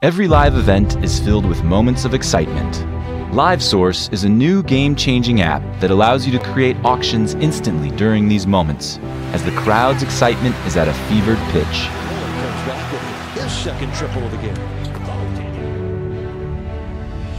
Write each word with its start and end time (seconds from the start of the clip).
Every 0.00 0.28
live 0.28 0.54
event 0.54 0.94
is 1.02 1.18
filled 1.18 1.44
with 1.44 1.64
moments 1.64 2.04
of 2.04 2.14
excitement. 2.14 2.72
LiveSource 3.34 4.12
is 4.12 4.22
a 4.22 4.28
new 4.28 4.62
game 4.62 4.94
changing 4.94 5.40
app 5.40 5.60
that 5.80 5.90
allows 5.90 6.24
you 6.24 6.30
to 6.38 6.52
create 6.52 6.76
auctions 6.84 7.34
instantly 7.34 7.90
during 7.90 8.28
these 8.28 8.46
moments, 8.46 8.98
as 9.32 9.42
the 9.42 9.50
crowd's 9.50 10.04
excitement 10.04 10.54
is 10.66 10.76
at 10.76 10.86
a 10.86 10.92
fevered 11.08 11.36
pitch. 11.50 11.88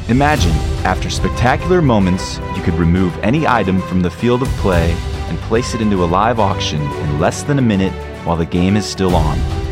Imagine, 0.10 0.52
after 0.86 1.10
spectacular 1.10 1.82
moments, 1.82 2.40
you 2.58 2.62
could 2.64 2.74
remove 2.74 3.18
any 3.20 3.48
item 3.48 3.80
from 3.84 4.02
the 4.02 4.12
field 4.12 4.42
of 4.42 4.50
play 4.58 4.92
and 5.30 5.38
place 5.44 5.74
it 5.74 5.80
into 5.80 6.04
a 6.04 6.12
live 6.12 6.42
auction 6.42 6.82
in 6.82 7.20
less 7.22 7.42
than 7.42 7.58
a 7.58 7.62
minute 7.62 7.94
while 8.26 8.36
the 8.36 8.46
game 8.46 8.76
is 8.76 8.86
still 8.86 9.16
on. 9.16 9.69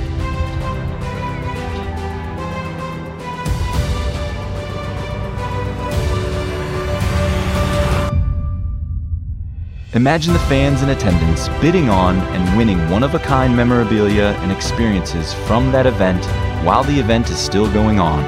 Imagine 9.98 10.34
the 10.34 10.40
fans 10.42 10.84
in 10.84 10.90
attendance 10.90 11.50
bidding 11.60 11.90
on 11.90 12.18
and 12.36 12.56
winning 12.56 12.78
one 12.92 13.02
of 13.02 13.16
a 13.16 13.20
kind 13.20 13.58
memorabilia 13.58 14.38
and 14.44 14.52
experiences 14.52 15.34
from 15.48 15.72
that 15.72 15.88
event 15.88 16.24
while 16.64 16.84
the 16.84 17.00
event 17.00 17.32
is 17.32 17.40
still 17.40 17.66
going 17.74 18.00
on. 18.00 18.24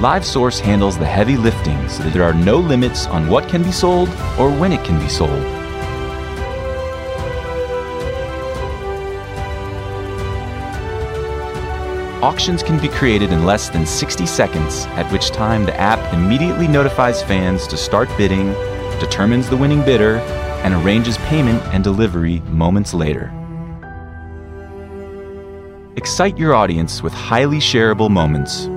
LiveSource 0.00 0.58
handles 0.58 0.98
the 0.98 1.06
heavy 1.06 1.36
lifting 1.36 1.88
so 1.88 2.02
that 2.02 2.12
there 2.12 2.24
are 2.24 2.34
no 2.34 2.56
limits 2.56 3.06
on 3.06 3.28
what 3.28 3.48
can 3.48 3.62
be 3.62 3.70
sold 3.70 4.08
or 4.36 4.50
when 4.50 4.72
it 4.72 4.84
can 4.84 4.98
be 4.98 5.08
sold. 5.08 5.61
Auctions 12.22 12.62
can 12.62 12.78
be 12.80 12.86
created 12.86 13.32
in 13.32 13.44
less 13.44 13.68
than 13.68 13.84
60 13.84 14.26
seconds, 14.26 14.86
at 14.94 15.10
which 15.10 15.30
time 15.30 15.64
the 15.64 15.74
app 15.80 16.14
immediately 16.14 16.68
notifies 16.68 17.20
fans 17.20 17.66
to 17.66 17.76
start 17.76 18.08
bidding, 18.16 18.52
determines 19.00 19.50
the 19.50 19.56
winning 19.56 19.82
bidder, 19.82 20.18
and 20.62 20.72
arranges 20.72 21.18
payment 21.18 21.60
and 21.74 21.82
delivery 21.82 22.38
moments 22.42 22.94
later. 22.94 23.32
Excite 25.96 26.38
your 26.38 26.54
audience 26.54 27.02
with 27.02 27.12
highly 27.12 27.58
shareable 27.58 28.08
moments. 28.08 28.68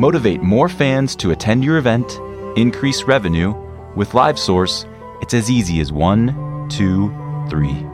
Motivate 0.00 0.42
more 0.42 0.70
fans 0.70 1.14
to 1.16 1.30
attend 1.30 1.62
your 1.62 1.76
event, 1.76 2.18
increase 2.56 3.02
revenue. 3.02 3.52
With 3.94 4.12
LiveSource, 4.12 4.86
it's 5.20 5.34
as 5.34 5.50
easy 5.50 5.78
as 5.80 5.92
one, 5.92 6.68
two, 6.70 7.14
three. 7.50 7.86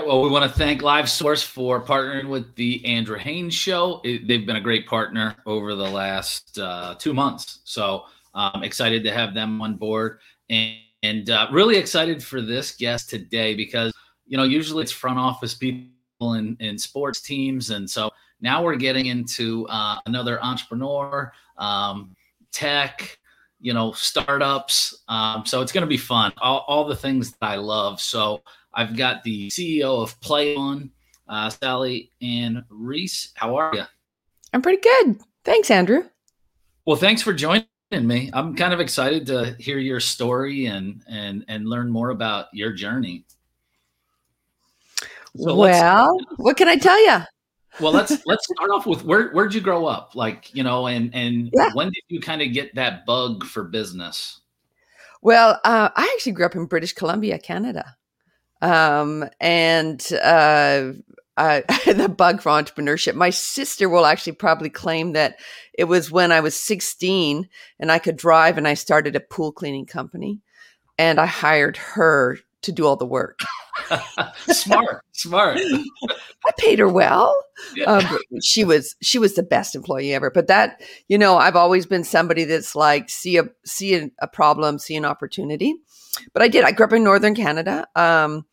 Right. 0.00 0.08
Well, 0.08 0.22
we 0.22 0.30
want 0.30 0.50
to 0.50 0.58
thank 0.58 0.80
LiveSource 0.80 1.44
for 1.44 1.84
partnering 1.84 2.28
with 2.28 2.54
the 2.54 2.84
Andrew 2.86 3.18
Haynes 3.18 3.54
Show. 3.54 4.00
It, 4.02 4.26
they've 4.26 4.46
been 4.46 4.56
a 4.56 4.60
great 4.60 4.86
partner 4.86 5.36
over 5.44 5.74
the 5.74 5.88
last 5.88 6.58
uh, 6.58 6.94
two 6.98 7.12
months. 7.12 7.60
So 7.64 8.04
I'm 8.34 8.62
excited 8.62 9.04
to 9.04 9.12
have 9.12 9.34
them 9.34 9.60
on 9.60 9.74
board 9.74 10.20
and, 10.48 10.74
and 11.02 11.28
uh, 11.28 11.48
really 11.52 11.76
excited 11.76 12.22
for 12.22 12.40
this 12.40 12.74
guest 12.74 13.10
today 13.10 13.54
because, 13.54 13.92
you 14.26 14.38
know, 14.38 14.44
usually 14.44 14.82
it's 14.82 14.92
front 14.92 15.18
office 15.18 15.54
people 15.54 16.34
in, 16.34 16.56
in 16.60 16.78
sports 16.78 17.20
teams. 17.20 17.68
And 17.70 17.88
so 17.88 18.10
now 18.40 18.62
we're 18.62 18.76
getting 18.76 19.06
into 19.06 19.66
uh, 19.68 19.96
another 20.06 20.42
entrepreneur, 20.42 21.30
um, 21.58 22.14
tech, 22.52 23.18
you 23.60 23.74
know, 23.74 23.92
startups. 23.92 25.02
Um, 25.08 25.44
so 25.44 25.60
it's 25.60 25.72
going 25.72 25.82
to 25.82 25.88
be 25.88 25.98
fun. 25.98 26.32
All, 26.38 26.64
all 26.68 26.86
the 26.86 26.96
things 26.96 27.32
that 27.32 27.46
I 27.46 27.56
love. 27.56 28.00
So, 28.00 28.42
I've 28.74 28.96
got 28.96 29.22
the 29.24 29.48
CEO 29.48 30.02
of 30.02 30.18
PlayyOn, 30.20 30.90
uh, 31.28 31.50
Sally 31.50 32.10
Ann 32.22 32.64
Reiss. 32.68 33.32
How 33.34 33.56
are 33.56 33.74
you? 33.74 33.84
I'm 34.52 34.62
pretty 34.62 34.80
good. 34.82 35.20
Thanks, 35.44 35.70
Andrew. 35.70 36.04
Well, 36.86 36.96
thanks 36.96 37.22
for 37.22 37.32
joining 37.32 37.66
me. 37.92 38.30
I'm 38.32 38.54
kind 38.54 38.72
of 38.72 38.80
excited 38.80 39.26
to 39.26 39.56
hear 39.58 39.78
your 39.78 40.00
story 40.00 40.66
and 40.66 41.02
and 41.08 41.44
and 41.48 41.68
learn 41.68 41.90
more 41.90 42.10
about 42.10 42.46
your 42.52 42.72
journey. 42.72 43.24
So 45.36 45.54
well, 45.54 46.16
what 46.36 46.56
can 46.56 46.68
I 46.68 46.76
tell 46.76 47.00
you? 47.04 47.20
well, 47.80 47.92
let's 47.92 48.10
let's 48.26 48.46
start 48.54 48.70
off 48.70 48.86
with 48.86 49.04
where 49.04 49.30
where'd 49.30 49.54
you 49.54 49.60
grow 49.60 49.86
up? 49.86 50.14
Like, 50.14 50.54
you 50.54 50.62
know, 50.62 50.86
and 50.86 51.14
and 51.14 51.50
yeah. 51.52 51.70
when 51.74 51.88
did 51.88 52.02
you 52.08 52.20
kind 52.20 52.42
of 52.42 52.52
get 52.52 52.74
that 52.74 53.06
bug 53.06 53.44
for 53.44 53.64
business? 53.64 54.40
Well, 55.22 55.60
uh, 55.64 55.90
I 55.94 56.10
actually 56.14 56.32
grew 56.32 56.46
up 56.46 56.54
in 56.54 56.64
British 56.64 56.94
Columbia, 56.94 57.38
Canada. 57.38 57.96
Um, 58.62 59.28
and 59.40 60.06
uh, 60.22 60.92
uh, 61.36 61.62
the 61.86 62.08
bug 62.08 62.42
for 62.42 62.50
entrepreneurship. 62.50 63.14
My 63.14 63.30
sister 63.30 63.88
will 63.88 64.06
actually 64.06 64.34
probably 64.34 64.70
claim 64.70 65.12
that 65.12 65.38
it 65.72 65.84
was 65.84 66.10
when 66.10 66.32
I 66.32 66.40
was 66.40 66.54
16 66.54 67.48
and 67.78 67.92
I 67.92 67.98
could 67.98 68.16
drive 68.16 68.58
and 68.58 68.68
I 68.68 68.74
started 68.74 69.16
a 69.16 69.20
pool 69.20 69.50
cleaning 69.50 69.86
company 69.86 70.40
and 70.98 71.18
I 71.18 71.26
hired 71.26 71.78
her 71.78 72.38
to 72.62 72.72
do 72.72 72.86
all 72.86 72.96
the 72.96 73.06
work. 73.06 73.40
smart, 74.48 75.02
smart. 75.12 75.58
I 76.46 76.50
paid 76.58 76.78
her 76.78 76.88
well. 76.88 77.34
Yeah. 77.74 77.84
Um, 77.86 78.18
she 78.42 78.64
was 78.64 78.96
she 79.00 79.18
was 79.18 79.34
the 79.34 79.42
best 79.42 79.74
employee 79.74 80.12
ever. 80.12 80.30
But 80.30 80.46
that 80.48 80.82
you 81.08 81.16
know, 81.16 81.38
I've 81.38 81.56
always 81.56 81.86
been 81.86 82.04
somebody 82.04 82.44
that's 82.44 82.76
like 82.76 83.08
see 83.08 83.38
a 83.38 83.44
see 83.64 83.94
a, 83.94 84.10
a 84.20 84.28
problem, 84.28 84.78
see 84.78 84.96
an 84.96 85.06
opportunity. 85.06 85.74
But 86.32 86.42
I 86.42 86.48
did. 86.48 86.64
I 86.64 86.72
grew 86.72 86.86
up 86.86 86.92
in 86.92 87.04
northern 87.04 87.34
Canada. 87.34 87.86
Um, 87.94 88.46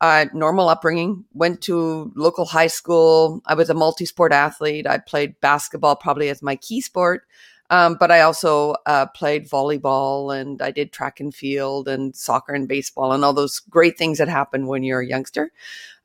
uh, 0.00 0.26
normal 0.34 0.68
upbringing. 0.68 1.24
Went 1.32 1.62
to 1.62 2.12
local 2.14 2.44
high 2.44 2.66
school. 2.66 3.40
I 3.46 3.54
was 3.54 3.70
a 3.70 3.74
multi-sport 3.74 4.32
athlete. 4.32 4.86
I 4.86 4.98
played 4.98 5.40
basketball 5.40 5.96
probably 5.96 6.28
as 6.28 6.42
my 6.42 6.56
key 6.56 6.80
sport, 6.80 7.22
um, 7.70 7.96
but 7.98 8.10
I 8.10 8.20
also 8.20 8.76
uh, 8.86 9.06
played 9.06 9.48
volleyball 9.48 10.38
and 10.38 10.60
I 10.60 10.70
did 10.70 10.92
track 10.92 11.20
and 11.20 11.34
field 11.34 11.88
and 11.88 12.14
soccer 12.14 12.52
and 12.52 12.68
baseball 12.68 13.12
and 13.12 13.24
all 13.24 13.32
those 13.32 13.60
great 13.60 13.96
things 13.98 14.18
that 14.18 14.28
happen 14.28 14.66
when 14.66 14.82
you're 14.82 15.00
a 15.00 15.06
youngster. 15.06 15.50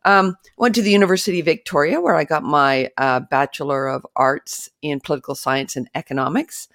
Um, 0.04 0.38
went 0.58 0.74
to 0.76 0.82
the 0.82 0.90
University 0.90 1.42
of 1.42 1.46
Victoria 1.46 2.02
where 2.02 2.16
I 2.16 2.24
got 2.24 2.44
my 2.44 2.90
uh, 2.98 3.20
Bachelor 3.20 3.88
of 3.88 4.06
Arts 4.16 4.70
in 4.82 5.00
Political 5.00 5.36
Science 5.36 5.76
and 5.76 5.90
Economics. 5.94 6.68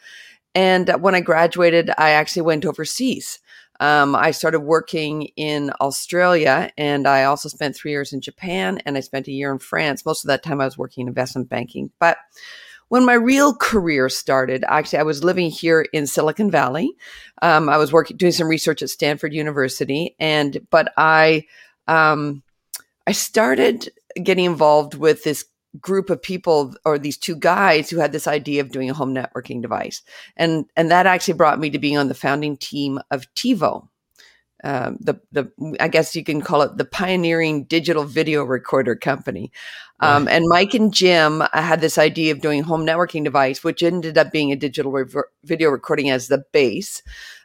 And 0.54 0.88
when 1.00 1.14
I 1.14 1.20
graduated, 1.20 1.91
I 1.98 2.10
actually 2.10 2.43
went 2.43 2.64
overseas. 2.64 3.41
Um, 3.81 4.14
I 4.14 4.31
started 4.31 4.60
working 4.60 5.28
in 5.37 5.70
Australia 5.81 6.70
and 6.76 7.06
I 7.06 7.25
also 7.25 7.48
spent 7.48 7.76
three 7.76 7.91
years 7.91 8.12
in 8.12 8.20
Japan 8.20 8.81
and 8.87 8.97
I 8.97 9.00
spent 9.00 9.28
a 9.28 9.32
year 9.32 9.53
in 9.53 9.59
France. 9.59 10.04
Most 10.04 10.25
of 10.25 10.28
that 10.28 10.42
time 10.42 10.60
I 10.60 10.64
was 10.64 10.78
working 10.78 11.03
in 11.03 11.09
investment 11.09 11.48
banking. 11.48 11.91
But 11.98 12.19
when 12.88 13.04
my 13.04 13.14
real 13.14 13.54
career 13.54 14.09
started, 14.09 14.64
actually, 14.69 15.00
I 15.00 15.04
was 15.04 15.25
living 15.25 15.50
here 15.50 15.87
in 15.92 16.06
Silicon 16.06 16.50
Valley. 16.50 16.94
Um, 17.42 17.69
I 17.69 17.78
was 17.78 17.92
working, 17.92 18.16
doing 18.16 18.32
some 18.32 18.48
research 18.48 18.82
at 18.82 18.91
Stanford 18.91 19.32
University, 19.32 20.14
and 20.20 20.64
but 20.70 20.93
I, 20.97 21.47
um, 21.88 22.43
I 23.06 23.12
started 23.12 23.88
getting 24.22 24.44
involved 24.44 24.94
with 24.94 25.25
this 25.25 25.44
group 25.81 26.10
of 26.10 26.22
people 26.22 26.75
or 26.84 26.98
these 26.98 27.16
two 27.16 27.37
guys 27.37 27.91
who 27.91 27.98
had 27.98 28.12
this 28.12 28.26
idea 28.26 28.60
of 28.60 28.70
doing 28.70 28.91
a 28.91 28.94
home 28.94 29.14
networking 29.14 29.62
device 29.62 30.03
and 30.37 30.66
and 30.76 30.91
that 30.91 31.06
actually 31.06 31.34
brought 31.34 31.60
me 31.60 31.70
to 31.70 31.78
being 31.78 31.98
on 31.98 32.09
the 32.09 32.14
founding 32.14 32.56
team 32.56 32.98
of 33.10 33.32
TiVo 33.34 33.88
um, 34.64 34.97
the 35.00 35.20
the 35.32 35.50
I 35.78 35.88
guess 35.88 36.16
you 36.16 36.25
can 36.25 36.41
call 36.41 36.62
it 36.62 36.76
the 36.76 36.84
pioneering 36.84 37.64
digital 37.64 38.04
video 38.04 38.42
recorder 38.42 38.97
company. 38.97 39.53
Um, 40.00 40.25
right. 40.25 40.34
And 40.34 40.48
Mike 40.48 40.75
and 40.75 40.92
Jim 40.92 41.42
uh, 41.42 41.48
had 41.53 41.81
this 41.81 41.98
idea 41.98 42.32
of 42.32 42.41
doing 42.41 42.62
home 42.62 42.84
networking 42.84 43.22
device, 43.22 43.62
which 43.62 43.82
ended 43.82 44.19
up 44.19 44.32
being 44.32 44.53
a 44.53 44.56
digital 44.56 44.93
rever- 44.93 45.31
video 45.44 45.70
recording 45.70 46.10
as 46.10 46.28
the 46.28 46.44
base 46.53 47.03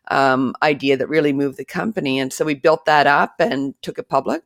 um, 0.10 0.56
idea 0.64 0.98
that 0.98 1.10
really 1.10 1.34
moved 1.34 1.58
the 1.58 1.66
company. 1.66 2.20
And 2.20 2.32
so 2.34 2.44
we 2.44 2.56
built 2.56 2.86
that 2.86 3.08
up 3.08 3.36
and 3.40 3.76
took 3.82 4.00
it 4.00 4.10
public. 4.10 4.44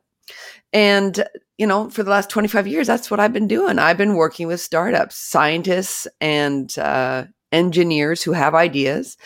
And, 0.72 1.24
you 1.58 1.66
know, 1.66 1.88
for 1.88 2.02
the 2.02 2.10
last 2.10 2.30
25 2.30 2.66
years, 2.66 2.86
that's 2.86 3.10
what 3.10 3.20
I've 3.20 3.32
been 3.32 3.48
doing. 3.48 3.78
I've 3.78 3.96
been 3.96 4.14
working 4.14 4.46
with 4.46 4.60
startups, 4.60 5.16
scientists, 5.16 6.06
and 6.20 6.76
uh, 6.78 7.24
engineers 7.50 8.22
who 8.22 8.32
have 8.32 8.54
ideas. 8.54 9.16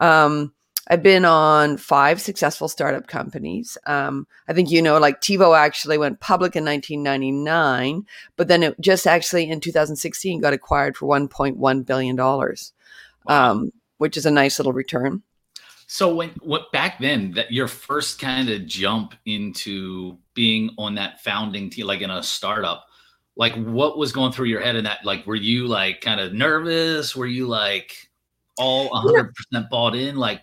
Um, 0.00 0.52
I've 0.88 1.02
been 1.02 1.24
on 1.24 1.78
five 1.78 2.20
successful 2.20 2.68
startup 2.68 3.06
companies. 3.06 3.78
Um, 3.86 4.26
I 4.48 4.52
think 4.52 4.70
you 4.70 4.82
know, 4.82 4.98
like 4.98 5.20
TiVo 5.20 5.56
actually 5.56 5.96
went 5.96 6.20
public 6.20 6.56
in 6.56 6.64
1999, 6.64 8.06
but 8.36 8.48
then 8.48 8.62
it 8.62 8.80
just 8.80 9.06
actually 9.06 9.48
in 9.48 9.60
2016 9.60 10.40
got 10.40 10.52
acquired 10.52 10.96
for 10.96 11.06
1.1 11.06 11.86
billion 11.86 12.16
dollars, 12.16 12.72
wow. 13.24 13.52
um, 13.52 13.72
which 13.96 14.16
is 14.16 14.26
a 14.26 14.30
nice 14.30 14.58
little 14.58 14.74
return. 14.74 15.22
So 15.86 16.14
when 16.14 16.30
what 16.40 16.72
back 16.72 16.98
then 16.98 17.32
that 17.32 17.52
your 17.52 17.68
first 17.68 18.18
kind 18.20 18.48
of 18.48 18.66
jump 18.66 19.14
into 19.26 20.18
being 20.34 20.70
on 20.78 20.94
that 20.96 21.22
founding 21.22 21.70
team, 21.70 21.86
like 21.86 22.00
in 22.00 22.10
a 22.10 22.22
startup, 22.22 22.86
like 23.36 23.54
what 23.54 23.98
was 23.98 24.12
going 24.12 24.32
through 24.32 24.46
your 24.46 24.60
head 24.60 24.76
in 24.76 24.84
that? 24.84 25.04
Like, 25.04 25.26
were 25.26 25.34
you 25.34 25.66
like 25.66 26.00
kind 26.00 26.20
of 26.20 26.32
nervous? 26.32 27.14
Were 27.14 27.26
you 27.26 27.46
like 27.46 27.92
all 28.58 28.88
100% 28.90 29.30
bought 29.70 29.94
in? 29.94 30.16
Like, 30.16 30.42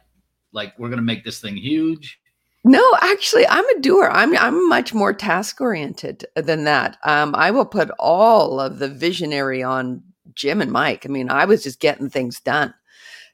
like 0.51 0.77
we're 0.77 0.89
gonna 0.89 1.01
make 1.01 1.23
this 1.23 1.39
thing 1.39 1.57
huge? 1.57 2.19
No, 2.63 2.83
actually, 3.01 3.47
I'm 3.47 3.67
a 3.69 3.79
doer. 3.79 4.09
I'm 4.11 4.37
I'm 4.37 4.69
much 4.69 4.93
more 4.93 5.13
task 5.13 5.59
oriented 5.59 6.25
than 6.35 6.65
that. 6.65 6.97
Um, 7.03 7.33
I 7.35 7.49
will 7.49 7.65
put 7.65 7.89
all 7.97 8.59
of 8.59 8.77
the 8.77 8.87
visionary 8.87 9.63
on 9.63 10.03
Jim 10.35 10.61
and 10.61 10.71
Mike. 10.71 11.05
I 11.05 11.09
mean, 11.09 11.29
I 11.29 11.45
was 11.45 11.63
just 11.63 11.79
getting 11.79 12.09
things 12.09 12.39
done. 12.39 12.73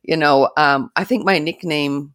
You 0.03 0.17
know, 0.17 0.49
um, 0.57 0.91
I 0.95 1.03
think 1.03 1.25
my 1.25 1.39
nickname 1.39 2.13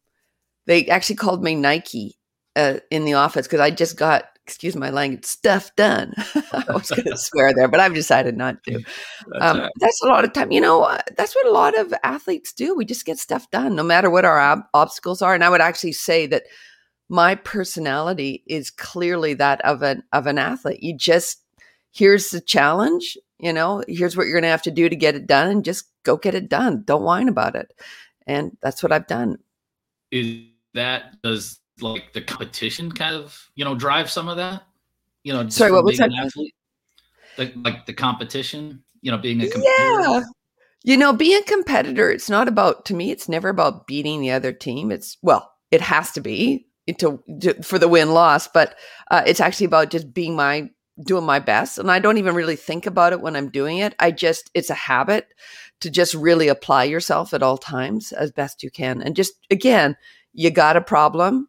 they 0.66 0.86
actually 0.86 1.16
called 1.16 1.42
me 1.42 1.54
Nike 1.54 2.18
uh, 2.56 2.76
in 2.90 3.04
the 3.04 3.14
office 3.14 3.46
because 3.46 3.60
I 3.60 3.70
just 3.70 3.96
got 3.96 4.24
excuse 4.44 4.74
my 4.74 4.90
language 4.90 5.24
stuff 5.24 5.74
done. 5.76 6.12
I 6.52 6.64
was 6.68 6.90
going 6.90 7.04
to 7.06 7.16
swear 7.16 7.52
there, 7.54 7.68
but 7.68 7.80
I've 7.80 7.94
decided 7.94 8.36
not 8.36 8.62
to. 8.64 8.72
That's, 9.32 9.44
um, 9.44 9.60
right. 9.60 9.70
that's, 9.78 10.02
a 10.02 10.06
lot 10.06 10.24
of 10.24 10.32
time. 10.32 10.50
You 10.50 10.60
know, 10.60 10.82
uh, 10.82 10.98
that's 11.16 11.34
what 11.34 11.46
a 11.46 11.52
lot 11.52 11.78
of 11.78 11.94
athletes 12.02 12.52
do. 12.52 12.74
We 12.74 12.84
just 12.84 13.04
get 13.04 13.18
stuff 13.18 13.48
done, 13.50 13.76
no 13.76 13.84
matter 13.84 14.10
what 14.10 14.24
our 14.24 14.40
ob- 14.40 14.64
obstacles 14.74 15.22
are. 15.22 15.32
And 15.32 15.44
I 15.44 15.48
would 15.48 15.60
actually 15.60 15.92
say 15.92 16.26
that 16.26 16.42
my 17.08 17.36
personality 17.36 18.42
is 18.46 18.70
clearly 18.70 19.34
that 19.34 19.60
of 19.64 19.82
an 19.82 20.02
of 20.12 20.26
an 20.26 20.38
athlete. 20.38 20.82
You 20.82 20.96
just 20.96 21.41
here's 21.92 22.30
the 22.30 22.40
challenge. 22.40 23.16
You 23.38 23.52
know, 23.52 23.82
here's 23.88 24.16
what 24.16 24.24
you're 24.24 24.34
going 24.34 24.42
to 24.42 24.48
have 24.48 24.62
to 24.62 24.70
do 24.70 24.88
to 24.88 24.96
get 24.96 25.14
it 25.14 25.26
done, 25.26 25.48
and 25.50 25.64
just 25.64 25.86
go 26.04 26.16
get 26.16 26.34
it 26.34 26.48
done. 26.48 26.82
Don't 26.84 27.02
whine 27.02 27.28
about 27.28 27.54
it. 27.54 27.72
And 28.26 28.56
that's 28.62 28.82
what 28.82 28.92
I've 28.92 29.06
done. 29.06 29.38
Is 30.10 30.44
that 30.74 31.20
does 31.22 31.58
like 31.80 32.12
the 32.12 32.20
competition 32.20 32.92
kind 32.92 33.14
of 33.14 33.50
you 33.54 33.64
know 33.64 33.74
drive 33.74 34.10
some 34.10 34.28
of 34.28 34.36
that 34.36 34.62
you 35.24 35.32
know 35.32 35.48
sorry 35.48 35.72
what 35.72 35.84
was 35.84 35.98
that 35.98 36.10
athlete, 36.12 36.54
like, 37.38 37.52
like 37.64 37.86
the 37.86 37.92
competition 37.92 38.82
you 39.00 39.10
know 39.10 39.18
being 39.18 39.40
a 39.40 39.48
competitor 39.48 39.70
yeah 39.70 40.22
you 40.84 40.96
know 40.96 41.12
being 41.12 41.40
a 41.40 41.44
competitor 41.44 42.10
it's 42.10 42.30
not 42.30 42.48
about 42.48 42.84
to 42.84 42.94
me 42.94 43.10
it's 43.10 43.28
never 43.28 43.48
about 43.48 43.86
beating 43.86 44.20
the 44.20 44.30
other 44.30 44.52
team 44.52 44.92
it's 44.92 45.16
well 45.22 45.50
it 45.70 45.80
has 45.80 46.12
to 46.12 46.20
be 46.20 46.66
to, 46.98 47.22
to 47.40 47.62
for 47.62 47.78
the 47.78 47.88
win 47.88 48.12
loss 48.12 48.48
but 48.48 48.76
uh, 49.10 49.22
it's 49.26 49.40
actually 49.40 49.66
about 49.66 49.90
just 49.90 50.12
being 50.12 50.34
my 50.36 50.68
doing 51.04 51.24
my 51.24 51.38
best 51.38 51.78
and 51.78 51.90
i 51.90 51.98
don't 51.98 52.18
even 52.18 52.34
really 52.34 52.56
think 52.56 52.86
about 52.86 53.12
it 53.12 53.20
when 53.20 53.34
i'm 53.34 53.48
doing 53.48 53.78
it. 53.78 53.94
I 53.98 54.10
just 54.10 54.50
it's 54.54 54.70
a 54.70 54.74
habit 54.74 55.32
to 55.80 55.90
just 55.90 56.14
really 56.14 56.48
apply 56.48 56.84
yourself 56.84 57.32
at 57.32 57.42
all 57.42 57.58
times 57.58 58.12
as 58.12 58.30
best 58.30 58.62
you 58.62 58.70
can 58.70 59.00
and 59.02 59.16
just 59.16 59.34
again 59.50 59.96
you 60.32 60.50
got 60.50 60.76
a 60.76 60.82
problem 60.82 61.48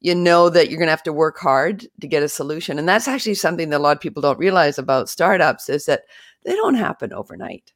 you 0.00 0.14
know 0.14 0.48
that 0.48 0.68
you're 0.68 0.78
going 0.78 0.88
to 0.88 0.92
have 0.92 1.02
to 1.04 1.12
work 1.12 1.38
hard 1.38 1.86
to 2.00 2.06
get 2.06 2.22
a 2.22 2.28
solution 2.28 2.78
and 2.78 2.88
that's 2.88 3.08
actually 3.08 3.34
something 3.34 3.70
that 3.70 3.78
a 3.78 3.82
lot 3.82 3.96
of 3.96 4.02
people 4.02 4.20
don't 4.20 4.38
realize 4.38 4.78
about 4.78 5.08
startups 5.08 5.68
is 5.68 5.86
that 5.86 6.02
they 6.44 6.54
don't 6.54 6.74
happen 6.74 7.12
overnight. 7.12 7.72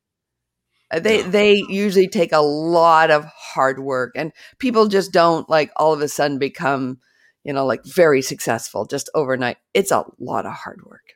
Uh, 0.91 1.01
they 1.01 1.23
they 1.23 1.65
usually 1.69 2.09
take 2.09 2.33
a 2.33 2.41
lot 2.41 3.11
of 3.11 3.25
hard 3.25 3.81
work 3.81 4.13
and 4.15 4.33
people 4.59 4.87
just 4.87 5.13
don't 5.13 5.49
like 5.49 5.71
all 5.77 5.93
of 5.93 6.01
a 6.01 6.09
sudden 6.09 6.39
become 6.39 6.99
you 7.47 7.53
know 7.53 7.65
like 7.65 7.85
very 7.85 8.21
successful 8.21 8.85
just 8.85 9.09
overnight. 9.15 9.59
It's 9.73 9.93
a 9.93 10.05
lot 10.19 10.47
of 10.47 10.53
hard 10.53 10.83
work. 10.85 11.15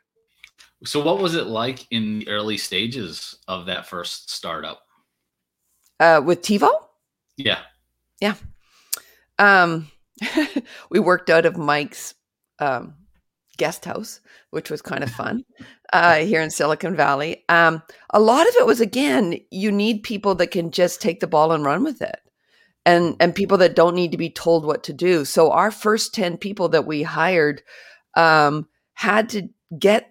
So 0.85 1.03
what 1.03 1.19
was 1.19 1.35
it 1.35 1.47
like 1.47 1.87
in 1.91 2.21
the 2.21 2.29
early 2.29 2.57
stages 2.57 3.37
of 3.49 3.67
that 3.67 3.87
first 3.87 4.31
startup? 4.31 4.83
Uh 5.99 6.23
with 6.25 6.43
TiVo? 6.43 6.71
Yeah. 7.37 7.59
Yeah. 8.21 8.37
Um 9.39 9.91
we 10.91 11.01
worked 11.01 11.31
out 11.31 11.47
of 11.47 11.57
Mike's 11.57 12.15
um, 12.59 12.95
guest 13.57 13.85
house, 13.85 14.21
which 14.51 14.71
was 14.71 14.83
kind 14.83 15.03
of 15.03 15.11
fun 15.11 15.45
uh, 15.93 16.17
here 16.17 16.43
in 16.43 16.51
Silicon 16.51 16.95
Valley. 16.95 17.45
Um, 17.49 17.83
a 18.11 18.21
lot 18.21 18.47
of 18.49 18.55
it 18.57 18.67
was 18.67 18.81
again, 18.81 19.39
you 19.51 19.73
need 19.73 20.03
people 20.03 20.35
that 20.37 20.51
can 20.51 20.71
just 20.71 21.01
take 21.01 21.21
the 21.21 21.27
ball 21.27 21.53
and 21.53 21.65
run 21.65 21.85
with 21.85 22.03
it. 22.03 22.21
And, 22.87 23.15
and 23.21 23.35
people 23.35 23.59
that 23.59 23.77
don't 23.77 23.95
need 23.95 24.13
to 24.13 24.19
be 24.19 24.31
told 24.31 24.65
what 24.65 24.85
to 24.85 24.93
do. 24.93 25.25
So 25.27 25.53
our 25.53 25.71
first 25.71 26.15
10 26.15 26.39
people 26.39 26.71
that 26.71 26.87
we 26.87 27.03
hired 27.03 27.63
um, 28.17 28.67
had 28.95 29.29
to 29.31 29.49
get 29.79 30.07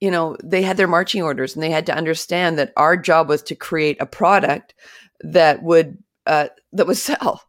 you 0.00 0.12
know 0.12 0.36
they 0.44 0.62
had 0.62 0.76
their 0.76 0.86
marching 0.86 1.22
orders 1.22 1.54
and 1.54 1.62
they 1.62 1.70
had 1.70 1.86
to 1.86 1.96
understand 1.96 2.56
that 2.56 2.72
our 2.76 2.96
job 2.96 3.28
was 3.28 3.42
to 3.42 3.56
create 3.56 3.96
a 4.00 4.06
product 4.06 4.74
that 5.20 5.60
would 5.62 5.98
uh, 6.26 6.48
that 6.72 6.86
would 6.86 6.96
sell 6.98 7.48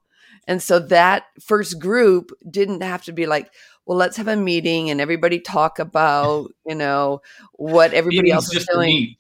and 0.50 0.64
so 0.64 0.80
that 0.80 1.26
first 1.40 1.80
group 1.80 2.32
didn't 2.50 2.82
have 2.82 3.04
to 3.04 3.12
be 3.12 3.28
like, 3.28 3.54
well, 3.86 4.00
let's 4.00 4.18
have 4.18 4.28
a 4.28 4.36
meeting 4.36 4.90
and 4.90 5.00
everybody 5.00 5.40
talk 5.40 5.78
about, 5.78 6.52
you 6.66 6.74
know, 6.74 7.22
what 7.54 7.94
everybody 7.94 8.32
else 8.32 8.52
is 8.56 8.68
doing. 8.74 9.16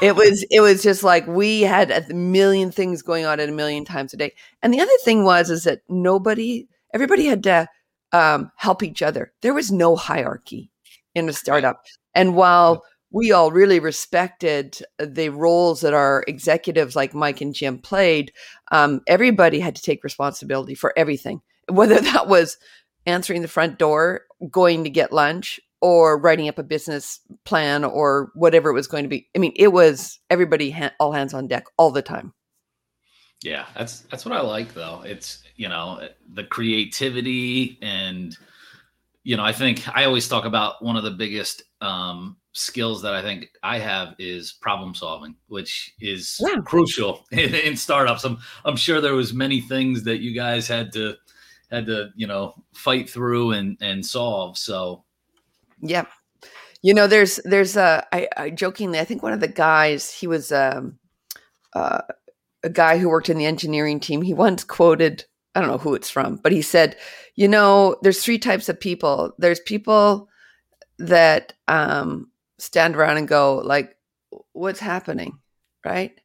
It 0.00 0.16
was 0.16 0.44
it 0.50 0.60
was 0.60 0.82
just 0.82 1.02
like 1.02 1.26
we 1.26 1.62
had 1.62 1.90
a 1.90 2.14
million 2.14 2.70
things 2.70 3.02
going 3.02 3.24
on 3.24 3.40
at 3.40 3.48
a 3.48 3.52
million 3.52 3.84
times 3.84 4.14
a 4.14 4.16
day. 4.16 4.32
And 4.62 4.72
the 4.72 4.80
other 4.80 4.96
thing 5.04 5.24
was 5.24 5.50
is 5.50 5.64
that 5.64 5.82
nobody 5.88 6.66
everybody 6.92 7.26
had 7.26 7.42
to 7.44 7.68
um, 8.12 8.50
help 8.56 8.82
each 8.82 9.02
other. 9.02 9.32
There 9.42 9.54
was 9.54 9.72
no 9.72 9.96
hierarchy 9.96 10.70
in 11.14 11.28
a 11.28 11.32
startup. 11.32 11.84
And 12.14 12.34
while 12.34 12.84
we 13.14 13.30
all 13.30 13.52
really 13.52 13.78
respected 13.78 14.76
the 14.98 15.28
roles 15.28 15.82
that 15.82 15.94
our 15.94 16.24
executives 16.26 16.96
like 16.96 17.14
Mike 17.14 17.40
and 17.40 17.54
Jim 17.54 17.78
played. 17.78 18.32
Um, 18.72 19.02
everybody 19.06 19.60
had 19.60 19.76
to 19.76 19.82
take 19.82 20.02
responsibility 20.02 20.74
for 20.74 20.92
everything, 20.96 21.40
whether 21.70 22.00
that 22.00 22.26
was 22.26 22.58
answering 23.06 23.42
the 23.42 23.48
front 23.48 23.78
door, 23.78 24.22
going 24.50 24.82
to 24.82 24.90
get 24.90 25.12
lunch, 25.12 25.60
or 25.80 26.18
writing 26.18 26.48
up 26.48 26.58
a 26.58 26.62
business 26.62 27.20
plan, 27.44 27.84
or 27.84 28.30
whatever 28.34 28.70
it 28.70 28.74
was 28.74 28.86
going 28.86 29.04
to 29.04 29.08
be. 29.08 29.28
I 29.34 29.38
mean, 29.38 29.52
it 29.56 29.68
was 29.68 30.18
everybody 30.30 30.70
ha- 30.70 30.92
all 30.98 31.12
hands 31.12 31.34
on 31.34 31.46
deck 31.46 31.64
all 31.76 31.90
the 31.90 32.02
time. 32.02 32.32
Yeah, 33.42 33.66
that's 33.76 34.00
that's 34.02 34.24
what 34.24 34.34
I 34.34 34.40
like 34.40 34.72
though. 34.72 35.02
It's 35.04 35.42
you 35.56 35.68
know 35.68 36.08
the 36.32 36.44
creativity 36.44 37.78
and 37.82 38.36
you 39.22 39.36
know 39.36 39.44
I 39.44 39.52
think 39.52 39.86
I 39.94 40.04
always 40.04 40.26
talk 40.26 40.46
about 40.46 40.82
one 40.82 40.96
of 40.96 41.04
the 41.04 41.10
biggest 41.10 41.62
um, 41.82 42.38
skills 42.52 43.02
that 43.02 43.14
I 43.14 43.20
think 43.20 43.50
I 43.62 43.78
have 43.78 44.14
is 44.18 44.52
problem 44.52 44.94
solving, 44.94 45.36
which 45.48 45.94
is 46.00 46.40
yeah. 46.40 46.60
crucial 46.64 47.26
in, 47.32 47.54
in, 47.54 47.76
startups. 47.76 48.24
I'm 48.24 48.38
I'm 48.64 48.76
sure 48.76 49.00
there 49.00 49.14
was 49.14 49.34
many 49.34 49.60
things 49.60 50.04
that 50.04 50.20
you 50.20 50.34
guys 50.34 50.66
had 50.66 50.92
to 50.94 51.14
had 51.70 51.86
to 51.86 52.10
you 52.16 52.26
know 52.26 52.54
fight 52.72 53.10
through 53.10 53.52
and 53.52 53.76
and 53.82 54.04
solve. 54.04 54.56
So, 54.56 55.04
yeah, 55.84 56.06
you 56.82 56.94
know, 56.94 57.06
there's 57.06 57.36
there's 57.44 57.76
a 57.76 58.06
I, 58.12 58.28
I 58.36 58.50
jokingly 58.50 58.98
I 58.98 59.04
think 59.04 59.22
one 59.22 59.32
of 59.32 59.40
the 59.40 59.48
guys 59.48 60.10
he 60.10 60.26
was 60.26 60.50
um, 60.50 60.98
uh, 61.74 62.00
a 62.62 62.70
guy 62.70 62.98
who 62.98 63.08
worked 63.08 63.28
in 63.28 63.38
the 63.38 63.46
engineering 63.46 64.00
team. 64.00 64.22
He 64.22 64.34
once 64.34 64.64
quoted 64.64 65.24
I 65.54 65.60
don't 65.60 65.70
know 65.70 65.78
who 65.78 65.94
it's 65.94 66.10
from, 66.10 66.36
but 66.36 66.50
he 66.50 66.62
said, 66.62 66.96
you 67.36 67.46
know, 67.46 67.96
there's 68.02 68.22
three 68.22 68.38
types 68.38 68.68
of 68.68 68.80
people. 68.80 69.34
There's 69.38 69.60
people 69.60 70.28
that 70.98 71.52
um, 71.68 72.30
stand 72.58 72.96
around 72.96 73.18
and 73.18 73.28
go 73.28 73.62
like 73.64 73.96
what's 74.52 74.80
happening? 74.80 75.38
Right? 75.84 76.18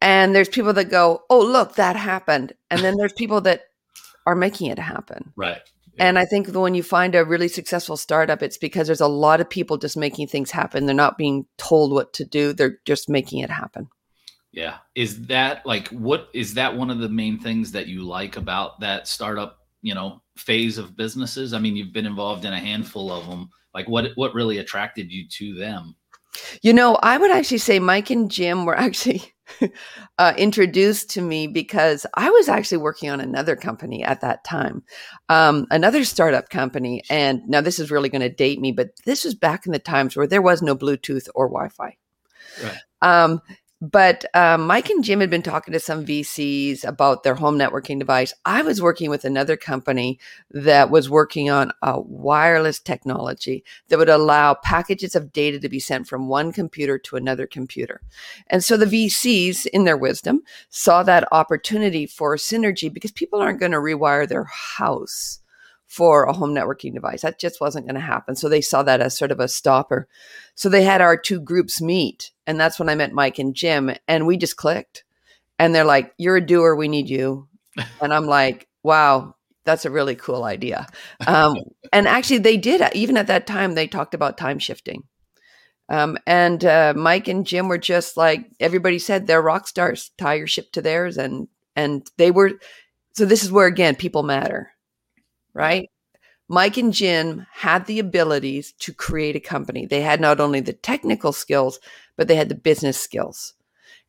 And 0.00 0.34
there's 0.34 0.48
people 0.48 0.72
that 0.74 0.90
go 0.90 1.22
oh 1.30 1.44
look 1.44 1.76
that 1.76 1.96
happened. 1.96 2.52
And 2.70 2.80
then 2.82 2.96
there's 2.96 3.12
people 3.12 3.40
that 3.42 3.64
are 4.26 4.36
making 4.36 4.70
it 4.70 4.78
happen. 4.78 5.32
Right 5.36 5.62
yeah. 5.94 6.06
and 6.06 6.18
i 6.18 6.24
think 6.24 6.48
when 6.48 6.74
you 6.74 6.82
find 6.82 7.14
a 7.14 7.24
really 7.24 7.48
successful 7.48 7.96
startup 7.96 8.42
it's 8.42 8.58
because 8.58 8.86
there's 8.86 9.00
a 9.00 9.08
lot 9.08 9.40
of 9.40 9.48
people 9.48 9.76
just 9.76 9.96
making 9.96 10.28
things 10.28 10.50
happen. 10.50 10.86
They're 10.86 10.94
not 10.94 11.18
being 11.18 11.46
told 11.58 11.92
what 11.92 12.12
to 12.14 12.24
do. 12.24 12.52
They're 12.52 12.78
just 12.84 13.08
making 13.08 13.40
it 13.40 13.50
happen. 13.50 13.88
Yeah. 14.52 14.78
Is 14.94 15.26
that 15.26 15.64
like 15.64 15.88
what 15.88 16.28
is 16.32 16.54
that 16.54 16.76
one 16.76 16.90
of 16.90 16.98
the 16.98 17.08
main 17.08 17.38
things 17.38 17.72
that 17.72 17.86
you 17.86 18.02
like 18.02 18.36
about 18.36 18.80
that 18.80 19.06
startup 19.06 19.58
you 19.82 19.94
know 19.94 20.22
phase 20.36 20.78
of 20.78 20.96
businesses? 20.96 21.52
I 21.52 21.58
mean 21.58 21.76
you've 21.76 21.92
been 21.92 22.06
involved 22.06 22.44
in 22.44 22.52
a 22.52 22.58
handful 22.58 23.12
of 23.12 23.28
them 23.28 23.50
like 23.74 23.88
what 23.88 24.10
what 24.16 24.34
really 24.34 24.58
attracted 24.58 25.12
you 25.12 25.28
to 25.28 25.54
them 25.54 25.94
you 26.62 26.72
know 26.72 26.96
i 27.02 27.16
would 27.16 27.30
actually 27.30 27.58
say 27.58 27.78
mike 27.78 28.10
and 28.10 28.30
jim 28.30 28.64
were 28.64 28.76
actually 28.78 29.22
uh, 30.18 30.32
introduced 30.38 31.10
to 31.10 31.20
me 31.20 31.48
because 31.48 32.06
i 32.14 32.30
was 32.30 32.48
actually 32.48 32.78
working 32.78 33.10
on 33.10 33.20
another 33.20 33.56
company 33.56 34.04
at 34.04 34.20
that 34.20 34.44
time 34.44 34.82
um, 35.28 35.66
another 35.70 36.04
startup 36.04 36.50
company 36.50 37.02
and 37.10 37.42
now 37.48 37.60
this 37.60 37.80
is 37.80 37.90
really 37.90 38.08
going 38.08 38.20
to 38.22 38.28
date 38.28 38.60
me 38.60 38.70
but 38.70 38.90
this 39.06 39.24
was 39.24 39.34
back 39.34 39.66
in 39.66 39.72
the 39.72 39.78
times 39.78 40.16
where 40.16 40.26
there 40.26 40.42
was 40.42 40.62
no 40.62 40.76
bluetooth 40.76 41.28
or 41.34 41.48
wi-fi 41.48 41.96
right. 42.62 42.78
um, 43.02 43.40
but 43.80 44.26
um, 44.34 44.66
Mike 44.66 44.90
and 44.90 45.02
Jim 45.02 45.20
had 45.20 45.30
been 45.30 45.42
talking 45.42 45.72
to 45.72 45.80
some 45.80 46.04
VCs 46.04 46.84
about 46.84 47.22
their 47.22 47.34
home 47.34 47.58
networking 47.58 47.98
device. 47.98 48.34
I 48.44 48.60
was 48.60 48.82
working 48.82 49.08
with 49.08 49.24
another 49.24 49.56
company 49.56 50.18
that 50.50 50.90
was 50.90 51.08
working 51.08 51.48
on 51.48 51.72
a 51.82 51.98
wireless 51.98 52.78
technology 52.78 53.64
that 53.88 53.98
would 53.98 54.10
allow 54.10 54.54
packages 54.54 55.16
of 55.16 55.32
data 55.32 55.58
to 55.60 55.68
be 55.68 55.80
sent 55.80 56.06
from 56.06 56.28
one 56.28 56.52
computer 56.52 56.98
to 56.98 57.16
another 57.16 57.46
computer. 57.46 58.02
And 58.48 58.62
so 58.62 58.76
the 58.76 58.84
VCs, 58.84 59.66
in 59.66 59.84
their 59.84 59.96
wisdom, 59.96 60.42
saw 60.68 61.02
that 61.04 61.28
opportunity 61.32 62.06
for 62.06 62.36
synergy 62.36 62.92
because 62.92 63.12
people 63.12 63.40
aren't 63.40 63.60
going 63.60 63.72
to 63.72 63.78
rewire 63.78 64.28
their 64.28 64.44
house 64.44 65.40
for 65.90 66.22
a 66.22 66.32
home 66.32 66.54
networking 66.54 66.94
device. 66.94 67.22
That 67.22 67.40
just 67.40 67.60
wasn't 67.60 67.84
going 67.84 67.96
to 67.96 68.00
happen. 68.00 68.36
So 68.36 68.48
they 68.48 68.60
saw 68.60 68.84
that 68.84 69.00
as 69.00 69.18
sort 69.18 69.32
of 69.32 69.40
a 69.40 69.48
stopper. 69.48 70.06
So 70.54 70.68
they 70.68 70.84
had 70.84 71.00
our 71.00 71.16
two 71.16 71.40
groups 71.40 71.82
meet. 71.82 72.30
And 72.46 72.60
that's 72.60 72.78
when 72.78 72.88
I 72.88 72.94
met 72.94 73.12
Mike 73.12 73.40
and 73.40 73.56
Jim. 73.56 73.90
And 74.06 74.24
we 74.24 74.36
just 74.36 74.56
clicked. 74.56 75.02
And 75.58 75.74
they're 75.74 75.84
like, 75.84 76.14
You're 76.16 76.36
a 76.36 76.46
doer. 76.46 76.76
We 76.76 76.86
need 76.86 77.10
you. 77.10 77.48
And 78.00 78.12
I'm 78.12 78.26
like, 78.26 78.68
wow, 78.82 79.34
that's 79.64 79.84
a 79.84 79.90
really 79.90 80.14
cool 80.14 80.44
idea. 80.44 80.86
Um, 81.26 81.56
and 81.92 82.06
actually, 82.06 82.38
they 82.38 82.56
did, 82.56 82.82
even 82.94 83.16
at 83.16 83.28
that 83.28 83.46
time, 83.46 83.74
they 83.74 83.86
talked 83.86 84.14
about 84.14 84.36
time 84.36 84.58
shifting. 84.58 85.04
Um, 85.88 86.18
and 86.26 86.64
uh, 86.64 86.94
Mike 86.96 87.28
and 87.28 87.46
Jim 87.46 87.68
were 87.68 87.78
just 87.78 88.16
like 88.16 88.46
everybody 88.60 88.98
said, 88.98 89.26
they're 89.26 89.42
rock 89.42 89.66
stars. 89.66 90.10
Tie 90.18 90.34
your 90.34 90.46
ship 90.46 90.72
to 90.72 90.82
theirs, 90.82 91.16
and 91.16 91.48
and 91.74 92.08
they 92.16 92.30
were. 92.30 92.52
So 93.14 93.24
this 93.24 93.42
is 93.42 93.50
where 93.50 93.66
again 93.66 93.96
people 93.96 94.22
matter, 94.22 94.72
right? 95.54 95.90
Mike 96.48 96.76
and 96.76 96.92
Jim 96.92 97.46
had 97.52 97.86
the 97.86 98.00
abilities 98.00 98.72
to 98.80 98.92
create 98.92 99.36
a 99.36 99.40
company. 99.40 99.86
They 99.86 100.00
had 100.00 100.20
not 100.20 100.40
only 100.40 100.60
the 100.60 100.72
technical 100.72 101.32
skills, 101.32 101.78
but 102.16 102.26
they 102.26 102.34
had 102.34 102.48
the 102.48 102.56
business 102.56 102.98
skills. 102.98 103.54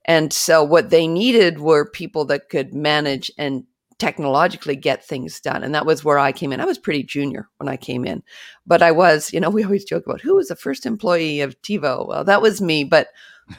And 0.05 0.33
so 0.33 0.63
what 0.63 0.89
they 0.89 1.07
needed 1.07 1.59
were 1.59 1.85
people 1.89 2.25
that 2.25 2.49
could 2.49 2.73
manage 2.73 3.29
and 3.37 3.65
technologically 3.99 4.75
get 4.75 5.05
things 5.05 5.39
done. 5.39 5.61
And 5.61 5.75
that 5.75 5.85
was 5.85 6.03
where 6.03 6.17
I 6.17 6.31
came 6.31 6.51
in. 6.51 6.59
I 6.59 6.65
was 6.65 6.79
pretty 6.79 7.03
junior 7.03 7.47
when 7.57 7.69
I 7.69 7.77
came 7.77 8.03
in, 8.03 8.23
but 8.65 8.81
I 8.81 8.91
was, 8.91 9.31
you 9.31 9.39
know, 9.39 9.49
we 9.51 9.63
always 9.63 9.85
joke 9.85 10.07
about 10.07 10.21
who 10.21 10.35
was 10.35 10.47
the 10.47 10.55
first 10.55 10.87
employee 10.87 11.41
of 11.41 11.61
TiVo. 11.61 12.07
Well, 12.07 12.23
that 12.23 12.41
was 12.41 12.59
me, 12.59 12.83
but 12.83 13.09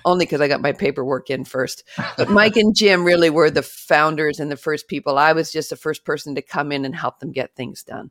only 0.04 0.24
because 0.24 0.40
I 0.40 0.48
got 0.48 0.60
my 0.60 0.72
paperwork 0.72 1.30
in 1.30 1.44
first. 1.44 1.84
But 2.16 2.30
Mike 2.30 2.56
and 2.56 2.74
Jim 2.74 3.04
really 3.04 3.30
were 3.30 3.50
the 3.50 3.62
founders 3.62 4.40
and 4.40 4.50
the 4.50 4.56
first 4.56 4.88
people. 4.88 5.18
I 5.18 5.32
was 5.32 5.52
just 5.52 5.70
the 5.70 5.76
first 5.76 6.04
person 6.04 6.34
to 6.34 6.42
come 6.42 6.72
in 6.72 6.84
and 6.84 6.94
help 6.94 7.20
them 7.20 7.32
get 7.32 7.54
things 7.54 7.82
done. 7.82 8.10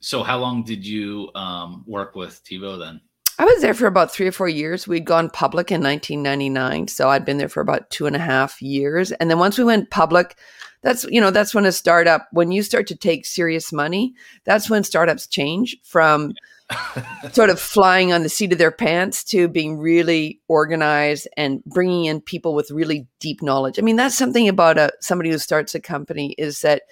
So, 0.00 0.22
how 0.22 0.38
long 0.38 0.62
did 0.62 0.86
you 0.86 1.30
um, 1.34 1.84
work 1.86 2.14
with 2.14 2.44
TiVo 2.44 2.78
then? 2.78 3.00
I 3.38 3.44
was 3.44 3.60
there 3.60 3.74
for 3.74 3.86
about 3.86 4.10
three 4.10 4.26
or 4.26 4.32
four 4.32 4.48
years. 4.48 4.88
We'd 4.88 5.04
gone 5.04 5.28
public 5.28 5.70
in 5.70 5.82
1999. 5.82 6.88
So 6.88 7.10
I'd 7.10 7.26
been 7.26 7.36
there 7.36 7.50
for 7.50 7.60
about 7.60 7.90
two 7.90 8.06
and 8.06 8.16
a 8.16 8.20
half 8.20 8.62
years. 8.62 9.12
And 9.12 9.30
then 9.30 9.38
once 9.38 9.58
we 9.58 9.64
went 9.64 9.90
public, 9.90 10.38
that's, 10.82 11.04
you 11.04 11.20
know, 11.20 11.30
that's 11.30 11.54
when 11.54 11.66
a 11.66 11.72
startup, 11.72 12.28
when 12.32 12.50
you 12.50 12.62
start 12.62 12.86
to 12.86 12.96
take 12.96 13.26
serious 13.26 13.72
money, 13.72 14.14
that's 14.44 14.70
when 14.70 14.84
startups 14.84 15.26
change 15.26 15.76
from 15.82 16.32
sort 17.32 17.50
of 17.50 17.60
flying 17.60 18.12
on 18.12 18.22
the 18.22 18.28
seat 18.28 18.52
of 18.52 18.58
their 18.58 18.72
pants 18.72 19.22
to 19.22 19.48
being 19.48 19.78
really 19.78 20.40
organized 20.48 21.28
and 21.36 21.62
bringing 21.64 22.06
in 22.06 22.20
people 22.20 22.54
with 22.54 22.70
really 22.70 23.06
deep 23.20 23.42
knowledge. 23.42 23.78
I 23.78 23.82
mean, 23.82 23.96
that's 23.96 24.16
something 24.16 24.48
about 24.48 24.78
a, 24.78 24.90
somebody 25.00 25.30
who 25.30 25.38
starts 25.38 25.74
a 25.74 25.80
company 25.80 26.34
is 26.38 26.62
that 26.62 26.82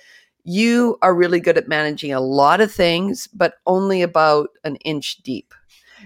you 0.45 0.99
are 1.03 1.15
really 1.15 1.41
good 1.41 1.59
at 1.59 1.69
managing 1.69 2.13
a 2.13 2.21
lot 2.21 2.61
of 2.61 2.71
things, 2.71 3.27
but 3.29 3.55
only 3.67 4.03
about 4.03 4.51
an 4.63 4.77
inch 4.77 5.17
deep 5.23 5.55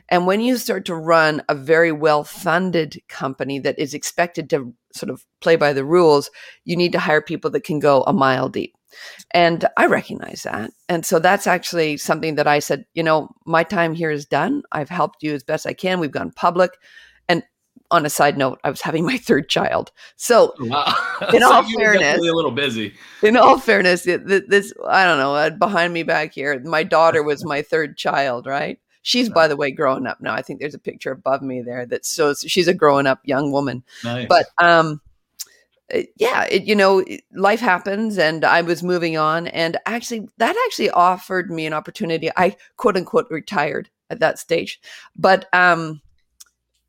and 0.09 0.27
when 0.27 0.41
you 0.41 0.57
start 0.57 0.85
to 0.87 0.95
run 0.95 1.43
a 1.49 1.55
very 1.55 1.93
well 1.93 2.25
funded 2.25 3.01
company 3.09 3.59
that 3.61 3.79
is 3.79 3.95
expected 3.95 4.51
to 4.51 4.75
sort 4.95 5.11
of 5.11 5.25
play 5.41 5.57
by 5.57 5.73
the 5.73 5.85
rules, 5.85 6.31
you 6.65 6.77
need 6.77 6.93
to 6.93 6.99
hire 6.99 7.23
people 7.23 7.51
that 7.51 7.65
can 7.65 7.79
go 7.79 8.03
a 8.03 8.13
mile 8.13 8.49
deep. 8.49 8.75
And 9.33 9.67
I 9.77 9.87
recognize 9.87 10.43
that. 10.45 10.71
And 10.89 11.05
so 11.05 11.19
that's 11.19 11.47
actually 11.47 11.97
something 11.97 12.37
that 12.37 12.47
I 12.47 12.59
said, 12.59 12.85
you 12.95 13.03
know, 13.03 13.31
my 13.45 13.63
time 13.63 13.95
here 13.95 14.11
is 14.11 14.27
done. 14.27 14.63
I've 14.73 14.89
helped 14.89 15.23
you 15.23 15.35
as 15.35 15.43
best 15.43 15.67
I 15.67 15.73
can. 15.73 16.01
We've 16.01 16.11
gone 16.11 16.31
public. 16.31 16.73
And 17.29 17.43
on 17.91 18.07
a 18.07 18.11
side 18.11 18.39
note, 18.39 18.61
I 18.65 18.71
was 18.71 18.81
having 18.81 19.05
my 19.05 19.17
third 19.19 19.49
child. 19.49 19.93
So, 20.17 20.55
wow. 20.61 20.95
in 21.33 21.41
so 21.41 21.53
all 21.53 21.63
fairness, 21.63 22.19
a 22.19 22.21
little 22.21 22.51
busy. 22.51 22.95
In 23.23 23.37
all 23.37 23.59
fairness, 23.59 24.03
this 24.05 24.73
I 24.89 25.05
don't 25.05 25.19
know. 25.19 25.35
Uh, 25.35 25.51
behind 25.51 25.93
me 25.93 26.03
back 26.03 26.35
here, 26.35 26.61
my 26.61 26.83
daughter 26.83 27.23
was 27.23 27.45
my 27.45 27.63
third 27.63 27.97
child, 27.97 28.47
right? 28.47 28.79
She's, 29.03 29.31
by 29.31 29.49
the 29.49 29.57
way, 29.57 29.71
growing 29.71 30.07
up 30.07 30.21
now. 30.21 30.35
I 30.35 30.43
think 30.43 30.61
there's 30.61 30.75
a 30.75 30.79
picture 30.79 31.13
above 31.13 31.41
me 31.41 31.63
there 31.63 31.87
that 31.87 32.05
shows 32.05 32.45
she's 32.47 32.69
a 32.69 32.75
growing 32.75 33.07
up 33.07 33.21
young 33.25 33.53
woman. 33.53 33.83
Nice. 34.05 34.27
But 34.29 34.47
um, 34.59 35.01
yeah, 36.17 36.45
it, 36.45 36.65
you 36.65 36.75
know, 36.75 37.05
life 37.33 37.61
happens, 37.61 38.19
and 38.19 38.45
I 38.45 38.63
was 38.63 38.83
moving 38.83 39.17
on, 39.17 39.47
and 39.49 39.79
actually, 39.87 40.29
that 40.39 40.57
actually 40.67 40.91
offered 40.91 41.51
me 41.51 41.67
an 41.67 41.73
opportunity. 41.73 42.31
I 42.37 42.57
quote 42.77 42.97
unquote 42.97 43.27
retired 43.31 43.89
at 44.11 44.21
that 44.21 44.39
stage, 44.39 44.81
but 45.17 45.47
um, 45.55 46.01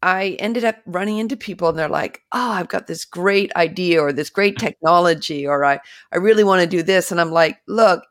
I 0.02 0.38
ended 0.40 0.66
up 0.66 0.78
running 0.86 1.18
into 1.18 1.38
people, 1.38 1.70
and 1.70 1.78
they're 1.80 1.90
like, 1.90 2.24
"Oh, 2.32 2.52
I've 2.52 2.70
got 2.70 2.88
this 2.88 3.06
great 3.06 3.54
idea, 3.56 4.02
or 4.02 4.14
this 4.14 4.30
great 4.30 4.58
technology, 4.58 5.48
or 5.48 5.66
I 5.66 5.80
I 6.12 6.18
really 6.18 6.44
want 6.44 6.62
to 6.62 6.68
do 6.68 6.84
this," 6.84 7.12
and 7.12 7.22
I'm 7.22 7.32
like, 7.32 7.60
"Look." 7.68 8.04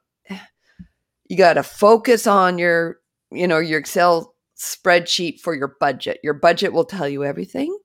You 1.28 1.36
got 1.36 1.54
to 1.54 1.62
focus 1.62 2.26
on 2.26 2.58
your 2.58 3.00
you 3.30 3.46
know, 3.46 3.58
your 3.58 3.78
Excel 3.78 4.34
spreadsheet 4.56 5.40
for 5.40 5.54
your 5.54 5.76
budget. 5.80 6.18
Your 6.22 6.34
budget 6.34 6.72
will 6.72 6.84
tell 6.84 7.08
you 7.08 7.24
everything. 7.24 7.76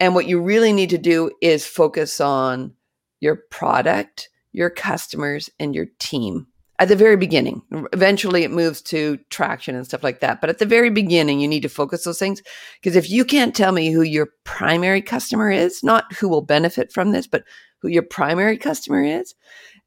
And 0.00 0.14
what 0.14 0.26
you 0.26 0.40
really 0.40 0.72
need 0.72 0.90
to 0.90 0.98
do 0.98 1.30
is 1.40 1.66
focus 1.66 2.20
on 2.20 2.74
your 3.20 3.36
product, 3.50 4.28
your 4.52 4.70
customers, 4.70 5.50
and 5.58 5.74
your 5.74 5.86
team 5.98 6.46
at 6.78 6.88
the 6.88 6.96
very 6.96 7.16
beginning. 7.16 7.62
Eventually, 7.92 8.42
it 8.42 8.50
moves 8.50 8.82
to 8.82 9.18
traction 9.30 9.76
and 9.76 9.86
stuff 9.86 10.02
like 10.02 10.20
that. 10.20 10.40
But 10.40 10.50
at 10.50 10.58
the 10.58 10.66
very 10.66 10.90
beginning, 10.90 11.40
you 11.40 11.48
need 11.48 11.62
to 11.62 11.68
focus 11.68 12.04
those 12.04 12.18
things. 12.18 12.42
Because 12.80 12.96
if 12.96 13.08
you 13.08 13.24
can't 13.24 13.54
tell 13.54 13.72
me 13.72 13.92
who 13.92 14.02
your 14.02 14.30
primary 14.44 15.00
customer 15.00 15.50
is, 15.50 15.82
not 15.82 16.12
who 16.14 16.28
will 16.28 16.42
benefit 16.42 16.92
from 16.92 17.12
this, 17.12 17.26
but 17.26 17.44
who 17.80 17.88
your 17.88 18.02
primary 18.02 18.58
customer 18.58 19.02
is, 19.02 19.34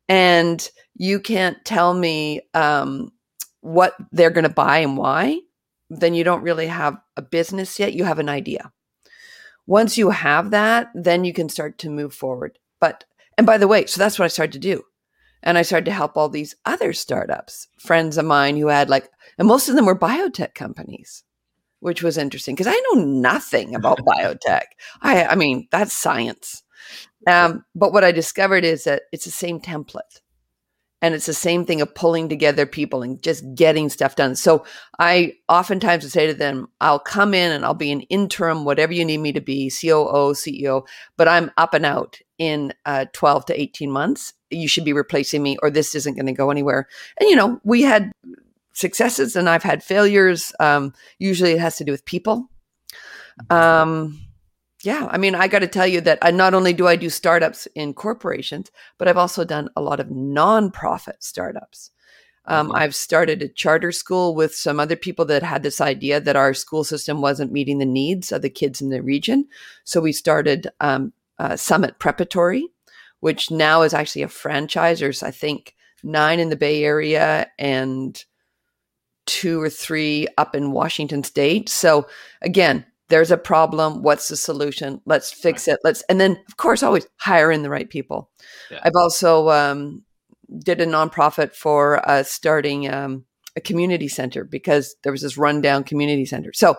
and 0.08 0.70
you 0.96 1.20
can't 1.20 1.58
tell 1.66 1.94
me 1.94 2.42
um, 2.54 3.12
what 3.62 3.96
they're 4.12 4.30
going 4.30 4.44
to 4.44 4.50
buy 4.50 4.80
and 4.80 4.98
why, 4.98 5.40
then 5.90 6.14
you 6.14 6.24
don't 6.24 6.44
really 6.44 6.68
have 6.68 6.98
a 7.18 7.22
business 7.22 7.80
yet. 7.80 7.94
You 7.94 8.06
have 8.06 8.20
an 8.20 8.30
idea. 8.30 8.72
Once 9.68 9.98
you 9.98 10.10
have 10.10 10.50
that, 10.52 10.90
then 10.96 11.24
you 11.26 11.34
can 11.34 11.50
start 11.50 11.78
to 11.78 11.90
move 11.90 12.14
forward. 12.14 12.58
But, 12.80 13.04
and 13.38 13.46
by 13.46 13.58
the 13.58 13.68
way, 13.68 13.86
so 13.86 14.00
that's 14.00 14.18
what 14.18 14.26
I 14.26 14.30
started 14.30 14.54
to 14.54 14.60
do. 14.60 14.84
And 15.44 15.58
I 15.58 15.62
started 15.62 15.86
to 15.86 15.92
help 15.92 16.18
all 16.18 16.30
these 16.30 16.56
other 16.66 16.94
startups, 16.94 17.68
friends 17.78 18.18
of 18.18 18.26
mine 18.26 18.58
who 18.58 18.68
had 18.68 18.90
like, 18.90 19.10
and 19.38 19.48
most 19.48 19.70
of 19.70 19.76
them 19.76 19.86
were 19.86 19.98
biotech 19.98 20.56
companies, 20.56 21.24
which 21.80 22.02
was 22.02 22.18
interesting 22.18 22.56
because 22.56 22.74
I 22.74 22.82
know 22.92 23.04
nothing 23.04 23.76
about 23.76 24.00
biotech. 24.06 24.64
I, 25.02 25.26
I 25.26 25.36
mean, 25.36 25.68
that's 25.70 25.94
science. 25.94 26.64
Um, 27.28 27.66
but 27.76 27.92
what 27.92 28.04
I 28.04 28.12
discovered 28.12 28.64
is 28.64 28.86
that 28.86 29.04
it's 29.12 29.26
the 29.26 29.32
same 29.32 29.60
template 29.60 30.22
and 31.02 31.14
it's 31.14 31.28
the 31.28 31.34
same 31.34 31.66
thing 31.66 31.82
of 31.82 31.94
pulling 31.94 32.28
together 32.28 32.66
people 32.66 33.04
and 33.04 33.22
just 33.22 33.44
getting 33.54 33.90
stuff 33.90 34.16
done. 34.16 34.36
So 34.36 34.66
I 35.00 35.34
oftentimes 35.48 36.04
would 36.04 36.12
say 36.12 36.28
to 36.28 36.34
them, 36.34 36.70
I'll 36.82 37.00
come 37.00 37.34
in 37.34 37.52
and 37.52 37.64
I'll 37.64 37.76
be 37.76 37.92
an 37.92 38.02
interim, 38.02 38.66
whatever 38.66 38.94
you 38.94 39.06
need 39.06 39.20
me 39.20 39.32
to 39.34 39.42
be, 39.42 39.70
COO, 39.70 40.34
CEO, 40.34 40.88
but 41.16 41.28
I'm 41.28 41.52
up 41.58 41.74
and 41.74 41.86
out 41.86 42.20
in 42.40 42.74
uh, 42.86 43.06
12 43.14 43.46
to 43.48 43.62
18 43.62 43.92
months. 43.92 44.34
You 44.50 44.68
should 44.68 44.86
be 44.86 44.94
replacing 44.94 45.44
me 45.44 45.58
or 45.62 45.70
this 45.70 45.94
isn't 45.94 46.16
going 46.16 46.26
to 46.26 46.34
go 46.34 46.50
anywhere. 46.50 46.88
And, 47.20 47.30
you 47.30 47.36
know, 47.36 47.60
we 47.64 47.84
had 47.84 48.12
successes 48.74 49.36
and 49.36 49.48
I've 49.48 49.64
had 49.64 49.84
failures. 49.84 50.52
Um, 50.60 50.94
usually 51.20 51.52
it 51.52 51.60
has 51.60 51.78
to 51.78 51.84
do 51.84 51.92
with 51.92 52.06
people. 52.06 52.50
Um, 53.52 54.20
yeah, 54.84 55.08
I 55.10 55.18
mean, 55.18 55.34
I 55.34 55.48
got 55.48 55.60
to 55.60 55.68
tell 55.68 55.88
you 55.88 56.02
that 56.02 56.20
I, 56.22 56.32
not 56.32 56.54
only 56.54 56.74
do 56.74 56.88
I 56.88 56.96
do 56.96 57.10
startups 57.10 57.68
in 57.74 57.94
corporations, 57.94 58.72
but 58.98 59.08
I've 59.08 59.18
also 59.18 59.44
done 59.44 59.70
a 59.76 59.82
lot 59.82 60.00
of 60.00 60.08
nonprofit 60.08 61.16
startups. 61.20 61.92
Um, 62.46 62.68
mm-hmm. 62.68 62.78
I've 62.78 62.96
started 62.96 63.42
a 63.42 63.50
charter 63.50 63.92
school 63.92 64.36
with 64.36 64.56
some 64.56 64.80
other 64.80 64.96
people 64.96 65.26
that 65.26 65.44
had 65.44 65.64
this 65.64 65.82
idea 65.82 66.22
that 66.22 66.36
our 66.36 66.54
school 66.54 66.84
system 66.84 67.22
wasn't 67.22 67.52
meeting 67.52 67.80
the 67.80 67.86
needs 67.86 68.32
of 68.32 68.42
the 68.42 68.50
kids 68.50 68.82
in 68.82 68.90
the 68.90 69.02
region. 69.02 69.48
So 69.84 70.00
we 70.00 70.12
started 70.12 70.68
um, 70.80 71.12
uh, 71.40 71.56
Summit 71.56 72.00
Preparatory, 72.00 72.68
which 73.20 73.52
now 73.52 73.82
is 73.82 73.94
actually 73.94 74.22
a 74.22 74.30
franchise. 74.30 75.00
There's, 75.00 75.24
I 75.24 75.32
think, 75.32 75.76
nine 76.04 76.40
in 76.40 76.50
the 76.50 76.56
Bay 76.56 76.84
Area 76.84 77.48
and 77.58 78.24
two 79.26 79.60
or 79.62 79.70
three 79.70 80.28
up 80.38 80.56
in 80.56 80.72
Washington 80.72 81.24
State. 81.24 81.68
So 81.68 82.08
again, 82.42 82.86
there's 83.10 83.32
a 83.32 83.38
problem 83.38 84.04
what's 84.04 84.28
the 84.28 84.38
solution? 84.38 85.02
Let's 85.06 85.32
fix 85.32 85.68
right. 85.68 85.76
it. 85.76 85.80
Let's 85.84 86.02
and 86.04 86.20
then 86.20 86.38
of 86.48 86.58
course 86.58 86.84
always 86.84 87.08
hire 87.18 87.52
in 87.52 87.64
the 87.64 87.70
right 87.70 87.90
people. 87.90 88.30
Yeah. 88.70 88.80
i've 88.84 88.96
also 88.96 89.50
um, 89.50 90.04
did 90.60 90.82
a 90.82 90.86
nonprofit 90.86 91.54
for 91.54 92.08
uh, 92.08 92.24
starting 92.24 92.92
um, 92.92 93.26
a 93.56 93.62
community 93.62 94.08
center 94.08 94.44
because 94.44 94.96
there 95.04 95.12
was 95.12 95.22
this 95.22 95.38
rundown 95.38 95.84
community 95.84 96.26
center. 96.26 96.52
So 96.54 96.78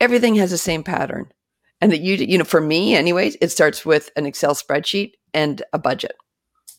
everything 0.00 0.34
has 0.36 0.50
the 0.50 0.58
same 0.58 0.82
pattern. 0.82 1.32
And 1.80 1.92
that 1.92 2.00
you 2.00 2.14
you 2.16 2.38
know 2.38 2.44
for 2.44 2.60
me 2.60 2.96
anyways 2.96 3.36
it 3.40 3.52
starts 3.52 3.86
with 3.86 4.10
an 4.16 4.26
excel 4.26 4.54
spreadsheet 4.54 5.12
and 5.32 5.62
a 5.72 5.78
budget. 5.78 6.16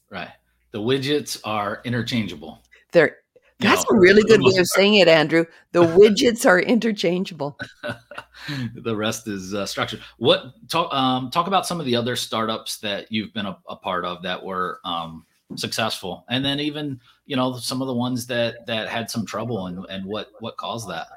Right. 0.09 0.31
The 0.71 0.79
widgets 0.79 1.39
are 1.43 1.81
interchangeable. 1.85 2.61
They're 2.91 3.17
that's 3.59 3.85
no, 3.89 3.97
a 3.97 3.99
really 3.99 4.23
good 4.23 4.41
way 4.41 4.55
of 4.57 4.67
saying 4.67 4.95
it, 4.95 5.07
Andrew. 5.07 5.45
The 5.73 5.83
widgets 5.83 6.45
are 6.45 6.59
interchangeable. 6.59 7.59
the 8.75 8.95
rest 8.95 9.27
is 9.27 9.53
uh, 9.53 9.65
structured. 9.65 10.01
What 10.17 10.53
talk 10.69 10.93
um, 10.93 11.29
talk 11.29 11.47
about 11.47 11.67
some 11.67 11.79
of 11.79 11.85
the 11.85 11.95
other 11.95 12.15
startups 12.15 12.77
that 12.77 13.11
you've 13.11 13.33
been 13.33 13.45
a, 13.45 13.57
a 13.67 13.75
part 13.75 14.05
of 14.05 14.23
that 14.23 14.43
were 14.43 14.79
um, 14.85 15.25
successful, 15.55 16.25
and 16.29 16.43
then 16.45 16.59
even 16.61 17.01
you 17.25 17.35
know 17.35 17.57
some 17.57 17.81
of 17.81 17.87
the 17.87 17.93
ones 17.93 18.27
that 18.27 18.65
that 18.67 18.87
had 18.87 19.09
some 19.09 19.25
trouble, 19.25 19.67
and 19.67 19.85
and 19.89 20.05
what 20.05 20.29
what 20.39 20.55
caused 20.55 20.89
that. 20.89 21.07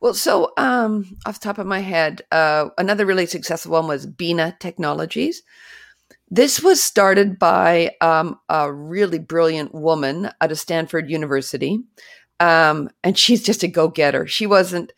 Well, 0.00 0.14
so 0.14 0.52
um, 0.56 1.16
off 1.26 1.40
the 1.40 1.44
top 1.44 1.58
of 1.58 1.66
my 1.66 1.80
head, 1.80 2.22
uh, 2.32 2.70
another 2.78 3.06
really 3.06 3.26
successful 3.26 3.72
one 3.72 3.86
was 3.86 4.06
Bina 4.06 4.56
Technologies. 4.60 5.42
This 6.28 6.62
was 6.62 6.82
started 6.82 7.38
by 7.38 7.92
um, 8.00 8.38
a 8.48 8.72
really 8.72 9.18
brilliant 9.18 9.74
woman 9.74 10.30
out 10.40 10.52
of 10.52 10.58
Stanford 10.58 11.10
University. 11.10 11.80
Um, 12.38 12.88
and 13.02 13.18
she's 13.18 13.42
just 13.42 13.62
a 13.62 13.68
go 13.68 13.88
getter. 13.88 14.26
She 14.26 14.46
wasn't, 14.46 14.92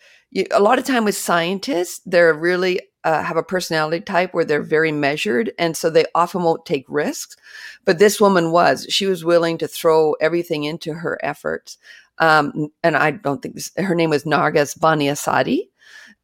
a 0.51 0.61
lot 0.61 0.79
of 0.79 0.85
time 0.85 1.05
with 1.05 1.17
scientists, 1.17 2.01
they're 2.07 2.35
really 2.35 2.81
uh, 3.05 3.23
have 3.23 3.37
a 3.37 3.43
personality 3.43 4.01
type 4.01 4.33
where 4.33 4.45
they're 4.45 4.63
very 4.63 4.93
measured. 4.93 5.53
And 5.59 5.77
so 5.77 5.91
they 5.91 6.05
often 6.15 6.43
won't 6.43 6.67
take 6.67 6.85
risks. 6.89 7.37
But 7.85 7.99
this 7.99 8.21
woman 8.21 8.53
was, 8.53 8.87
she 8.89 9.07
was 9.07 9.25
willing 9.25 9.59
to 9.59 9.67
throw 9.67 10.13
everything 10.21 10.65
into 10.65 10.95
her 10.95 11.19
efforts. 11.23 11.79
Um, 12.19 12.69
and 12.85 12.97
I 12.97 13.11
don't 13.11 13.43
think 13.43 13.57
this, 13.57 13.73
her 13.77 13.95
name 13.95 14.11
was 14.11 14.25
Narges 14.25 14.79
Bani 14.79 15.07
Asadi. 15.07 15.69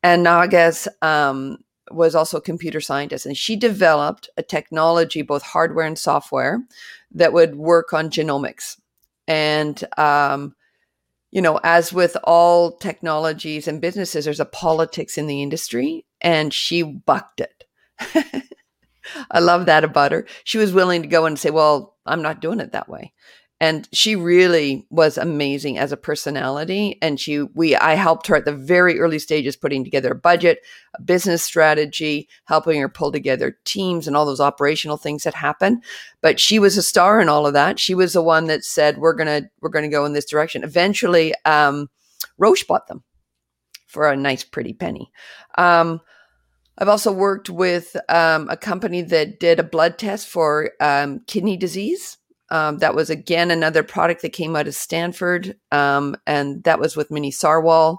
And 0.03 0.25
Narges 0.25 0.87
um, 1.03 1.59
was 1.91 2.15
also 2.15 2.39
a 2.39 2.43
computer 2.43 2.81
scientist, 2.81 3.27
and 3.27 3.37
she 3.37 3.57
developed 3.57 4.29
a 4.37 4.43
technology, 4.43 5.23
both 5.23 5.43
hardware 5.43 5.87
and 5.87 5.99
software, 5.99 6.63
that 7.13 7.33
would 7.33 7.57
work 7.57 7.93
on 7.93 8.11
genomics. 8.11 8.79
And 9.27 9.83
um, 9.97 10.55
you 11.31 11.43
know, 11.43 11.61
as 11.63 11.93
with 11.93 12.17
all 12.25 12.73
technologies 12.79 13.69
and 13.69 13.81
businesses, 13.81 14.25
there's 14.25 14.41
a 14.41 14.47
politics 14.47 15.19
in 15.19 15.27
the 15.27 15.43
industry, 15.43 16.07
and 16.21 16.53
she 16.53 16.83
bucked 16.83 17.41
it. 17.41 17.65
I 19.31 19.41
love 19.41 19.67
that 19.67 19.85
about 19.85 20.13
her. 20.13 20.27
She 20.45 20.59
was 20.59 20.73
willing 20.73 21.03
to 21.03 21.09
go 21.09 21.25
and 21.27 21.39
say, 21.39 21.51
Well, 21.51 21.97
I'm 22.07 22.23
not 22.23 22.41
doing 22.41 22.61
it 22.61 22.73
that 22.73 22.89
way 22.89 23.13
and 23.61 23.89
she 23.93 24.15
really 24.15 24.87
was 24.91 25.19
amazing 25.19 25.79
as 25.79 25.93
a 25.93 25.97
personality 25.97 26.99
and 27.03 27.19
she 27.19 27.43
we 27.43 27.75
i 27.77 27.95
helped 27.95 28.27
her 28.27 28.37
at 28.37 28.45
the 28.45 28.53
very 28.53 28.99
early 28.99 29.19
stages 29.19 29.57
putting 29.57 29.85
together 29.85 30.13
a 30.13 30.15
budget 30.15 30.61
a 30.95 31.03
business 31.03 31.43
strategy 31.43 32.29
helping 32.45 32.81
her 32.81 32.89
pull 32.89 33.11
together 33.11 33.59
teams 33.65 34.07
and 34.07 34.17
all 34.17 34.27
those 34.27 34.41
operational 34.41 34.97
things 34.97 35.25
that 35.25 35.35
happen 35.35 35.83
but 36.21 36.41
she 36.41 36.59
was 36.59 36.77
a 36.77 36.83
star 36.83 37.21
in 37.21 37.29
all 37.29 37.47
of 37.47 37.53
that. 37.53 37.79
She 37.79 37.95
was 37.95 38.13
the 38.13 38.23
one 38.23 38.47
that 38.47 38.65
said 38.65 38.99
we're 38.99 39.15
gonna 39.15 39.43
we're 39.61 39.71
gonna 39.71 39.89
go 39.89 40.05
in 40.05 40.13
this 40.13 40.25
direction. 40.25 40.65
Eventually 40.65 41.35
um, 41.45 41.89
roche 42.37 42.67
bought 42.67 42.89
them 42.89 43.05
for 43.87 44.09
a 44.09 44.17
nice 44.17 44.45
pretty 44.45 44.73
penny. 44.73 45.11
Um, 45.57 46.01
I've 46.77 46.89
also 46.89 47.13
worked 47.13 47.51
with 47.51 47.97
um, 48.09 48.49
a 48.49 48.57
company 48.57 49.03
that 49.03 49.41
did 49.41 49.59
a 49.59 49.65
blood 49.65 49.99
test 49.99 50.29
for 50.29 50.73
um, 50.81 51.21
kidney 51.27 51.57
disease 51.57 52.19
um, 52.51 52.79
that 52.79 52.95
was 52.95 53.11
again 53.11 53.51
another 53.51 53.83
product 53.83 54.23
that 54.23 54.33
came 54.33 54.57
out 54.57 54.69
of 54.69 54.75
Stanford, 54.75 55.57
um, 55.71 56.17
and 56.27 56.63
that 56.65 56.81
was 56.81 56.97
with 56.97 57.11
Minnie 57.11 57.33
Sarwal. 57.33 57.99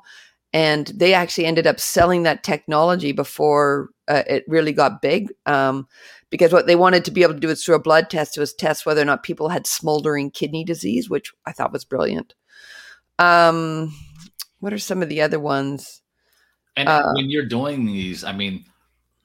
And 0.51 0.88
they 0.88 1.13
actually 1.13 1.46
ended 1.46 1.68
up 1.68 1.79
selling 1.79 2.24
that 2.24 2.44
technology 2.44 3.12
before 3.12 3.89
uh, 4.08 4.24
it 4.25 4.44
really 4.48 4.74
got 4.74 5.01
big, 5.01 5.32
um, 5.46 5.88
because 6.32 6.51
what 6.51 6.65
they 6.65 6.75
wanted 6.75 7.06
to 7.06 7.12
be 7.12 7.22
able 7.22 7.36
to 7.36 7.39
do 7.39 7.50
is 7.50 7.63
through 7.63 7.75
a 7.75 7.79
blood 7.79 8.10
test 8.10 8.36
was 8.38 8.53
test 8.53 8.86
whether 8.86 9.01
or 9.01 9.06
not 9.06 9.22
people 9.22 9.50
had 9.50 9.68
smoldering 9.68 10.32
kidney 10.32 10.63
disease, 10.63 11.08
which 11.08 11.32
I 11.46 11.51
thought 11.51 11.72
was 11.72 11.86
brilliant. 11.86 12.34
Um, 13.20 13.94
what 14.60 14.74
are 14.74 14.79
some 14.79 15.03
of 15.03 15.10
the 15.10 15.22
other 15.22 15.39
ones? 15.39 16.01
And 16.75 16.89
uh, 16.89 17.12
when 17.13 17.29
you're 17.29 17.46
doing 17.46 17.86
these, 17.86 18.24
I 18.24 18.32
mean, 18.32 18.65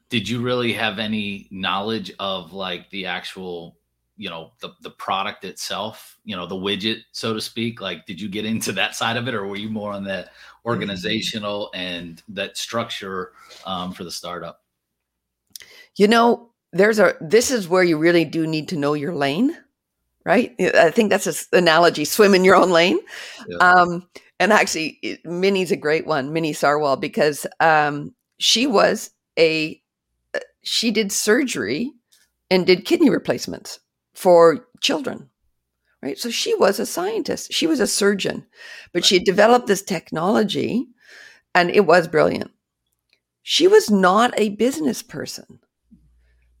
did 0.09 0.29
you 0.29 0.41
really 0.41 0.73
have 0.73 0.99
any 0.99 1.47
knowledge 1.49 2.13
of 2.19 2.53
like 2.53 2.89
the 2.91 3.07
actual 3.07 3.77
you 4.17 4.29
know 4.29 4.51
the 4.59 4.69
the 4.81 4.89
product 4.91 5.43
itself 5.43 6.17
you 6.23 6.35
know 6.35 6.45
the 6.45 6.55
widget 6.55 7.01
so 7.11 7.33
to 7.33 7.41
speak? 7.41 7.81
Like 7.81 8.05
did 8.05 8.19
you 8.19 8.29
get 8.29 8.45
into 8.45 8.71
that 8.73 8.95
side 8.95 9.17
of 9.17 9.27
it 9.27 9.33
or 9.33 9.47
were 9.47 9.57
you 9.57 9.69
more 9.69 9.91
on 9.91 10.03
the 10.03 10.29
organizational 10.65 11.69
and 11.73 12.21
that 12.29 12.57
structure 12.57 13.33
um, 13.65 13.91
for 13.91 14.03
the 14.03 14.11
startup? 14.11 14.61
You 15.95 16.07
know 16.07 16.51
there's 16.71 16.99
a 16.99 17.15
this 17.21 17.51
is 17.51 17.67
where 17.67 17.83
you 17.83 17.97
really 17.97 18.25
do 18.25 18.45
need 18.47 18.69
to 18.69 18.77
know 18.77 18.93
your 18.93 19.13
lane 19.13 19.57
right? 20.25 20.55
I 20.59 20.89
think 20.89 21.11
that's 21.11 21.27
an 21.27 21.59
analogy 21.59 22.03
swim 22.03 22.33
in 22.33 22.43
your 22.43 22.55
own 22.55 22.71
lane. 22.71 22.97
Yeah. 23.47 23.57
um, 23.57 24.07
and 24.39 24.51
actually 24.51 25.19
minnie's 25.23 25.71
a 25.71 25.77
great 25.77 26.05
one 26.05 26.33
minnie 26.33 26.53
sarwal 26.53 26.99
because 26.99 27.45
um, 27.59 28.13
she 28.37 28.67
was 28.67 29.11
a 29.37 29.81
uh, 30.33 30.39
she 30.63 30.91
did 30.91 31.11
surgery 31.11 31.91
and 32.49 32.65
did 32.65 32.85
kidney 32.85 33.09
replacements 33.09 33.79
for 34.15 34.67
children. 34.81 35.29
Right. 36.01 36.17
So 36.19 36.29
she 36.29 36.53
was 36.55 36.79
a 36.79 36.85
scientist. 36.85 37.51
She 37.51 37.67
was 37.67 37.79
a 37.79 37.87
surgeon, 37.87 38.45
but 38.93 39.03
she 39.03 39.15
had 39.15 39.23
developed 39.23 39.67
this 39.67 39.81
technology 39.81 40.87
and 41.55 41.71
it 41.71 41.85
was 41.87 42.07
brilliant. 42.07 42.51
She 43.43 43.67
was 43.67 43.89
not 43.89 44.33
a 44.37 44.49
business 44.49 45.01
person, 45.01 45.59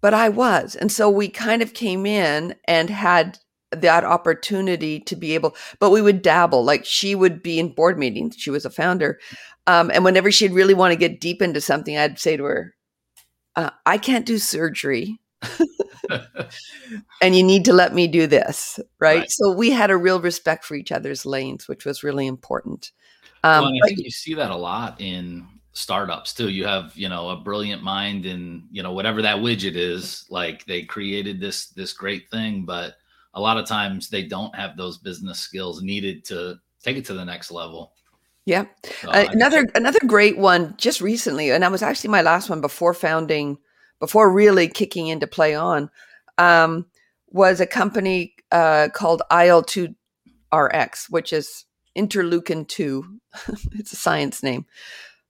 but 0.01 0.13
I 0.13 0.29
was. 0.29 0.75
And 0.75 0.91
so 0.91 1.09
we 1.09 1.29
kind 1.29 1.61
of 1.61 1.73
came 1.73 2.05
in 2.05 2.55
and 2.67 2.89
had 2.89 3.39
that 3.71 4.03
opportunity 4.03 4.99
to 5.01 5.15
be 5.15 5.33
able, 5.33 5.55
but 5.79 5.89
we 5.89 6.01
would 6.01 6.21
dabble. 6.21 6.63
Like 6.63 6.85
she 6.85 7.15
would 7.15 7.41
be 7.41 7.59
in 7.59 7.73
board 7.73 7.97
meetings. 7.97 8.35
She 8.37 8.51
was 8.51 8.65
a 8.65 8.69
founder. 8.69 9.19
Um, 9.67 9.89
and 9.91 10.03
whenever 10.03 10.31
she'd 10.31 10.53
really 10.53 10.75
want 10.75 10.91
to 10.91 10.99
get 10.99 11.19
deep 11.19 11.41
into 11.41 11.59
something, 11.59 11.97
I'd 11.97 12.19
say 12.19 12.37
to 12.37 12.43
her, 12.43 12.75
uh, 13.55 13.71
I 13.85 13.97
can't 13.97 14.25
do 14.25 14.37
surgery. 14.37 15.19
and 17.21 17.35
you 17.35 17.43
need 17.43 17.65
to 17.65 17.73
let 17.73 17.93
me 17.93 18.07
do 18.07 18.27
this, 18.27 18.79
right? 18.99 19.19
right? 19.19 19.31
So 19.31 19.51
we 19.51 19.71
had 19.71 19.91
a 19.91 19.97
real 19.97 20.21
respect 20.21 20.65
for 20.65 20.75
each 20.75 20.91
other's 20.91 21.25
lanes, 21.25 21.67
which 21.67 21.85
was 21.85 22.03
really 22.03 22.27
important. 22.27 22.91
Um, 23.43 23.65
well, 23.65 23.73
I 23.83 23.87
think 23.87 23.99
you 23.99 24.11
see 24.11 24.33
that 24.33 24.51
a 24.51 24.55
lot 24.55 24.99
in 24.99 25.47
startups 25.73 26.33
too. 26.33 26.49
You 26.49 26.65
have, 26.65 26.95
you 26.95 27.09
know, 27.09 27.29
a 27.29 27.37
brilliant 27.37 27.83
mind 27.83 28.25
and, 28.25 28.63
you 28.71 28.81
know, 28.81 28.93
whatever 28.93 29.21
that 29.21 29.37
widget 29.37 29.75
is, 29.75 30.25
like 30.29 30.65
they 30.65 30.83
created 30.83 31.39
this 31.39 31.67
this 31.67 31.93
great 31.93 32.29
thing, 32.29 32.65
but 32.65 32.95
a 33.33 33.41
lot 33.41 33.57
of 33.57 33.67
times 33.67 34.09
they 34.09 34.23
don't 34.23 34.55
have 34.55 34.77
those 34.77 34.97
business 34.97 35.39
skills 35.39 35.83
needed 35.83 36.23
to 36.25 36.55
take 36.81 36.97
it 36.97 37.05
to 37.05 37.13
the 37.13 37.25
next 37.25 37.51
level. 37.51 37.91
Yeah. 38.45 38.65
So 39.01 39.09
uh, 39.09 39.25
another 39.31 39.65
another 39.75 39.99
great 40.05 40.37
one 40.37 40.75
just 40.77 41.01
recently, 41.01 41.51
and 41.51 41.63
that 41.63 41.71
was 41.71 41.81
actually 41.81 42.11
my 42.11 42.21
last 42.21 42.49
one 42.49 42.61
before 42.61 42.93
founding 42.93 43.57
before 43.99 44.31
really 44.31 44.67
kicking 44.67 45.07
into 45.07 45.27
PlayyOn, 45.27 45.89
um, 46.37 46.85
was 47.29 47.59
a 47.59 47.67
company 47.67 48.35
uh, 48.51 48.89
called 48.93 49.21
IL2RX, 49.31 51.09
which 51.09 51.33
is 51.33 51.65
interleukin 51.97 52.67
2. 52.67 53.19
it's 53.73 53.93
a 53.93 53.97
science 53.97 54.43
name. 54.43 54.65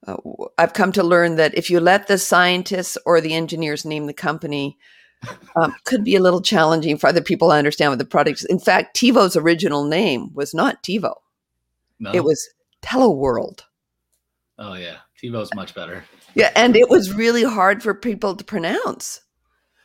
Uh, 0.06 0.18
I've 0.58 0.74
come 0.74 0.92
to 0.94 1.04
learn 1.04 1.36
that 1.36 1.56
if 1.56 1.70
you 1.70 1.80
let 1.80 2.08
the 2.08 2.18
scientists 2.18 2.98
or 3.06 3.22
the 3.22 3.34
engineers 3.34 3.86
name 3.86 4.06
the 4.06 4.14
company, 4.14 4.78
um, 5.56 5.76
could 5.86 6.04
be 6.04 6.16
a 6.16 6.22
little 6.22 6.42
challenging 6.42 6.98
for 6.98 7.08
other 7.08 7.22
people 7.22 7.50
to 7.50 7.56
understand 7.56 7.92
what 7.92 8.00
the 8.00 8.06
product 8.06 8.40
is. 8.40 8.46
In 8.46 8.60
fact, 8.60 8.96
TiVo's 8.96 9.36
original 9.36 9.86
name 9.86 10.34
was 10.34 10.54
not 10.54 10.84
TiVo. 10.84 11.16
No. 12.00 12.12
It 12.14 12.24
was 12.24 12.50
TeleWorld. 12.82 13.62
Oh 14.58 14.76
yeah, 14.76 14.98
TiVo's 15.22 15.54
much 15.56 15.74
better. 15.74 16.06
Yeah, 16.36 16.52
and 16.56 16.76
it 16.76 16.90
was 16.90 17.14
really 17.14 17.44
hard 17.44 17.82
for 17.82 17.94
people 17.94 18.36
to 18.36 18.44
pronounce. 18.44 19.22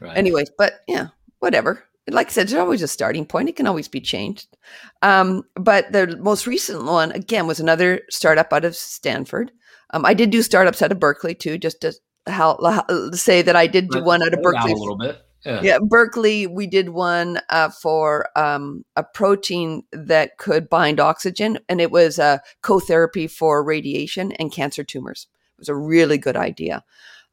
Right. 0.00 0.16
Anyways, 0.16 0.50
but 0.58 0.80
yeah, 0.88 1.08
whatever. 1.38 1.84
Like 2.08 2.26
I 2.26 2.30
said, 2.30 2.48
there's 2.48 2.60
always 2.60 2.82
a 2.82 2.88
starting 2.88 3.24
point. 3.24 3.48
It 3.48 3.56
can 3.56 3.68
always 3.68 3.86
be 3.86 4.00
changed. 4.00 4.56
Um, 5.00 5.44
but 5.54 5.92
the 5.92 6.16
most 6.16 6.46
recent 6.46 6.84
one, 6.84 7.12
again, 7.12 7.46
was 7.46 7.60
another 7.60 8.00
startup 8.10 8.52
out 8.52 8.64
of 8.64 8.74
Stanford. 8.74 9.52
Um, 9.92 10.04
I 10.04 10.14
did 10.14 10.30
do 10.30 10.42
startups 10.42 10.82
out 10.82 10.92
of 10.92 10.98
Berkeley 10.98 11.34
too, 11.34 11.56
just 11.56 11.82
to 11.82 11.92
how, 12.26 12.58
how 12.62 13.12
say 13.12 13.42
that 13.42 13.54
I 13.54 13.66
did 13.66 13.90
do 13.90 14.02
one 14.02 14.22
out 14.22 14.34
of 14.34 14.42
Berkeley. 14.42 14.72
a 14.72 14.76
little 14.76 14.96
bit. 14.96 15.22
Yeah. 15.44 15.60
yeah. 15.62 15.78
Berkeley, 15.80 16.46
we 16.46 16.66
did 16.66 16.88
one 16.88 17.40
uh, 17.48 17.70
for 17.70 18.26
um, 18.36 18.84
a 18.96 19.04
protein 19.04 19.84
that 19.92 20.36
could 20.38 20.68
bind 20.68 20.98
oxygen, 20.98 21.58
and 21.68 21.80
it 21.80 21.92
was 21.92 22.18
a 22.18 22.42
co-therapy 22.62 23.26
for 23.26 23.62
radiation 23.62 24.32
and 24.32 24.52
cancer 24.52 24.82
tumors 24.82 25.28
was 25.60 25.68
a 25.68 25.74
really 25.74 26.18
good 26.18 26.36
idea. 26.36 26.82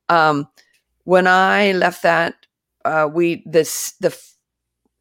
Um, 0.09 0.47
when 1.03 1.27
I 1.27 1.71
left 1.71 2.03
that, 2.03 2.35
uh, 2.85 3.09
we 3.11 3.43
this 3.45 3.93
the 3.99 4.17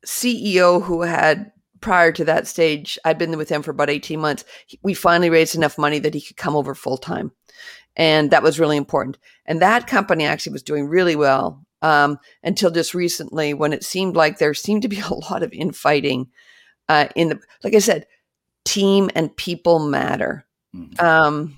CEO 0.06 0.82
who 0.82 1.02
had 1.02 1.52
prior 1.80 2.12
to 2.12 2.24
that 2.24 2.46
stage, 2.46 2.98
I'd 3.04 3.18
been 3.18 3.36
with 3.36 3.48
him 3.48 3.62
for 3.62 3.72
about 3.72 3.90
eighteen 3.90 4.20
months. 4.20 4.44
We 4.82 4.94
finally 4.94 5.30
raised 5.30 5.54
enough 5.54 5.78
money 5.78 5.98
that 5.98 6.14
he 6.14 6.20
could 6.20 6.36
come 6.36 6.56
over 6.56 6.74
full 6.74 6.96
time, 6.96 7.32
and 7.96 8.30
that 8.30 8.42
was 8.42 8.60
really 8.60 8.76
important. 8.76 9.18
And 9.44 9.60
that 9.60 9.86
company 9.86 10.24
actually 10.24 10.52
was 10.52 10.62
doing 10.62 10.88
really 10.88 11.16
well 11.16 11.64
um, 11.82 12.18
until 12.42 12.70
just 12.70 12.94
recently, 12.94 13.54
when 13.54 13.72
it 13.72 13.84
seemed 13.84 14.16
like 14.16 14.38
there 14.38 14.54
seemed 14.54 14.82
to 14.82 14.88
be 14.88 15.00
a 15.10 15.14
lot 15.14 15.42
of 15.42 15.52
infighting 15.52 16.28
uh, 16.88 17.08
in 17.14 17.28
the. 17.28 17.40
Like 17.62 17.74
I 17.74 17.80
said, 17.80 18.06
team 18.64 19.10
and 19.14 19.34
people 19.36 19.78
matter. 19.78 20.44
Mm-hmm. 20.74 21.04
Um, 21.04 21.56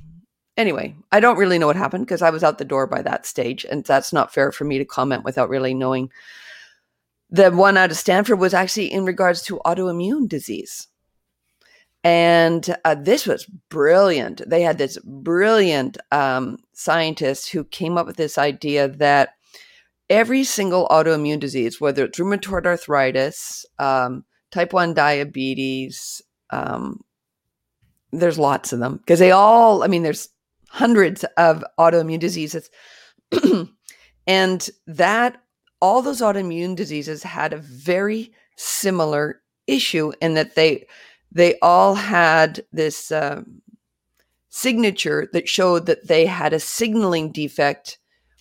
anyway, 0.59 0.95
I 1.13 1.21
don't 1.21 1.39
really 1.39 1.59
know 1.59 1.69
what 1.69 1.77
happened 1.77 2.05
because 2.05 2.21
I 2.21 2.31
was 2.31 2.45
out 2.45 2.59
the 2.59 2.65
door 2.65 2.87
by 2.87 3.01
that 3.03 3.25
stage, 3.25 3.65
and 3.65 3.85
that's 3.85 4.13
not 4.13 4.35
fair 4.35 4.53
for 4.53 4.65
me 4.65 4.77
to 4.77 4.85
comment 4.85 5.25
without 5.25 5.49
really 5.49 5.73
knowing. 5.73 6.11
The 7.31 7.51
one 7.51 7.77
out 7.77 7.91
of 7.91 7.97
Stanford 7.97 8.39
was 8.41 8.53
actually 8.53 8.93
in 8.93 9.07
regards 9.07 9.43
to 9.45 9.61
autoimmune 9.65 10.29
disease. 10.29 10.89
And 12.05 12.77
uh, 12.85 12.95
this 12.95 13.27
was 13.27 13.47
brilliant. 13.71 14.43
They 14.49 14.63
had 14.63 14.79
this 14.79 14.99
brilliant 15.05 15.99
um, 16.13 16.59
scientist 16.73 17.51
who 17.51 17.65
came 17.65 17.97
up 17.99 18.07
with 18.07 18.17
this 18.17 18.39
idea 18.39 18.89
that 18.89 19.31
every 20.09 20.45
single 20.45 20.89
autoimmune 20.89 21.41
disease, 21.41 21.81
whether 21.81 22.05
it's 22.05 22.19
rheumatoid 22.19 22.67
arthritis, 22.67 23.67
um, 23.79 24.25
type 24.51 24.73
1 24.73 24.95
diabetes, 24.95 26.23
um, 26.51 27.01
there's 28.13 28.39
lots 28.39 28.73
of 28.73 28.79
them 28.79 28.97
because 28.99 29.19
they 29.19 29.33
all, 29.33 29.83
I 29.83 29.87
mean, 29.87 30.03
there's 30.03 30.31
hundreds 30.79 31.25
of 31.37 31.65
autoimmune 31.79 32.21
diseases. 32.21 32.71
and 34.27 34.71
that, 34.87 35.43
all 35.81 36.03
those 36.03 36.21
autoimmune 36.21 36.77
diseases 36.77 37.23
had 37.23 37.53
a 37.53 37.59
very 37.59 38.33
similar 38.57 39.41
issue 39.67 40.13
in 40.21 40.35
that 40.35 40.55
they, 40.55 40.87
they 41.33 41.59
all 41.61 41.95
had 41.95 42.65
this 42.73 43.11
uh, 43.11 43.43
signature 44.49 45.29
that 45.33 45.49
showed 45.49 45.87
that 45.87 46.07
they 46.07 46.27
had 46.27 46.53
a 46.53 46.61
signaling 46.61 47.33
defect 47.33 47.99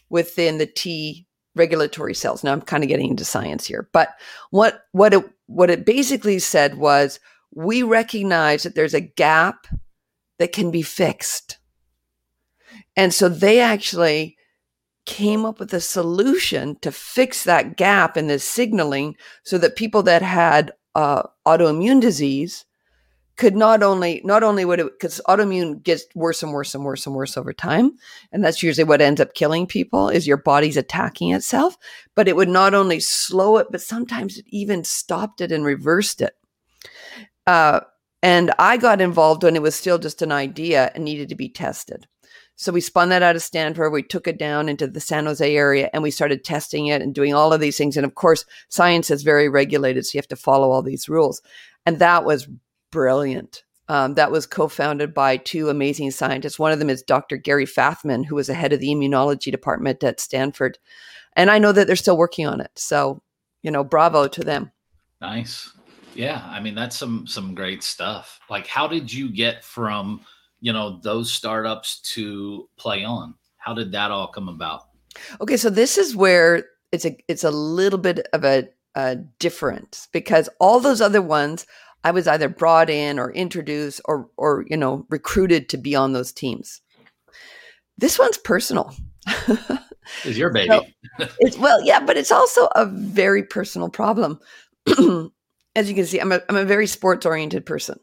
within 0.10 0.60
the 0.60 0.65
T 0.67 1.28
regulatory 1.56 2.13
cells. 2.13 2.43
Now 2.43 2.54
I'm 2.54 2.62
kind 2.62 2.84
of 2.84 2.88
getting 2.88 3.10
into 3.10 3.26
science 3.26 3.65
here, 3.65 3.89
but 3.93 4.10
what 4.52 4.84
what 4.91 5.13
it 5.13 5.26
what 5.47 5.69
it 5.69 5.86
basically 5.86 6.39
said 6.39 6.78
was 6.78 7.19
we 7.54 7.82
recognize 7.84 8.63
that 8.63 8.76
there's 8.76 8.93
a 8.93 9.02
gap 9.02 9.67
that 10.39 10.52
can 10.52 10.71
be 10.71 10.82
fixed. 10.82 11.58
And 12.98 13.14
so 13.14 13.30
they 13.30 13.62
actually 13.62 14.36
came 15.06 15.46
up 15.46 15.60
with 15.60 15.74
a 15.74 15.80
solution 15.80 16.76
to 16.82 16.92
fix 16.92 17.46
that 17.46 17.78
gap 17.78 18.18
in 18.18 18.28
the 18.28 18.40
signaling 18.40 19.16
so 19.44 19.58
that 19.58 19.78
people 19.78 20.04
that 20.04 20.22
had 20.22 20.74
uh, 20.96 21.24
autoimmune 21.48 22.02
disease 22.02 22.66
could 23.38 23.56
not 23.56 23.84
only 23.84 24.20
not 24.26 24.44
only 24.44 24.66
would 24.66 24.80
it 24.80 24.92
because 25.00 25.22
autoimmune 25.30 25.82
gets 25.82 26.04
worse 26.16 26.42
and 26.42 26.52
worse 26.52 26.74
and 26.74 26.84
worse 26.84 27.06
and 27.06 27.16
worse 27.16 27.38
over 27.38 27.54
time 27.54 27.92
and 28.32 28.44
that's 28.44 28.64
usually 28.64 28.84
what 28.84 29.00
ends 29.00 29.22
up 29.22 29.36
killing 29.36 29.68
people 29.68 30.10
is 30.10 30.28
your 30.28 30.38
body's 30.38 30.76
attacking 30.76 31.32
itself 31.32 31.78
but 32.16 32.28
it 32.28 32.36
would 32.36 32.50
not 32.50 32.74
only 32.74 33.00
slow 33.00 33.58
it 33.58 33.68
but 33.70 33.80
sometimes 33.80 34.40
it 34.40 34.46
even 34.50 34.84
stopped 34.84 35.40
it 35.40 35.52
and 35.52 35.64
reversed 35.64 36.20
it. 36.20 36.34
Uh, 37.46 37.80
and 38.24 38.52
i 38.58 38.76
got 38.76 39.00
involved 39.00 39.44
when 39.44 39.56
it 39.56 39.62
was 39.62 39.76
still 39.76 40.00
just 40.00 40.24
an 40.24 40.32
idea 40.32 40.92
and 40.96 41.06
needed 41.06 41.30
to 41.30 41.36
be 41.36 41.48
tested 41.48 42.08
so 42.58 42.74
we 42.74 42.82
spun 42.82 43.08
that 43.10 43.24
out 43.24 43.36
of 43.36 43.41
stanford 43.41 43.93
we 43.93 44.04
took 44.04 44.28
it 44.28 44.38
down 44.38 44.67
into 44.67 44.86
the 44.86 45.00
san 45.00 45.26
jose 45.26 45.56
area 45.56 45.89
and 45.93 46.04
we 46.04 46.12
started 46.12 46.43
testing 46.43 46.88
it 46.88 47.02
and 47.02 47.15
doing 47.15 47.34
all 47.34 47.54
of 47.54 47.62
these 47.62 47.78
things 47.78 47.96
and 47.96 48.06
of 48.06 48.15
course 48.15 48.43
science 48.67 49.10
is 49.10 49.24
very 49.24 49.48
regulated 49.48 50.06
so 50.06 50.15
you 50.15 50.20
have 50.20 50.28
to 50.28 50.36
follow 50.36 50.70
all 50.70 50.82
these 50.82 51.08
rules 51.08 51.41
and 51.88 52.00
that 52.00 52.26
was 52.26 52.50
brilliant. 52.91 53.63
Um, 53.89 54.15
that 54.15 54.32
was 54.32 54.46
co-founded 54.46 55.13
by 55.13 55.38
two 55.38 55.70
amazing 55.70 56.12
scientists. 56.12 56.60
One 56.60 56.74
of 56.74 56.80
them 56.80 56.89
is 56.89 57.02
Dr. 57.02 57.38
Gary 57.38 57.65
Fathman, 57.65 58.26
who 58.26 58.36
was 58.36 58.48
the 58.48 58.54
head 58.54 58.74
of 58.74 58.82
the 58.82 58.89
immunology 58.89 59.52
department 59.52 60.04
at 60.04 60.20
Stanford, 60.20 60.78
and 61.38 61.50
I 61.50 61.60
know 61.60 61.72
that 61.72 61.88
they're 61.88 61.96
still 61.96 62.17
working 62.17 62.46
on 62.46 62.60
it. 62.60 62.72
So, 62.76 63.22
you 63.63 63.72
know, 63.72 63.86
bravo 63.86 64.28
to 64.28 64.43
them. 64.43 64.72
Nice. 65.22 65.72
Yeah, 66.13 66.43
I 66.46 66.60
mean 66.60 66.76
that's 66.76 66.98
some 66.98 67.28
some 67.28 67.54
great 67.56 67.84
stuff. 67.84 68.39
Like, 68.50 68.67
how 68.67 68.88
did 68.88 69.13
you 69.13 69.30
get 69.30 69.63
from 69.63 70.22
you 70.60 70.74
know 70.74 71.00
those 71.04 71.32
startups 71.32 72.00
to 72.13 72.70
PlayyOn? 72.80 73.34
How 73.58 73.74
did 73.74 73.91
that 73.91 74.12
all 74.12 74.28
come 74.28 74.50
about? 74.50 74.84
Okay, 75.41 75.58
so 75.58 75.70
this 75.70 75.98
is 75.98 76.15
where 76.15 76.65
it's 76.91 77.06
a 77.06 77.17
it's 77.28 77.43
a 77.43 77.52
little 77.52 78.00
bit 78.00 78.28
of 78.34 78.43
a, 78.43 78.67
a 78.96 79.15
difference 79.39 80.08
because 80.12 80.50
all 80.60 80.80
those 80.80 81.02
other 81.02 81.22
ones 81.22 81.65
I 82.04 82.12
was 82.12 82.28
either 82.28 82.50
brought 82.50 82.89
in 82.89 83.20
or 83.20 83.32
introduced 83.32 84.02
or 84.06 84.30
or 84.38 84.65
you 84.70 84.78
know 84.78 85.06
recruited 85.10 85.70
to 85.70 85.78
be 85.78 85.96
on 85.96 86.13
those 86.13 86.32
teams. 86.32 86.82
This 87.98 88.20
one's 88.20 88.38
personal. 88.38 88.93
Is 90.24 90.38
your 90.38 90.52
baby? 90.52 90.70
so 90.70 91.28
it's 91.39 91.58
well, 91.58 91.84
yeah, 91.84 92.00
but 92.00 92.17
it's 92.17 92.32
also 92.32 92.67
a 92.76 92.86
very 92.86 93.43
personal 93.43 93.89
problem. 93.89 94.39
As 95.76 95.89
you 95.89 95.96
can 95.96 96.06
see, 96.06 96.20
I'm 96.20 96.32
a 96.32 96.41
I'm 96.50 96.56
a 96.56 96.65
very 96.65 96.88
sports 96.88 97.26
oriented 97.26 97.65
person. 97.65 98.00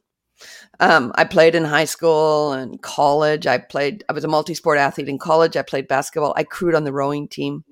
Um, 0.80 1.12
I 1.14 1.24
played 1.24 1.54
in 1.54 1.64
high 1.64 1.84
school 1.84 2.52
and 2.52 2.80
college. 2.82 3.46
I 3.46 3.58
played. 3.58 4.04
I 4.08 4.12
was 4.12 4.24
a 4.24 4.28
multi 4.28 4.54
sport 4.54 4.78
athlete 4.78 5.08
in 5.08 5.18
college. 5.18 5.56
I 5.56 5.62
played 5.62 5.88
basketball. 5.88 6.34
I 6.36 6.44
crewed 6.44 6.74
on 6.74 6.84
the 6.84 6.92
rowing 6.92 7.28
team. 7.28 7.64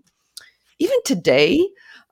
Even 0.78 0.98
today, 1.04 1.60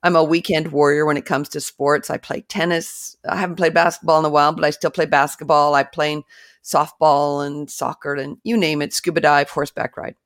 I'm 0.03 0.17
a 0.17 0.25
weekend 0.25 0.73
warrior 0.73 1.05
when 1.05 1.17
it 1.17 1.27
comes 1.27 1.49
to 1.51 1.61
sports. 1.61 2.11
I 2.11 2.17
play 2.17 2.41
tennis. 2.43 3.17
I 3.29 3.37
haven't 3.37 3.57
played 3.57 3.75
basketball 3.75 4.19
in 4.19 4.25
a 4.25 4.31
while, 4.31 4.53
but 4.53 4.65
I 4.65 4.71
still 4.71 4.91
play 4.91 5.07
basketball. 5.07 5.75
I 5.75 5.83
play 5.83 6.23
softball 6.65 7.47
and 7.47 7.71
soccer 7.71 8.15
and 8.15 8.39
you 8.45 8.57
name 8.57 8.83
it, 8.83 8.93
scuba 8.93 9.21
dive, 9.21 9.51
horseback 9.51 9.97
ride. 9.97 10.17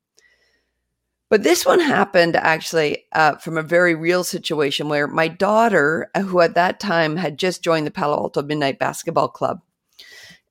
But 1.31 1.42
this 1.42 1.66
one 1.66 1.81
happened 1.81 2.37
actually 2.37 3.05
uh, 3.12 3.37
from 3.37 3.57
a 3.59 3.62
very 3.62 3.94
real 3.94 4.22
situation 4.22 4.88
where 4.88 5.09
my 5.09 5.27
daughter, 5.27 6.11
uh, 6.14 6.20
who 6.20 6.40
at 6.40 6.55
that 6.55 6.79
time 6.79 7.16
had 7.16 7.38
just 7.38 7.64
joined 7.64 7.87
the 7.87 7.90
Palo 7.90 8.16
Alto 8.16 8.42
Midnight 8.42 8.79
Basketball 8.79 9.29
Club, 9.29 9.61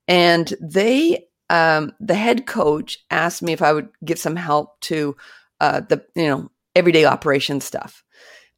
and 0.07 0.53
they, 0.61 1.25
um, 1.49 1.93
the 1.99 2.15
head 2.15 2.45
coach 2.45 2.99
asked 3.11 3.41
me 3.41 3.53
if 3.53 3.61
I 3.61 3.73
would 3.73 3.89
give 4.03 4.19
some 4.19 4.35
help 4.35 4.79
to 4.81 5.15
uh, 5.59 5.81
the, 5.81 6.03
you 6.15 6.27
know, 6.27 6.51
everyday 6.75 7.05
operation 7.05 7.61
stuff. 7.61 8.03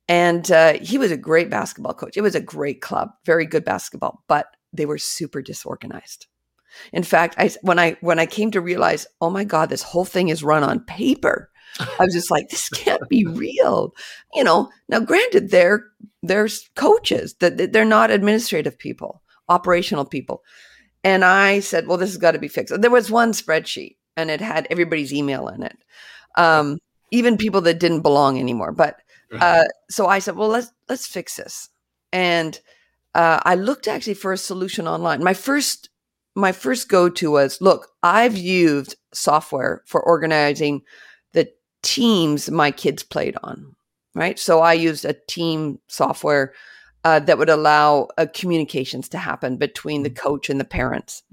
And 0.08 0.50
uh, 0.52 0.74
he 0.74 0.98
was 0.98 1.12
a 1.12 1.18
great 1.18 1.50
basketball 1.50 1.94
coach. 1.94 2.16
It 2.16 2.22
was 2.22 2.36
a 2.36 2.40
great 2.42 2.82
club, 2.82 3.10
very 3.26 3.46
good 3.46 3.66
basketball, 3.66 4.24
but 4.28 4.48
they 4.72 4.86
were 4.86 4.98
super 4.98 5.42
disorganized. 5.42 6.28
In 6.92 7.04
fact, 7.04 7.36
I 7.38 7.52
when 7.62 7.80
I 7.80 7.98
when 8.02 8.20
I 8.20 8.26
came 8.26 8.52
to 8.52 8.62
realize, 8.62 9.08
oh 9.22 9.30
my 9.30 9.44
God, 9.44 9.70
this 9.70 9.82
whole 9.82 10.06
thing 10.06 10.30
is 10.30 10.44
run 10.44 10.64
on 10.64 10.82
paper. 10.82 11.50
I 11.80 12.04
was 12.04 12.14
just 12.14 12.32
like, 12.32 12.50
this 12.50 12.70
can't 12.70 13.08
be 13.10 13.26
real. 13.30 13.94
You 14.34 14.44
know, 14.44 14.70
now 14.90 15.00
granted, 15.00 15.52
they're 15.52 15.86
they're 16.22 16.50
coaches, 16.76 17.36
that 17.40 17.72
they're 17.72 17.86
not 17.86 18.12
administrative 18.12 18.78
people, 18.78 19.22
operational 19.50 20.06
people. 20.06 20.44
And 21.06 21.24
I 21.24 21.60
said, 21.60 21.86
well, 21.86 22.00
this 22.00 22.10
has 22.10 22.18
got 22.18 22.32
to 22.32 22.39
be 22.39 22.48
fixed. 22.48 22.82
There 22.82 22.89
was 22.89 23.12
one 23.12 23.32
spreadsheet 23.32 23.96
and 24.18 24.32
it 24.32 24.41
had 24.41 24.65
everybody's 24.72 25.13
email 25.13 25.48
in 25.48 25.62
it. 25.62 25.78
Um, 26.36 26.80
even 27.12 27.38
people 27.38 27.62
that 27.62 27.80
didn't 27.80 28.02
belong 28.02 28.39
anymore. 28.39 28.72
But 28.72 28.98
uh, 29.39 29.65
so 29.88 30.08
I 30.08 30.18
said, 30.18 30.36
well, 30.36 30.50
let's 30.50 30.72
let's 30.89 31.06
fix 31.06 31.36
this. 31.36 31.70
And 32.12 32.60
uh, 33.13 33.39
I 33.44 33.54
looked 33.54 33.88
actually 33.88 34.15
for 34.15 34.34
a 34.34 34.38
solution 34.38 34.88
online. 34.88 35.24
My 35.24 35.36
first 35.36 35.89
my 36.34 36.52
first 36.52 36.89
go 36.89 37.08
to 37.08 37.32
was, 37.32 37.62
look, 37.62 37.89
I've 38.02 38.36
used 38.36 38.96
software 39.13 39.84
for 39.86 40.02
organizing 40.02 40.82
the 41.34 41.48
teams 41.84 42.50
my 42.50 42.72
kids 42.72 43.04
played 43.04 43.38
on. 43.44 43.76
Right, 44.15 44.39
so 44.39 44.62
I 44.62 44.74
used 44.74 45.06
a 45.06 45.15
team 45.28 45.80
software 45.88 46.54
uh, 47.06 47.20
that 47.20 47.38
would 47.38 47.50
allow 47.50 48.10
uh, 48.18 48.26
communications 48.34 49.08
to 49.10 49.18
happen 49.18 49.56
between 49.56 50.04
the 50.04 50.10
mm-hmm. 50.10 50.28
coach 50.28 50.50
and 50.50 50.60
the 50.60 50.65
parents. 50.65 51.24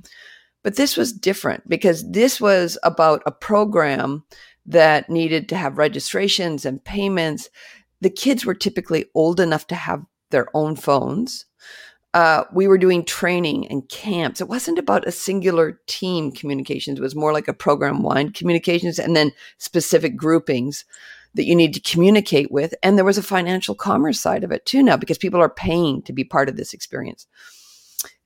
But 0.62 0.76
this 0.76 0.96
was 0.96 1.12
different 1.12 1.68
because 1.68 2.08
this 2.08 2.40
was 2.40 2.78
about 2.84 3.24
a 3.26 3.32
program 3.32 4.22
that 4.64 5.10
needed 5.10 5.48
to 5.48 5.56
have 5.56 5.76
registrations 5.76 6.64
and 6.64 6.84
payments 6.84 7.48
the 8.02 8.10
kids 8.10 8.44
were 8.44 8.54
typically 8.54 9.06
old 9.14 9.38
enough 9.40 9.68
to 9.68 9.76
have 9.76 10.04
their 10.30 10.48
own 10.54 10.74
phones. 10.76 11.46
Uh, 12.14 12.44
we 12.52 12.66
were 12.66 12.76
doing 12.76 13.04
training 13.04 13.66
and 13.68 13.88
camps. 13.88 14.40
It 14.40 14.48
wasn't 14.48 14.78
about 14.78 15.06
a 15.06 15.12
singular 15.12 15.80
team 15.86 16.32
communications. 16.32 16.98
It 16.98 17.02
was 17.02 17.14
more 17.14 17.32
like 17.32 17.48
a 17.48 17.54
program 17.54 18.02
wide 18.02 18.34
communications 18.34 18.98
and 18.98 19.16
then 19.16 19.30
specific 19.56 20.16
groupings 20.16 20.84
that 21.34 21.46
you 21.46 21.54
need 21.54 21.74
to 21.74 21.80
communicate 21.80 22.50
with. 22.50 22.74
And 22.82 22.96
there 22.96 23.04
was 23.04 23.18
a 23.18 23.22
financial 23.22 23.74
commerce 23.74 24.20
side 24.20 24.44
of 24.44 24.52
it 24.52 24.66
too 24.66 24.82
now 24.82 24.96
because 24.96 25.18
people 25.18 25.40
are 25.40 25.48
paying 25.48 26.02
to 26.02 26.12
be 26.12 26.24
part 26.24 26.48
of 26.48 26.56
this 26.56 26.74
experience. 26.74 27.26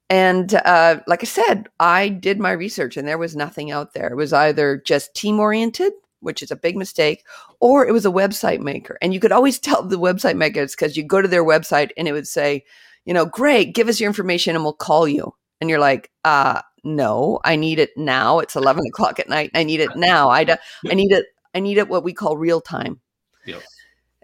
And 0.09 0.55
uh, 0.55 1.01
like 1.07 1.23
I 1.23 1.27
said, 1.27 1.69
I 1.81 2.09
did 2.09 2.39
my 2.39 2.53
research 2.53 2.97
and 2.97 3.09
there 3.09 3.19
was 3.19 3.35
nothing 3.35 3.71
out 3.71 3.95
there. 3.95 4.09
It 4.09 4.17
was 4.17 4.33
either 4.33 4.81
just 4.85 5.15
team 5.15 5.41
oriented 5.41 5.93
which 6.21 6.43
is 6.43 6.51
a 6.51 6.57
big 6.57 6.77
mistake, 6.77 7.25
or 7.61 7.87
it 7.87 7.93
was 7.93 8.05
a 8.05 8.11
website 8.11 8.61
maker. 8.61 8.99
And 9.01 9.15
you 9.15 9.21
could 9.21 9.33
always 9.33 9.59
tell 9.61 9.83
the 9.83 9.99
website 9.99 10.37
makers 10.37 10.75
because 10.75 10.97
you 10.97 11.05
go 11.05 11.23
to 11.23 11.29
their 11.29 11.45
website 11.45 11.91
and 11.97 12.09
it 12.09 12.13
would 12.13 12.29
say, 12.29 12.65
you 13.05 13.15
know, 13.15 13.25
great, 13.25 13.75
give 13.75 13.89
us 13.89 14.01
your 14.01 14.11
information 14.11 14.55
and 14.55 14.65
we'll 14.65 14.73
call 14.73 15.07
you. 15.07 15.35
And 15.61 15.71
you're 15.71 15.79
like, 15.79 16.11
uh, 16.25 16.61
no, 16.85 17.41
I 17.45 17.57
need 17.57 17.79
it 17.79 17.91
now. 17.97 18.41
It's 18.41 18.57
11 18.57 18.85
o'clock 18.87 19.19
at 19.19 19.29
night. 19.29 19.51
I 19.55 19.65
need 19.65 19.81
it 19.81 19.97
now. 19.97 20.29
I, 20.29 20.41
I 20.89 20.95
need 20.95 21.13
it. 21.13 21.27
I 21.57 21.61
need 21.61 21.79
it 21.79 21.89
what 21.89 22.05
we 22.05 22.13
call 22.13 22.37
real 22.37 22.61
time. 22.61 23.01
Yep. 23.47 23.63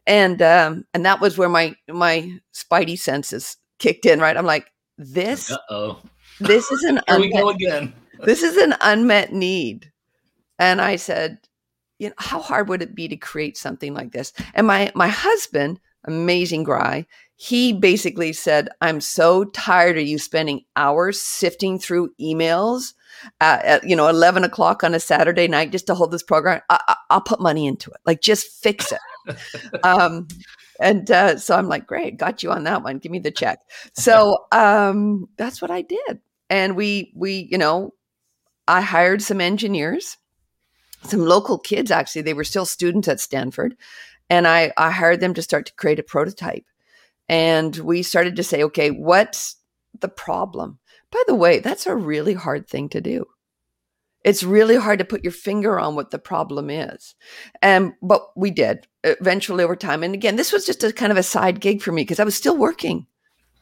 And, 0.06 0.42
um, 0.42 0.84
and 0.92 1.06
that 1.06 1.20
was 1.20 1.38
where 1.38 1.48
my, 1.48 1.74
my 1.88 2.38
spidey 2.52 2.98
senses 2.98 3.56
kicked 3.78 4.04
in, 4.04 4.20
right? 4.20 4.36
I'm 4.36 4.44
like, 4.44 4.70
this, 4.98 5.50
oh 5.70 6.02
this 6.40 6.70
is 6.70 6.82
an, 6.84 6.96
Here 7.08 7.16
unmet, 7.16 7.20
we 7.20 7.32
go 7.32 7.48
again. 7.48 7.94
this 8.24 8.42
is 8.42 8.56
an 8.56 8.74
unmet 8.82 9.32
need. 9.32 9.90
And 10.58 10.80
I 10.80 10.96
said, 10.96 11.38
you 11.98 12.08
know, 12.08 12.14
how 12.18 12.40
hard 12.40 12.68
would 12.68 12.82
it 12.82 12.94
be 12.94 13.08
to 13.08 13.16
create 13.16 13.56
something 13.56 13.94
like 13.94 14.12
this? 14.12 14.32
And 14.54 14.66
my 14.66 14.92
my 14.94 15.08
husband, 15.08 15.80
amazing 16.04 16.64
guy, 16.64 17.06
he 17.42 17.72
basically 17.72 18.32
said, 18.32 18.68
"I'm 18.80 19.00
so 19.00 19.44
tired 19.44 19.98
of 19.98 20.06
you 20.06 20.18
spending 20.18 20.64
hours 20.76 21.20
sifting 21.20 21.78
through 21.78 22.14
emails." 22.20 22.94
at 23.40 23.86
you 23.86 23.94
know 23.94 24.08
11 24.08 24.42
o'clock 24.42 24.82
on 24.82 24.94
a 24.94 24.98
saturday 24.98 25.46
night 25.46 25.70
just 25.70 25.86
to 25.86 25.94
hold 25.94 26.10
this 26.10 26.22
program 26.22 26.60
I, 26.70 26.96
will 27.10 27.20
put 27.20 27.40
money 27.40 27.66
into 27.66 27.90
it 27.90 27.98
like 28.06 28.22
just 28.22 28.62
fix 28.62 28.90
it 28.90 29.36
um, 29.84 30.26
and 30.82 31.08
uh, 31.10 31.38
so 31.38 31.56
I'm 31.56 31.68
like, 31.68 31.86
great, 31.86 32.16
got 32.16 32.42
you 32.42 32.50
on 32.50 32.64
that 32.64 32.82
one. 32.82 32.98
Give 32.98 33.12
me 33.12 33.20
the 33.20 33.30
check. 33.30 33.60
So 33.94 34.36
um, 34.50 35.28
that's 35.36 35.62
what 35.62 35.70
I 35.70 35.82
did, 35.82 36.20
and 36.50 36.76
we 36.76 37.12
we 37.14 37.48
you 37.50 37.56
know, 37.58 37.94
I 38.66 38.80
hired 38.80 39.22
some 39.22 39.40
engineers, 39.40 40.16
some 41.04 41.20
local 41.20 41.58
kids. 41.58 41.90
Actually, 41.90 42.22
they 42.22 42.34
were 42.34 42.44
still 42.44 42.66
students 42.66 43.08
at 43.08 43.20
Stanford, 43.20 43.76
and 44.28 44.48
I 44.48 44.72
I 44.76 44.90
hired 44.90 45.20
them 45.20 45.34
to 45.34 45.42
start 45.42 45.66
to 45.66 45.74
create 45.74 46.00
a 46.00 46.04
prototype, 46.04 46.64
and 47.28 47.76
we 47.76 48.02
started 48.02 48.36
to 48.36 48.42
say, 48.42 48.62
okay, 48.64 48.90
what's 48.90 49.56
the 50.00 50.08
problem? 50.08 50.78
By 51.10 51.22
the 51.26 51.34
way, 51.34 51.58
that's 51.58 51.86
a 51.86 51.94
really 51.94 52.34
hard 52.34 52.68
thing 52.68 52.88
to 52.90 53.00
do. 53.00 53.26
It's 54.24 54.42
really 54.42 54.76
hard 54.76 54.98
to 55.00 55.04
put 55.04 55.24
your 55.24 55.32
finger 55.32 55.80
on 55.80 55.94
what 55.94 56.10
the 56.10 56.18
problem 56.18 56.70
is. 56.70 57.14
And 57.60 57.94
but 58.00 58.28
we 58.36 58.50
did 58.50 58.86
eventually 59.02 59.64
over 59.64 59.76
time. 59.76 60.02
And 60.02 60.14
again, 60.14 60.36
this 60.36 60.52
was 60.52 60.64
just 60.64 60.84
a 60.84 60.92
kind 60.92 61.10
of 61.10 61.18
a 61.18 61.22
side 61.22 61.60
gig 61.60 61.82
for 61.82 61.90
me 61.92 62.02
because 62.02 62.20
I 62.20 62.24
was 62.24 62.36
still 62.36 62.56
working. 62.56 63.06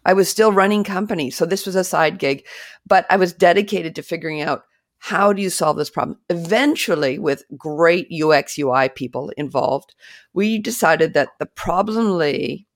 I 0.05 0.13
was 0.13 0.29
still 0.29 0.53
running 0.53 0.85
companies. 0.85 1.37
So 1.37 1.47
this 1.47 1.67
was 1.67 1.77
a 1.77 1.85
side 1.85 2.19
gig, 2.19 2.47
but 2.87 3.07
I 3.11 3.17
was 3.17 3.33
dedicated 3.33 3.95
to 3.97 4.03
figuring 4.03 4.41
out 4.41 4.65
how 4.99 5.33
do 5.33 5.41
you 5.41 5.49
solve 5.49 5.79
this 5.79 5.91
problem? 5.91 6.19
Eventually, 6.29 7.19
with 7.19 7.45
great 7.57 8.09
UX 8.13 8.59
UI 8.59 8.91
people 8.91 9.31
involved, 9.37 9.95
we 10.35 10.59
decided 10.59 11.15
that 11.15 11.31
the 11.39 11.47
problem 11.47 12.11
lay 12.11 12.67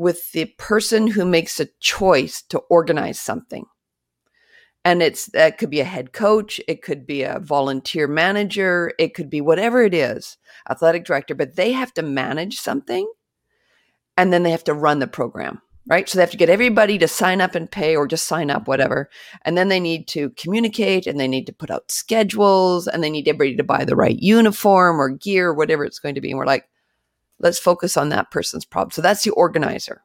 with 0.00 0.32
the 0.32 0.46
person 0.58 1.06
who 1.06 1.24
makes 1.24 1.60
a 1.60 1.68
choice 1.78 2.42
to 2.42 2.58
organize 2.70 3.20
something. 3.20 3.66
And 4.84 5.02
it's 5.02 5.26
that 5.26 5.58
could 5.58 5.68
be 5.68 5.80
a 5.80 5.84
head 5.84 6.14
coach 6.14 6.58
it 6.66 6.80
could 6.82 7.06
be 7.06 7.22
a 7.22 7.38
volunteer 7.38 8.08
manager 8.08 8.92
it 8.98 9.12
could 9.12 9.28
be 9.28 9.42
whatever 9.42 9.82
it 9.82 9.92
is 9.92 10.38
athletic 10.70 11.04
director 11.04 11.34
but 11.34 11.54
they 11.54 11.72
have 11.72 11.92
to 11.92 12.02
manage 12.02 12.58
something 12.58 13.06
and 14.16 14.32
then 14.32 14.42
they 14.42 14.50
have 14.50 14.64
to 14.64 14.72
run 14.72 14.98
the 14.98 15.06
program 15.06 15.60
right? 15.90 16.08
So 16.08 16.16
they 16.16 16.22
have 16.22 16.30
to 16.30 16.36
get 16.36 16.48
everybody 16.48 16.98
to 16.98 17.08
sign 17.08 17.40
up 17.40 17.54
and 17.54 17.70
pay 17.70 17.96
or 17.96 18.06
just 18.06 18.28
sign 18.28 18.48
up 18.48 18.68
whatever. 18.68 19.10
And 19.44 19.58
then 19.58 19.68
they 19.68 19.80
need 19.80 20.06
to 20.08 20.30
communicate 20.30 21.06
and 21.06 21.18
they 21.18 21.26
need 21.28 21.46
to 21.46 21.52
put 21.52 21.70
out 21.70 21.90
schedules 21.90 22.86
and 22.86 23.02
they 23.02 23.10
need 23.10 23.26
everybody 23.26 23.56
to 23.56 23.64
buy 23.64 23.84
the 23.84 23.96
right 23.96 24.18
uniform 24.18 25.00
or 25.00 25.08
gear 25.08 25.52
whatever 25.52 25.84
it's 25.84 25.98
going 25.98 26.14
to 26.14 26.20
be. 26.20 26.30
And 26.30 26.38
we're 26.38 26.46
like 26.46 26.69
let's 27.40 27.58
focus 27.58 27.96
on 27.96 28.08
that 28.08 28.30
person's 28.30 28.64
problem 28.64 28.90
so 28.90 29.02
that's 29.02 29.24
the 29.24 29.30
organizer 29.32 30.02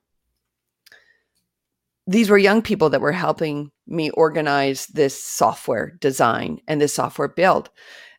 these 2.07 2.29
were 2.29 2.37
young 2.37 2.61
people 2.61 2.89
that 2.91 3.01
were 3.01 3.11
helping 3.11 3.71
me 3.87 4.09
organize 4.11 4.87
this 4.87 5.21
software 5.21 5.97
design 5.99 6.59
and 6.67 6.79
this 6.79 6.93
software 6.93 7.27
build. 7.27 7.69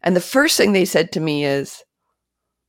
And 0.02 0.16
the 0.16 0.20
first 0.20 0.56
thing 0.56 0.72
they 0.72 0.84
said 0.84 1.12
to 1.12 1.20
me 1.20 1.44
is, 1.44 1.84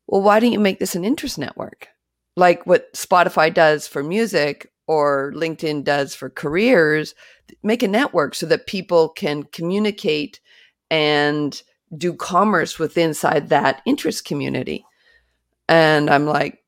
well, 0.06 0.22
why 0.22 0.40
don't 0.40 0.52
you 0.52 0.60
make 0.60 0.80
this 0.80 0.96
an 0.96 1.04
interest 1.04 1.38
network? 1.38 1.88
Like 2.36 2.66
what 2.66 2.94
Spotify 2.94 3.54
does 3.54 3.88
for 3.88 4.04
music 4.04 4.72
or 4.88 5.34
LinkedIn 5.36 5.84
does 5.84 6.16
for 6.16 6.30
careers, 6.30 7.14
make 7.64 7.84
a 7.84 7.88
network 7.88 8.36
so 8.36 8.46
that 8.46 8.68
people 8.68 9.10
can 9.10 9.44
communicate 9.44 10.40
and 10.90 11.62
do 11.98 12.14
commerce 12.14 12.80
with 12.80 12.98
inside 12.98 13.50
that 13.50 13.82
interest 13.86 14.24
community. 14.24 14.86
And 15.68 16.10
I'm 16.10 16.26
like, 16.26 16.60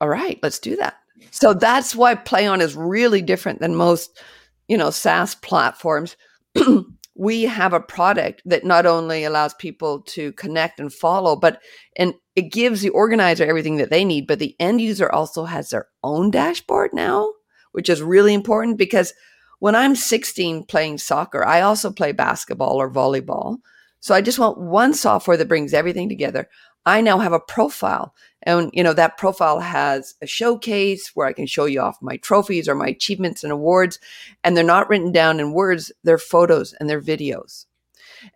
all 0.00 0.08
right, 0.08 0.38
let's 0.42 0.58
do 0.58 0.76
that. 0.76 0.94
So 1.30 1.54
that's 1.54 1.94
why 1.94 2.14
PlayyOn 2.14 2.60
is 2.60 2.76
really 2.76 3.22
different 3.22 3.60
than 3.60 3.74
most, 3.74 4.20
you 4.68 4.76
know, 4.76 4.90
SaaS 4.90 5.34
platforms. 5.34 6.16
we 7.16 7.42
have 7.42 7.72
a 7.72 7.80
product 7.80 8.42
that 8.44 8.64
not 8.64 8.86
only 8.86 9.24
allows 9.24 9.54
people 9.54 10.02
to 10.02 10.32
connect 10.32 10.80
and 10.80 10.92
follow, 10.92 11.36
but 11.36 11.60
and 11.96 12.14
it 12.34 12.52
gives 12.52 12.80
the 12.80 12.90
organizer 12.90 13.44
everything 13.44 13.76
that 13.76 13.90
they 13.90 14.04
need, 14.04 14.26
but 14.26 14.38
the 14.38 14.56
end 14.58 14.80
user 14.80 15.10
also 15.10 15.44
has 15.44 15.70
their 15.70 15.86
own 16.02 16.30
dashboard 16.30 16.90
now, 16.92 17.30
which 17.72 17.88
is 17.88 18.02
really 18.02 18.34
important 18.34 18.78
because 18.78 19.12
when 19.60 19.74
I'm 19.74 19.94
16 19.94 20.64
playing 20.64 20.98
soccer, 20.98 21.46
I 21.46 21.60
also 21.60 21.90
play 21.92 22.12
basketball 22.12 22.76
or 22.76 22.90
volleyball. 22.90 23.58
So 24.00 24.14
I 24.14 24.20
just 24.20 24.38
want 24.38 24.60
one 24.60 24.92
software 24.92 25.36
that 25.36 25.48
brings 25.48 25.72
everything 25.72 26.08
together. 26.08 26.48
I 26.86 27.00
now 27.00 27.18
have 27.18 27.32
a 27.32 27.40
profile 27.40 28.14
and, 28.44 28.70
you 28.74 28.82
know, 28.82 28.92
that 28.92 29.16
profile 29.16 29.60
has 29.60 30.14
a 30.20 30.26
showcase 30.26 31.12
where 31.14 31.26
I 31.26 31.32
can 31.32 31.46
show 31.46 31.64
you 31.64 31.80
off 31.80 32.02
my 32.02 32.18
trophies 32.18 32.68
or 32.68 32.74
my 32.74 32.88
achievements 32.88 33.42
and 33.42 33.52
awards. 33.52 33.98
And 34.42 34.56
they're 34.56 34.64
not 34.64 34.88
written 34.88 35.12
down 35.12 35.40
in 35.40 35.52
words, 35.52 35.90
they're 36.04 36.18
photos 36.18 36.74
and 36.74 36.88
they're 36.88 37.00
videos. 37.00 37.64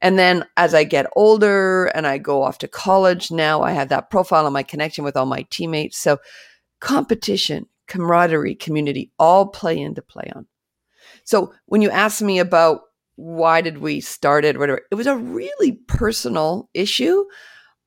And 0.00 0.18
then 0.18 0.44
as 0.56 0.74
I 0.74 0.84
get 0.84 1.06
older 1.14 1.86
and 1.86 2.06
I 2.06 2.18
go 2.18 2.42
off 2.42 2.58
to 2.58 2.68
college, 2.68 3.30
now 3.30 3.62
I 3.62 3.72
have 3.72 3.90
that 3.90 4.10
profile 4.10 4.46
and 4.46 4.54
my 4.54 4.62
connection 4.62 5.04
with 5.04 5.16
all 5.16 5.26
my 5.26 5.46
teammates. 5.50 5.98
So 5.98 6.18
competition, 6.80 7.66
camaraderie, 7.86 8.54
community 8.54 9.12
all 9.18 9.46
play 9.46 9.78
into 9.78 10.02
PlayyOn. 10.02 10.46
So 11.24 11.52
when 11.66 11.82
you 11.82 11.90
ask 11.90 12.22
me 12.22 12.38
about 12.38 12.80
why 13.16 13.60
did 13.60 13.78
we 13.78 14.00
start 14.00 14.44
it, 14.44 14.58
whatever, 14.58 14.82
it 14.90 14.94
was 14.94 15.06
a 15.06 15.16
really 15.16 15.72
personal 15.72 16.70
issue 16.72 17.24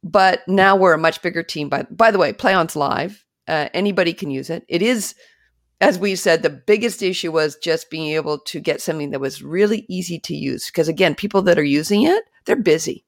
but 0.04 0.48
now 0.48 0.76
we're 0.76 0.94
a 0.94 1.00
much 1.00 1.22
bigger 1.22 1.44
team. 1.44 1.70
By 1.70 1.84
by 1.84 2.12
the 2.12 2.18
way, 2.18 2.34
PlayyOn's 2.34 2.76
live. 2.76 3.26
Uh, 3.48 3.70
anybody 3.74 4.14
can 4.14 4.32
use 4.32 4.50
it. 4.50 4.64
It 4.68 4.82
is, 4.82 5.16
as 5.80 6.00
we 6.00 6.16
said, 6.16 6.42
the 6.42 6.50
biggest 6.50 7.02
issue 7.02 7.32
was 7.32 7.56
just 7.58 7.90
being 7.90 8.14
able 8.14 8.40
to 8.40 8.60
get 8.60 8.82
something 8.82 9.12
that 9.12 9.20
was 9.20 9.44
really 9.44 9.86
easy 9.90 10.20
to 10.20 10.36
use. 10.36 10.68
Because 10.68 10.88
again, 10.88 11.16
people 11.16 11.42
that 11.44 11.60
are 11.60 11.64
using 11.64 12.04
it, 12.04 12.24
they're 12.46 12.56
busy, 12.56 13.06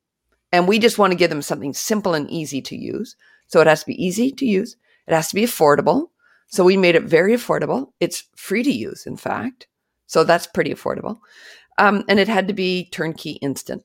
and 0.52 0.68
we 0.68 0.80
just 0.80 0.98
want 0.98 1.12
to 1.12 1.18
give 1.18 1.30
them 1.30 1.42
something 1.42 1.74
simple 1.74 2.14
and 2.14 2.30
easy 2.30 2.62
to 2.62 2.76
use. 2.76 3.16
So 3.48 3.62
it 3.62 3.68
has 3.68 3.82
to 3.82 3.88
be 3.88 4.04
easy 4.04 4.32
to 4.32 4.46
use. 4.46 4.76
It 5.08 5.14
has 5.14 5.30
to 5.30 5.36
be 5.36 5.44
affordable. 5.44 6.08
So 6.48 6.64
we 6.64 6.78
made 6.78 6.96
it 6.96 7.04
very 7.04 7.34
affordable. 7.34 7.92
It's 8.00 8.26
free 8.36 8.64
to 8.64 8.72
use, 8.72 9.06
in 9.06 9.18
fact. 9.18 9.68
So 10.08 10.24
that's 10.24 10.48
pretty 10.48 10.74
affordable. 10.74 11.20
Um, 11.78 12.04
and 12.08 12.20
it 12.20 12.28
had 12.28 12.48
to 12.48 12.54
be 12.54 12.90
turnkey 12.92 13.32
instant. 13.42 13.84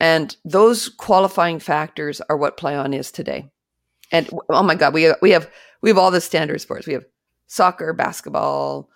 And 0.00 0.36
those 0.44 0.88
qualifying 0.88 1.58
factors 1.58 2.20
are 2.28 2.36
what 2.36 2.56
PlayyOn 2.56 2.94
is 2.94 3.10
today. 3.10 3.50
And 4.12 4.30
oh 4.48 4.62
my 4.62 4.74
God, 4.74 4.94
we 4.94 5.02
have, 5.04 5.16
we 5.20 5.30
have 5.30 5.50
we 5.82 5.90
have 5.90 5.98
all 5.98 6.10
the 6.10 6.20
standard 6.20 6.60
sports. 6.60 6.86
We 6.86 6.94
have 6.94 7.04
soccer, 7.46 7.92
basketball, 7.92 8.88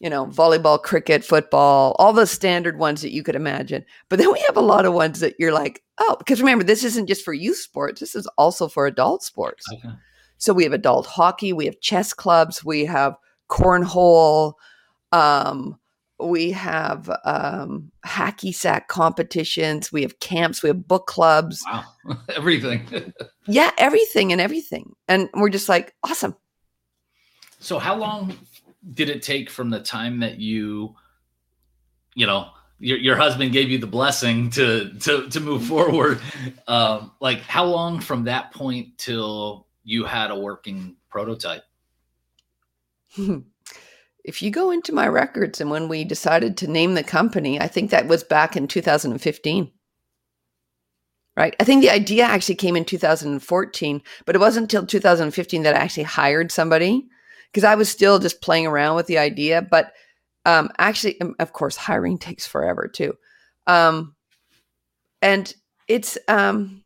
you 0.00 0.10
know, 0.10 0.26
volleyball, 0.26 0.82
cricket, 0.82 1.24
football, 1.24 1.96
all 1.98 2.12
the 2.12 2.26
standard 2.26 2.78
ones 2.78 3.02
that 3.02 3.12
you 3.12 3.22
could 3.22 3.36
imagine. 3.36 3.84
But 4.08 4.18
then 4.18 4.32
we 4.32 4.40
have 4.40 4.56
a 4.56 4.62
lot 4.62 4.84
of 4.84 4.94
ones 4.94 5.20
that 5.20 5.36
you're 5.38 5.52
like, 5.52 5.82
oh, 5.98 6.16
because 6.18 6.40
remember, 6.40 6.64
this 6.64 6.84
isn't 6.84 7.06
just 7.06 7.24
for 7.24 7.32
youth 7.32 7.58
sports. 7.58 8.00
This 8.00 8.14
is 8.14 8.26
also 8.36 8.68
for 8.68 8.86
adult 8.86 9.22
sports. 9.22 9.64
Okay. 9.72 9.94
So 10.38 10.52
we 10.52 10.64
have 10.64 10.72
adult 10.72 11.06
hockey, 11.06 11.52
we 11.52 11.64
have 11.66 11.80
chess 11.80 12.12
clubs, 12.12 12.64
we 12.64 12.84
have 12.84 13.16
cornhole, 13.48 14.54
um, 15.12 15.78
we 16.20 16.52
have 16.52 17.10
um, 17.24 17.90
hacky 18.06 18.54
sack 18.54 18.88
competitions 18.88 19.92
we 19.92 20.02
have 20.02 20.18
camps 20.20 20.62
we 20.62 20.68
have 20.68 20.86
book 20.86 21.06
clubs. 21.06 21.62
Wow. 21.66 21.84
Everything. 22.34 23.12
Yeah 23.46 23.72
everything 23.76 24.32
and 24.32 24.40
everything. 24.40 24.94
And 25.06 25.28
we're 25.34 25.50
just 25.50 25.68
like 25.68 25.94
awesome. 26.02 26.34
So 27.58 27.78
how 27.78 27.94
long 27.94 28.34
did 28.94 29.10
it 29.10 29.22
take 29.22 29.50
from 29.50 29.68
the 29.68 29.80
time 29.80 30.20
that 30.20 30.38
you 30.38 30.96
you 32.14 32.26
know 32.26 32.48
your, 32.78 32.96
your 32.96 33.16
husband 33.16 33.52
gave 33.52 33.70
you 33.70 33.76
the 33.76 33.86
blessing 33.86 34.48
to 34.52 34.94
to 35.00 35.28
to 35.28 35.40
move 35.40 35.66
forward? 35.66 36.22
Um 36.66 37.12
like 37.20 37.40
how 37.40 37.66
long 37.66 38.00
from 38.00 38.24
that 38.24 38.50
point 38.50 38.96
till 38.96 39.66
you 39.82 40.06
had 40.06 40.30
a 40.30 40.38
working 40.38 40.96
prototype 41.10 41.64
if 44.24 44.42
you 44.42 44.50
go 44.50 44.70
into 44.70 44.92
my 44.92 45.06
records 45.06 45.60
and 45.60 45.70
when 45.70 45.86
we 45.86 46.02
decided 46.02 46.56
to 46.56 46.66
name 46.66 46.94
the 46.94 47.04
company, 47.04 47.60
I 47.60 47.68
think 47.68 47.90
that 47.90 48.08
was 48.08 48.24
back 48.24 48.56
in 48.56 48.66
2015. 48.66 49.70
Right. 51.36 51.56
I 51.58 51.64
think 51.64 51.82
the 51.82 51.90
idea 51.90 52.24
actually 52.24 52.54
came 52.54 52.76
in 52.76 52.84
2014, 52.84 54.02
but 54.24 54.36
it 54.36 54.38
wasn't 54.38 54.64
until 54.72 54.86
2015 54.86 55.64
that 55.64 55.74
I 55.74 55.78
actually 55.78 56.04
hired 56.04 56.52
somebody 56.52 57.06
because 57.52 57.64
I 57.64 57.74
was 57.74 57.88
still 57.88 58.20
just 58.20 58.40
playing 58.40 58.66
around 58.66 58.96
with 58.96 59.08
the 59.08 59.18
idea. 59.18 59.60
But 59.60 59.92
um, 60.46 60.70
actually, 60.78 61.20
um, 61.20 61.34
of 61.40 61.52
course, 61.52 61.76
hiring 61.76 62.18
takes 62.18 62.46
forever 62.46 62.86
too. 62.86 63.14
Um, 63.66 64.14
and 65.20 65.52
it's, 65.88 66.16
um, 66.28 66.84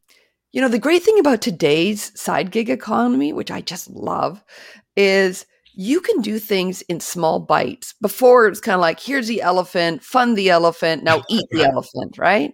you 0.52 0.62
know, 0.62 0.68
the 0.68 0.78
great 0.78 1.02
thing 1.02 1.18
about 1.18 1.42
today's 1.42 2.18
side 2.18 2.50
gig 2.50 2.70
economy, 2.70 3.34
which 3.34 3.50
I 3.50 3.60
just 3.60 3.90
love, 3.90 4.42
is 4.96 5.44
you 5.80 6.00
can 6.00 6.20
do 6.20 6.40
things 6.40 6.82
in 6.82 6.98
small 6.98 7.38
bites. 7.38 7.94
Before 8.02 8.48
it's 8.48 8.58
kind 8.58 8.74
of 8.74 8.80
like, 8.80 8.98
here's 8.98 9.28
the 9.28 9.42
elephant, 9.42 10.02
fund 10.02 10.36
the 10.36 10.50
elephant, 10.50 11.04
now 11.04 11.22
eat 11.30 11.46
the 11.52 11.62
elephant, 11.62 12.18
right? 12.18 12.52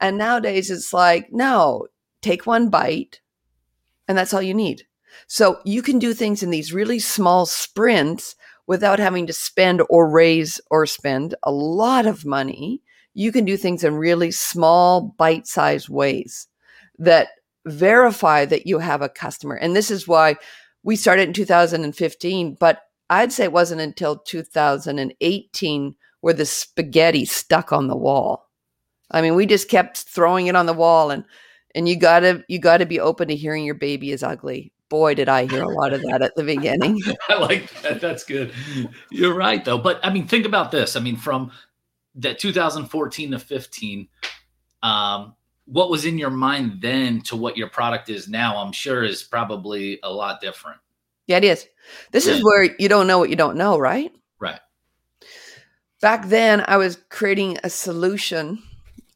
And 0.00 0.18
nowadays 0.18 0.68
it's 0.68 0.92
like, 0.92 1.28
no, 1.30 1.86
take 2.22 2.44
one 2.44 2.68
bite 2.68 3.20
and 4.08 4.18
that's 4.18 4.34
all 4.34 4.42
you 4.42 4.52
need. 4.52 4.82
So 5.28 5.60
you 5.64 5.80
can 5.80 6.00
do 6.00 6.12
things 6.12 6.42
in 6.42 6.50
these 6.50 6.72
really 6.72 6.98
small 6.98 7.46
sprints 7.46 8.34
without 8.66 8.98
having 8.98 9.28
to 9.28 9.32
spend 9.32 9.80
or 9.88 10.10
raise 10.10 10.60
or 10.68 10.86
spend 10.86 11.36
a 11.44 11.52
lot 11.52 12.04
of 12.04 12.26
money. 12.26 12.82
You 13.14 13.30
can 13.30 13.44
do 13.44 13.56
things 13.56 13.84
in 13.84 13.94
really 13.94 14.32
small, 14.32 15.14
bite 15.16 15.46
sized 15.46 15.88
ways 15.88 16.48
that 16.98 17.28
verify 17.64 18.44
that 18.44 18.66
you 18.66 18.80
have 18.80 19.02
a 19.02 19.08
customer. 19.08 19.54
And 19.54 19.76
this 19.76 19.88
is 19.92 20.08
why 20.08 20.34
we 20.86 20.94
started 20.94 21.26
in 21.26 21.34
2015, 21.34 22.54
but 22.54 22.82
I'd 23.10 23.32
say 23.32 23.44
it 23.44 23.52
wasn't 23.52 23.80
until 23.80 24.18
2018 24.18 25.94
where 26.20 26.32
the 26.32 26.46
spaghetti 26.46 27.24
stuck 27.24 27.72
on 27.72 27.88
the 27.88 27.96
wall. 27.96 28.48
I 29.10 29.20
mean, 29.20 29.34
we 29.34 29.46
just 29.46 29.68
kept 29.68 29.98
throwing 29.98 30.46
it 30.46 30.54
on 30.54 30.66
the 30.66 30.72
wall 30.72 31.10
and 31.10 31.24
and 31.74 31.88
you 31.88 31.96
gotta 31.96 32.44
you 32.48 32.60
gotta 32.60 32.86
be 32.86 33.00
open 33.00 33.28
to 33.28 33.36
hearing 33.36 33.64
your 33.64 33.74
baby 33.74 34.12
is 34.12 34.22
ugly. 34.22 34.72
Boy, 34.88 35.14
did 35.14 35.28
I 35.28 35.46
hear 35.46 35.64
a 35.64 35.68
lot 35.68 35.92
of 35.92 36.02
that 36.02 36.22
at 36.22 36.36
the 36.36 36.44
beginning. 36.44 37.00
I 37.28 37.34
like 37.34 37.68
that. 37.82 38.00
That's 38.00 38.22
good. 38.22 38.52
You're 39.10 39.34
right 39.34 39.64
though. 39.64 39.78
But 39.78 39.98
I 40.04 40.10
mean, 40.10 40.28
think 40.28 40.46
about 40.46 40.70
this. 40.70 40.94
I 40.94 41.00
mean, 41.00 41.16
from 41.16 41.50
that 42.14 42.38
2014 42.38 43.32
to 43.32 43.38
15, 43.40 44.08
um, 44.84 45.34
what 45.66 45.90
was 45.90 46.04
in 46.04 46.18
your 46.18 46.30
mind 46.30 46.80
then 46.80 47.20
to 47.22 47.36
what 47.36 47.56
your 47.56 47.68
product 47.68 48.08
is 48.08 48.28
now, 48.28 48.56
I'm 48.58 48.72
sure 48.72 49.04
is 49.04 49.22
probably 49.22 49.98
a 50.02 50.12
lot 50.12 50.40
different. 50.40 50.78
Yeah, 51.26 51.38
it 51.38 51.44
is. 51.44 51.66
This 52.12 52.26
yeah. 52.26 52.34
is 52.34 52.44
where 52.44 52.74
you 52.78 52.88
don't 52.88 53.06
know 53.06 53.18
what 53.18 53.30
you 53.30 53.36
don't 53.36 53.56
know, 53.56 53.78
right? 53.78 54.12
Right. 54.38 54.60
Back 56.00 56.26
then, 56.26 56.64
I 56.66 56.76
was 56.76 56.98
creating 57.10 57.58
a 57.64 57.70
solution, 57.70 58.62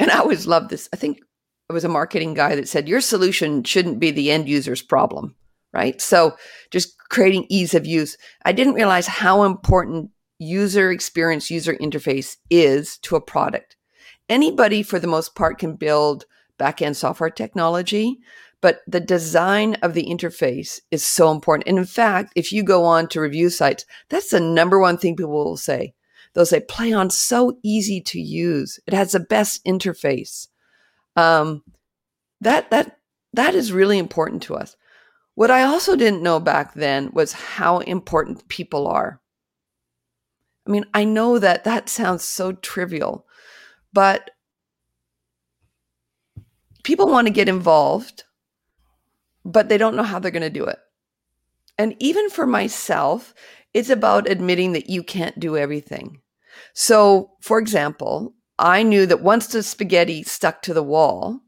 and 0.00 0.10
I 0.10 0.18
always 0.18 0.46
loved 0.46 0.70
this. 0.70 0.88
I 0.92 0.96
think 0.96 1.20
it 1.68 1.72
was 1.72 1.84
a 1.84 1.88
marketing 1.88 2.34
guy 2.34 2.56
that 2.56 2.68
said, 2.68 2.88
Your 2.88 3.00
solution 3.00 3.62
shouldn't 3.62 4.00
be 4.00 4.10
the 4.10 4.32
end 4.32 4.48
user's 4.48 4.82
problem, 4.82 5.36
right? 5.72 6.00
So 6.00 6.36
just 6.70 6.98
creating 7.10 7.46
ease 7.48 7.74
of 7.74 7.86
use. 7.86 8.16
I 8.44 8.52
didn't 8.52 8.74
realize 8.74 9.06
how 9.06 9.44
important 9.44 10.10
user 10.40 10.90
experience, 10.90 11.50
user 11.50 11.74
interface 11.74 12.38
is 12.50 12.98
to 12.98 13.14
a 13.14 13.20
product. 13.20 13.76
Anybody, 14.28 14.82
for 14.82 14.98
the 14.98 15.06
most 15.06 15.34
part, 15.34 15.58
can 15.58 15.76
build 15.76 16.24
backend 16.60 16.96
software 16.96 17.30
technology, 17.30 18.18
but 18.60 18.80
the 18.86 19.00
design 19.00 19.74
of 19.82 19.94
the 19.94 20.06
interface 20.06 20.80
is 20.90 21.02
so 21.02 21.30
important. 21.30 21.66
And 21.66 21.78
in 21.78 21.86
fact, 21.86 22.32
if 22.36 22.52
you 22.52 22.62
go 22.62 22.84
on 22.84 23.08
to 23.08 23.20
review 23.20 23.48
sites, 23.48 23.86
that's 24.10 24.30
the 24.30 24.40
number 24.40 24.78
one 24.78 24.98
thing 24.98 25.16
people 25.16 25.32
will 25.32 25.56
say. 25.56 25.94
They'll 26.34 26.46
say, 26.46 26.60
PlayyOn 26.60 27.10
so 27.10 27.58
easy 27.64 28.00
to 28.02 28.20
use. 28.20 28.78
It 28.86 28.94
has 28.94 29.12
the 29.12 29.20
best 29.20 29.64
interface. 29.64 30.48
Um, 31.16 31.64
that 32.40 32.70
that 32.70 32.98
that 33.32 33.54
is 33.54 33.72
really 33.72 33.98
important 33.98 34.42
to 34.44 34.54
us. 34.56 34.76
What 35.34 35.50
I 35.50 35.62
also 35.62 35.96
didn't 35.96 36.22
know 36.22 36.38
back 36.38 36.74
then 36.74 37.10
was 37.12 37.32
how 37.32 37.78
important 37.78 38.48
people 38.48 38.86
are. 38.86 39.20
I 40.66 40.70
mean, 40.70 40.84
I 40.94 41.04
know 41.04 41.38
that 41.38 41.64
that 41.64 41.88
sounds 41.88 42.24
so 42.24 42.52
trivial, 42.52 43.26
but 43.92 44.30
people 46.84 47.08
want 47.08 47.26
to 47.26 47.32
get 47.32 47.48
involved, 47.48 48.24
but 49.44 49.68
they 49.68 49.78
don't 49.78 49.96
know 49.96 50.02
how 50.02 50.18
they're 50.18 50.30
going 50.30 50.42
to 50.42 50.50
do 50.50 50.64
it. 50.64 50.78
And 51.78 51.94
even 51.98 52.28
for 52.28 52.46
myself, 52.46 53.34
it's 53.72 53.90
about 53.90 54.28
admitting 54.28 54.72
that 54.72 54.90
you 54.90 55.02
can't 55.02 55.38
do 55.40 55.56
everything. 55.56 56.20
So, 56.74 57.30
for 57.40 57.58
example, 57.58 58.34
I 58.58 58.82
knew 58.82 59.06
that 59.06 59.22
once 59.22 59.46
the 59.46 59.62
spaghetti 59.62 60.22
stuck 60.22 60.62
to 60.62 60.74
the 60.74 60.82
wall, 60.82 61.40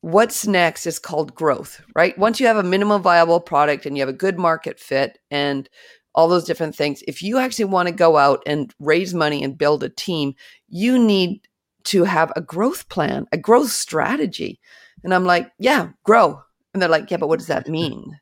what's 0.00 0.46
next 0.46 0.86
is 0.86 0.98
called 0.98 1.34
growth, 1.34 1.82
right? 1.94 2.16
Once 2.16 2.40
you 2.40 2.46
have 2.46 2.56
a 2.56 2.62
minimum 2.62 3.02
viable 3.02 3.40
product 3.40 3.84
and 3.84 3.96
you 3.96 4.02
have 4.02 4.08
a 4.08 4.14
good 4.14 4.38
market 4.38 4.80
fit 4.80 5.18
and 5.30 5.68
all 6.14 6.28
those 6.28 6.44
different 6.44 6.74
things, 6.74 7.02
if 7.06 7.22
you 7.22 7.38
actually 7.38 7.66
want 7.66 7.88
to 7.88 7.94
go 7.94 8.16
out 8.16 8.42
and 8.46 8.74
raise 8.78 9.12
money 9.12 9.44
and 9.44 9.58
build 9.58 9.82
a 9.84 9.88
team, 9.88 10.34
you 10.68 10.98
need 10.98 11.46
to 11.84 12.04
have 12.04 12.32
a 12.36 12.40
growth 12.40 12.88
plan, 12.88 13.26
a 13.32 13.38
growth 13.38 13.70
strategy. 13.70 14.60
And 15.04 15.14
I'm 15.14 15.24
like, 15.24 15.50
yeah, 15.58 15.90
grow. 16.04 16.40
And 16.72 16.80
they're 16.80 16.88
like, 16.88 17.10
yeah, 17.10 17.16
but 17.16 17.28
what 17.28 17.38
does 17.38 17.48
that 17.48 17.68
mean? 17.80 18.18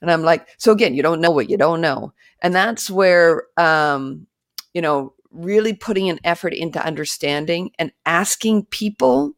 And 0.00 0.10
I'm 0.10 0.22
like, 0.22 0.48
so 0.58 0.72
again, 0.72 0.94
you 0.94 1.02
don't 1.02 1.20
know 1.20 1.30
what 1.30 1.50
you 1.50 1.56
don't 1.56 1.80
know. 1.80 2.12
And 2.42 2.54
that's 2.54 2.90
where, 2.90 3.44
um, 3.56 4.26
you 4.72 4.82
know, 4.82 5.14
really 5.30 5.72
putting 5.72 6.08
an 6.08 6.20
effort 6.24 6.54
into 6.54 6.84
understanding 6.84 7.70
and 7.78 7.92
asking 8.06 8.66
people, 8.66 9.32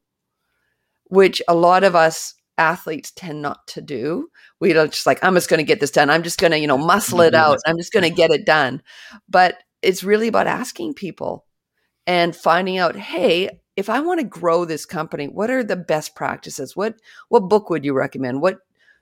which 1.04 1.40
a 1.48 1.54
lot 1.54 1.84
of 1.84 1.96
us 1.96 2.34
athletes 2.58 3.12
tend 3.12 3.42
not 3.42 3.66
to 3.68 3.80
do. 3.80 4.28
We 4.60 4.72
don't 4.72 4.92
just 4.92 5.06
like, 5.06 5.22
I'm 5.22 5.34
just 5.34 5.48
going 5.48 5.58
to 5.58 5.64
get 5.64 5.80
this 5.80 5.90
done. 5.90 6.10
I'm 6.10 6.22
just 6.22 6.38
going 6.38 6.52
to, 6.52 6.58
you 6.58 6.66
know, 6.66 6.78
muscle 6.78 7.20
it 7.20 7.34
out. 7.34 7.58
I'm 7.66 7.78
just 7.78 7.92
going 7.92 8.02
to 8.02 8.10
get 8.10 8.30
it 8.30 8.44
done. 8.44 8.82
But 9.28 9.58
it's 9.82 10.04
really 10.04 10.28
about 10.28 10.46
asking 10.46 10.94
people 10.94 11.45
and 12.06 12.34
finding 12.36 12.78
out, 12.78 12.96
hey, 12.96 13.60
if 13.76 13.90
I 13.90 14.00
want 14.00 14.20
to 14.20 14.26
grow 14.26 14.64
this 14.64 14.86
company, 14.86 15.28
what 15.28 15.50
are 15.50 15.62
the 15.62 15.76
best 15.76 16.14
practices? 16.14 16.74
What 16.74 16.96
what 17.28 17.48
book 17.48 17.68
would 17.70 17.84
you 17.84 17.92
recommend? 17.92 18.40
What 18.40 18.58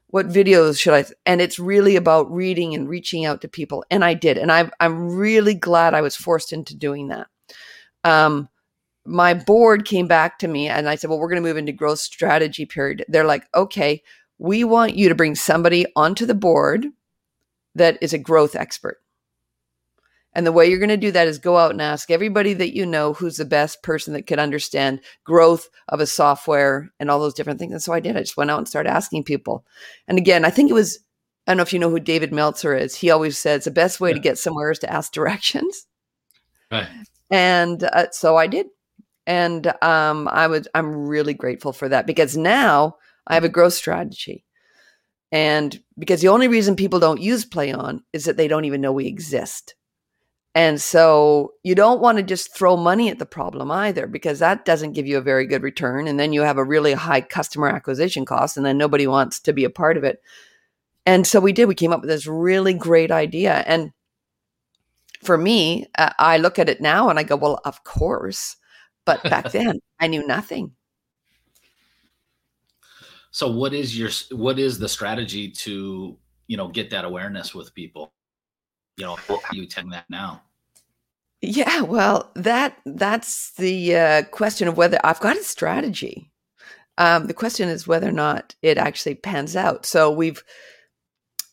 what 0.08 0.28
videos 0.28 0.78
should 0.78 0.94
I? 0.94 1.04
And 1.26 1.40
it's 1.40 1.58
really 1.58 1.96
about 1.96 2.30
reading 2.30 2.74
and 2.74 2.88
reaching 2.88 3.24
out 3.24 3.40
to 3.40 3.48
people. 3.48 3.84
And 3.90 4.04
I 4.04 4.14
did, 4.14 4.38
and 4.38 4.50
I'm 4.50 4.70
I'm 4.80 5.08
really 5.16 5.54
glad 5.54 5.94
I 5.94 6.00
was 6.00 6.16
forced 6.16 6.52
into 6.52 6.76
doing 6.76 7.08
that. 7.08 7.28
Um, 8.02 8.48
my 9.06 9.34
board 9.34 9.84
came 9.84 10.08
back 10.08 10.38
to 10.38 10.48
me, 10.48 10.68
and 10.68 10.88
I 10.88 10.96
said, 10.96 11.10
"Well, 11.10 11.18
we're 11.18 11.28
going 11.28 11.42
to 11.42 11.48
move 11.48 11.56
into 11.56 11.72
growth 11.72 12.00
strategy 12.00 12.66
period." 12.66 13.04
They're 13.08 13.24
like, 13.24 13.46
"Okay, 13.54 14.02
we 14.38 14.64
want 14.64 14.96
you 14.96 15.08
to 15.08 15.14
bring 15.14 15.34
somebody 15.34 15.86
onto 15.94 16.26
the 16.26 16.34
board 16.34 16.86
that 17.74 17.98
is 18.00 18.12
a 18.12 18.18
growth 18.18 18.56
expert." 18.56 19.03
And 20.34 20.46
the 20.46 20.52
way 20.52 20.68
you're 20.68 20.80
going 20.80 20.88
to 20.88 20.96
do 20.96 21.12
that 21.12 21.28
is 21.28 21.38
go 21.38 21.56
out 21.56 21.70
and 21.70 21.80
ask 21.80 22.10
everybody 22.10 22.54
that 22.54 22.74
you 22.74 22.84
know 22.84 23.12
who's 23.12 23.36
the 23.36 23.44
best 23.44 23.82
person 23.82 24.14
that 24.14 24.26
could 24.26 24.38
understand 24.40 25.00
growth 25.22 25.68
of 25.88 26.00
a 26.00 26.06
software 26.06 26.92
and 26.98 27.10
all 27.10 27.20
those 27.20 27.34
different 27.34 27.60
things. 27.60 27.72
And 27.72 27.82
so 27.82 27.92
I 27.92 28.00
did. 28.00 28.16
I 28.16 28.20
just 28.20 28.36
went 28.36 28.50
out 28.50 28.58
and 28.58 28.68
started 28.68 28.90
asking 28.90 29.24
people. 29.24 29.64
And 30.08 30.18
again, 30.18 30.44
I 30.44 30.50
think 30.50 30.70
it 30.70 30.74
was, 30.74 30.98
I 31.46 31.52
don't 31.52 31.58
know 31.58 31.62
if 31.62 31.72
you 31.72 31.78
know 31.78 31.90
who 31.90 32.00
David 32.00 32.32
Meltzer 32.32 32.74
is. 32.74 32.96
He 32.96 33.10
always 33.10 33.38
says 33.38 33.64
the 33.64 33.70
best 33.70 34.00
way 34.00 34.10
yeah. 34.10 34.14
to 34.14 34.20
get 34.20 34.38
somewhere 34.38 34.72
is 34.72 34.80
to 34.80 34.92
ask 34.92 35.12
directions. 35.12 35.86
Right. 36.70 36.88
And 37.30 37.84
uh, 37.84 38.10
so 38.10 38.36
I 38.36 38.48
did. 38.48 38.66
And 39.26 39.68
um, 39.82 40.28
I 40.28 40.48
was, 40.48 40.68
I'm 40.74 41.06
really 41.06 41.32
grateful 41.32 41.72
for 41.72 41.88
that 41.88 42.06
because 42.06 42.36
now 42.36 42.96
I 43.26 43.34
have 43.34 43.44
a 43.44 43.48
growth 43.48 43.72
strategy. 43.74 44.44
And 45.32 45.80
because 45.98 46.20
the 46.20 46.28
only 46.28 46.48
reason 46.48 46.76
people 46.76 47.00
don't 47.00 47.20
use 47.20 47.44
PlayyOn 47.44 48.00
is 48.12 48.24
that 48.24 48.36
they 48.36 48.48
don't 48.48 48.66
even 48.66 48.80
know 48.80 48.92
we 48.92 49.06
exist. 49.06 49.74
And 50.54 50.80
so 50.80 51.54
you 51.64 51.74
don't 51.74 52.00
want 52.00 52.18
to 52.18 52.22
just 52.22 52.54
throw 52.54 52.76
money 52.76 53.08
at 53.08 53.18
the 53.18 53.26
problem 53.26 53.72
either, 53.72 54.06
because 54.06 54.38
that 54.38 54.64
doesn't 54.64 54.92
give 54.92 55.06
you 55.06 55.18
a 55.18 55.22
very 55.22 55.46
good 55.46 55.62
return. 55.62 56.06
And 56.06 56.18
then 56.18 56.32
you 56.32 56.42
have 56.42 56.58
a 56.58 56.64
really 56.64 56.92
high 56.92 57.22
customer 57.22 57.68
acquisition 57.68 58.24
cost, 58.24 58.56
and 58.56 58.64
then 58.64 58.78
nobody 58.78 59.06
wants 59.06 59.40
to 59.40 59.52
be 59.52 59.64
a 59.64 59.70
part 59.70 59.96
of 59.96 60.04
it. 60.04 60.22
And 61.06 61.26
so 61.26 61.40
we 61.40 61.52
did. 61.52 61.66
We 61.66 61.74
came 61.74 61.92
up 61.92 62.02
with 62.02 62.10
this 62.10 62.26
really 62.26 62.72
great 62.72 63.10
idea. 63.10 63.64
And 63.66 63.92
for 65.22 65.36
me, 65.36 65.86
uh, 65.98 66.10
I 66.18 66.38
look 66.38 66.58
at 66.58 66.68
it 66.68 66.80
now 66.80 67.08
and 67.08 67.18
I 67.18 67.24
go, 67.24 67.36
well, 67.36 67.60
of 67.64 67.82
course. 67.82 68.56
But 69.04 69.22
back 69.24 69.50
then, 69.52 69.80
I 69.98 70.06
knew 70.06 70.26
nothing. 70.26 70.72
So 73.32 73.50
what 73.50 73.74
is 73.74 73.98
your 73.98 74.10
what 74.30 74.60
is 74.60 74.78
the 74.78 74.88
strategy 74.88 75.50
to, 75.50 76.16
you 76.46 76.56
know, 76.56 76.68
get 76.68 76.90
that 76.90 77.04
awareness 77.04 77.52
with 77.52 77.74
people? 77.74 78.12
You 78.96 79.04
know 79.04 79.16
how 79.16 79.40
you 79.52 79.64
attend 79.64 79.92
that 79.92 80.08
now? 80.08 80.42
Yeah 81.40 81.82
well 81.82 82.30
that 82.36 82.78
that's 82.86 83.52
the 83.52 83.94
uh, 83.94 84.22
question 84.24 84.66
of 84.66 84.78
whether 84.78 84.98
i've 85.04 85.20
got 85.20 85.36
a 85.36 85.42
strategy. 85.42 86.30
Um, 86.96 87.26
the 87.26 87.34
question 87.34 87.68
is 87.68 87.86
whether 87.86 88.08
or 88.08 88.12
not 88.12 88.54
it 88.62 88.78
actually 88.78 89.16
pans 89.16 89.56
out. 89.56 89.84
So 89.84 90.10
we've 90.10 90.42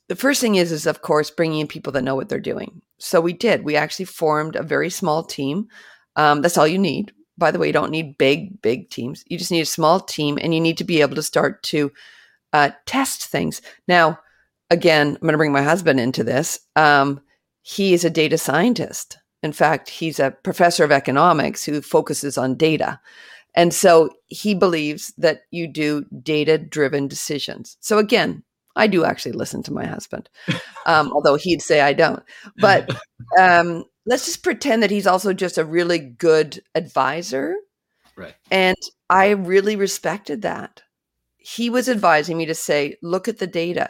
the 0.08 0.16
first 0.16 0.40
thing 0.40 0.56
is 0.56 0.72
is 0.72 0.86
of 0.86 1.02
course 1.02 1.30
bringing 1.32 1.62
in 1.62 1.68
people 1.68 1.92
that 1.94 2.04
know 2.04 2.16
what 2.16 2.30
they're 2.30 2.40
doing. 2.40 2.82
So 3.00 3.20
we 3.20 3.34
did. 3.34 3.64
We 3.64 3.76
actually 3.76 4.06
formed 4.06 4.56
a 4.56 4.64
very 4.64 4.90
small 4.90 5.24
team. 5.24 5.68
Um, 6.16 6.42
that's 6.42 6.58
all 6.58 6.68
you 6.68 6.78
need. 6.78 7.12
By 7.38 7.50
the 7.52 7.58
way 7.58 7.68
you 7.68 7.74
don't 7.74 7.92
need 7.92 8.18
big 8.18 8.62
big 8.62 8.90
teams. 8.92 9.24
You 9.28 9.38
just 9.38 9.52
need 9.52 9.62
a 9.62 9.66
small 9.66 10.00
team 10.00 10.38
and 10.42 10.54
you 10.54 10.62
need 10.62 10.78
to 10.78 10.84
be 10.84 11.02
able 11.02 11.16
to 11.16 11.24
start 11.24 11.64
to 11.64 11.92
uh, 12.54 12.70
test 12.86 13.26
things. 13.26 13.62
Now 13.88 14.20
again 14.70 15.10
i'm 15.10 15.22
going 15.22 15.34
to 15.34 15.38
bring 15.38 15.52
my 15.52 15.62
husband 15.62 16.00
into 16.00 16.24
this. 16.24 16.60
Um, 16.76 17.22
he 17.62 17.94
is 17.94 18.04
a 18.04 18.10
data 18.10 18.38
scientist. 18.38 19.18
In 19.44 19.54
fact, 19.54 19.90
he's 19.90 20.20
a 20.20 20.32
professor 20.44 20.84
of 20.84 20.92
economics 20.92 21.64
who 21.64 21.82
focuses 21.82 22.38
on 22.38 22.56
data. 22.56 23.00
And 23.54 23.74
so 23.74 24.12
he 24.28 24.54
believes 24.54 25.14
that 25.18 25.42
you 25.52 25.68
do 25.68 26.06
data 26.24 26.58
driven 26.58 27.08
decisions. 27.08 27.78
So 27.82 27.98
again, 27.98 28.44
I 28.76 28.88
do 28.88 29.04
actually 29.04 29.34
listen 29.34 29.64
to 29.64 29.74
my 29.74 29.86
husband, 29.86 30.30
um, 30.86 31.12
although 31.12 31.36
he'd 31.36 31.62
say 31.62 31.82
I 31.82 31.94
don't. 31.94 32.24
But 32.58 32.90
um, 33.40 33.84
let's 34.06 34.26
just 34.26 34.44
pretend 34.44 34.84
that 34.84 34.92
he's 34.92 35.08
also 35.08 35.34
just 35.34 35.58
a 35.58 35.66
really 35.66 36.00
good 36.00 36.62
advisor. 36.76 37.56
Right. 38.16 38.36
And 38.50 38.78
I 39.10 39.32
really 39.32 39.76
respected 39.76 40.44
that. 40.44 40.84
He 41.38 41.70
was 41.70 41.90
advising 41.90 42.38
me 42.38 42.46
to 42.46 42.56
say, 42.56 42.98
look 43.02 43.28
at 43.28 43.40
the 43.40 43.48
data. 43.48 43.90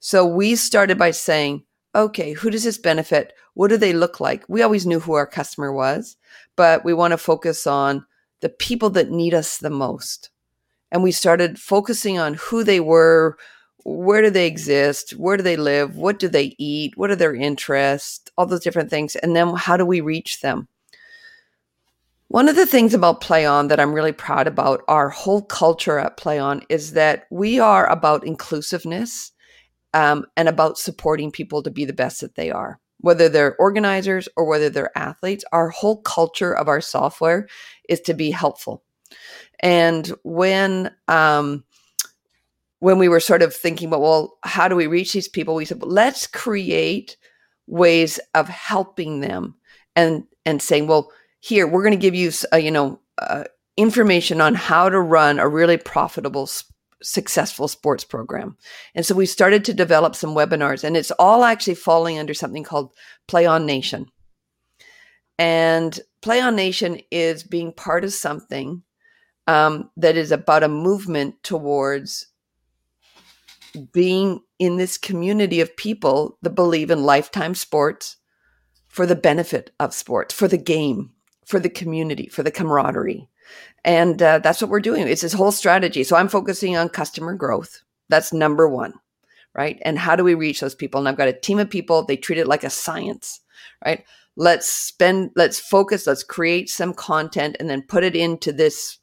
So 0.00 0.26
we 0.26 0.56
started 0.56 0.98
by 0.98 1.12
saying, 1.12 1.64
okay, 1.98 2.32
who 2.32 2.50
does 2.50 2.64
this 2.64 2.78
benefit? 2.78 3.32
What 3.54 3.68
do 3.68 3.76
they 3.76 3.92
look 3.92 4.20
like? 4.20 4.44
We 4.48 4.62
always 4.62 4.86
knew 4.86 5.00
who 5.00 5.14
our 5.14 5.26
customer 5.26 5.72
was, 5.72 6.16
but 6.56 6.84
we 6.84 6.94
want 6.94 7.12
to 7.12 7.18
focus 7.18 7.66
on 7.66 8.06
the 8.40 8.48
people 8.48 8.90
that 8.90 9.10
need 9.10 9.34
us 9.34 9.58
the 9.58 9.70
most. 9.70 10.30
And 10.90 11.02
we 11.02 11.12
started 11.12 11.58
focusing 11.58 12.18
on 12.18 12.34
who 12.34 12.64
they 12.64 12.80
were, 12.80 13.36
where 13.84 14.22
do 14.22 14.30
they 14.30 14.46
exist? 14.46 15.12
Where 15.12 15.36
do 15.36 15.42
they 15.42 15.56
live? 15.56 15.96
What 15.96 16.18
do 16.18 16.28
they 16.28 16.54
eat? 16.58 16.96
What 16.96 17.10
are 17.10 17.16
their 17.16 17.34
interests? 17.34 18.30
All 18.36 18.46
those 18.46 18.60
different 18.60 18.90
things. 18.90 19.16
And 19.16 19.34
then 19.34 19.54
how 19.54 19.76
do 19.76 19.84
we 19.84 20.00
reach 20.00 20.40
them? 20.40 20.68
One 22.28 22.48
of 22.48 22.56
the 22.56 22.66
things 22.66 22.92
about 22.92 23.22
PlayyOn 23.22 23.70
that 23.70 23.80
I'm 23.80 23.94
really 23.94 24.12
proud 24.12 24.46
about, 24.46 24.82
our 24.86 25.08
whole 25.08 25.42
culture 25.42 25.98
at 25.98 26.18
PlayyOn, 26.18 26.64
is 26.68 26.92
that 26.92 27.26
we 27.30 27.58
are 27.58 27.86
about 27.86 28.26
inclusiveness 28.26 29.32
um, 29.98 30.24
and 30.36 30.48
about 30.48 30.78
supporting 30.78 31.32
people 31.32 31.60
to 31.60 31.72
be 31.72 31.84
the 31.84 31.92
best 31.92 32.20
that 32.20 32.36
they 32.36 32.52
are, 32.52 32.78
whether 32.98 33.28
they're 33.28 33.56
organizers 33.56 34.28
or 34.36 34.48
whether 34.48 34.70
they're 34.70 34.96
athletes. 34.96 35.44
Our 35.50 35.70
whole 35.70 36.00
culture 36.02 36.52
of 36.52 36.68
our 36.68 36.80
software 36.80 37.48
is 37.88 38.00
to 38.02 38.14
be 38.14 38.30
helpful. 38.30 38.84
And 39.58 40.06
when 40.22 40.92
um, 41.08 41.64
when 42.78 42.98
we 42.98 43.08
were 43.08 43.18
sort 43.18 43.42
of 43.42 43.52
thinking 43.52 43.90
well, 43.90 44.38
how 44.44 44.68
do 44.68 44.76
we 44.76 44.86
reach 44.86 45.12
these 45.12 45.26
people? 45.26 45.56
We 45.56 45.64
said, 45.64 45.82
well, 45.82 45.90
let's 45.90 46.28
create 46.28 47.16
ways 47.66 48.20
of 48.36 48.48
helping 48.48 49.18
them 49.18 49.56
and 49.96 50.24
and 50.46 50.62
saying, 50.62 50.86
well, 50.86 51.10
here 51.40 51.66
we're 51.66 51.82
going 51.82 51.90
to 51.90 52.06
give 52.06 52.14
you, 52.14 52.30
uh, 52.52 52.56
you 52.56 52.70
know, 52.70 53.00
uh, 53.18 53.44
information 53.76 54.40
on 54.40 54.54
how 54.54 54.88
to 54.88 55.00
run 55.00 55.40
a 55.40 55.48
really 55.48 55.76
profitable, 55.76 56.48
successful 57.02 57.68
sports 57.68 58.04
program. 58.04 58.56
And 58.94 59.04
so 59.06 59.14
we 59.14 59.26
started 59.26 59.64
to 59.64 59.74
develop 59.74 60.14
some 60.14 60.34
webinars, 60.34 60.84
and 60.84 60.96
it's 60.96 61.12
all 61.12 61.44
actually 61.44 61.76
falling 61.76 62.18
under 62.18 62.34
something 62.34 62.64
called 62.64 62.92
PlayyOn 63.28 63.64
Nation. 63.64 64.06
And 65.38 65.98
PlayyOn 66.22 66.54
Nation 66.54 67.00
is 67.10 67.42
being 67.42 67.72
part 67.72 68.04
of 68.04 68.12
something 68.12 68.82
um, 69.46 69.90
that 69.96 70.16
is 70.16 70.32
about 70.32 70.64
a 70.64 70.68
movement 70.68 71.42
towards 71.42 72.26
being 73.92 74.40
in 74.58 74.76
this 74.76 74.98
community 74.98 75.60
of 75.60 75.76
people 75.76 76.38
that 76.42 76.50
believe 76.50 76.90
in 76.90 77.04
lifetime 77.04 77.54
sports 77.54 78.16
for 78.88 79.06
the 79.06 79.14
benefit 79.14 79.70
of 79.78 79.94
sports, 79.94 80.34
for 80.34 80.48
the 80.48 80.58
game, 80.58 81.10
for 81.46 81.60
the 81.60 81.68
community, 81.68 82.26
for 82.26 82.42
the 82.42 82.50
camaraderie. 82.50 83.28
And 83.84 84.22
uh, 84.22 84.40
that's 84.40 84.60
what 84.60 84.70
we're 84.70 84.80
doing. 84.80 85.06
It's 85.06 85.22
this 85.22 85.32
whole 85.32 85.52
strategy. 85.52 86.04
So 86.04 86.16
I'm 86.16 86.28
focusing 86.28 86.76
on 86.76 86.88
customer 86.88 87.34
growth. 87.34 87.82
That's 88.08 88.32
number 88.32 88.68
one, 88.68 88.94
right? 89.54 89.78
And 89.82 89.98
how 89.98 90.16
do 90.16 90.24
we 90.24 90.34
reach 90.34 90.60
those 90.60 90.74
people? 90.74 90.98
And 90.98 91.08
I've 91.08 91.16
got 91.16 91.28
a 91.28 91.32
team 91.32 91.58
of 91.58 91.70
people. 91.70 92.04
They 92.04 92.16
treat 92.16 92.38
it 92.38 92.48
like 92.48 92.64
a 92.64 92.70
science, 92.70 93.40
right? 93.84 94.04
Let's 94.36 94.68
spend, 94.68 95.30
let's 95.36 95.58
focus, 95.58 96.06
let's 96.06 96.22
create 96.22 96.68
some 96.68 96.94
content 96.94 97.56
and 97.58 97.68
then 97.68 97.82
put 97.82 98.04
it 98.04 98.14
into 98.14 98.52
this, 98.52 98.98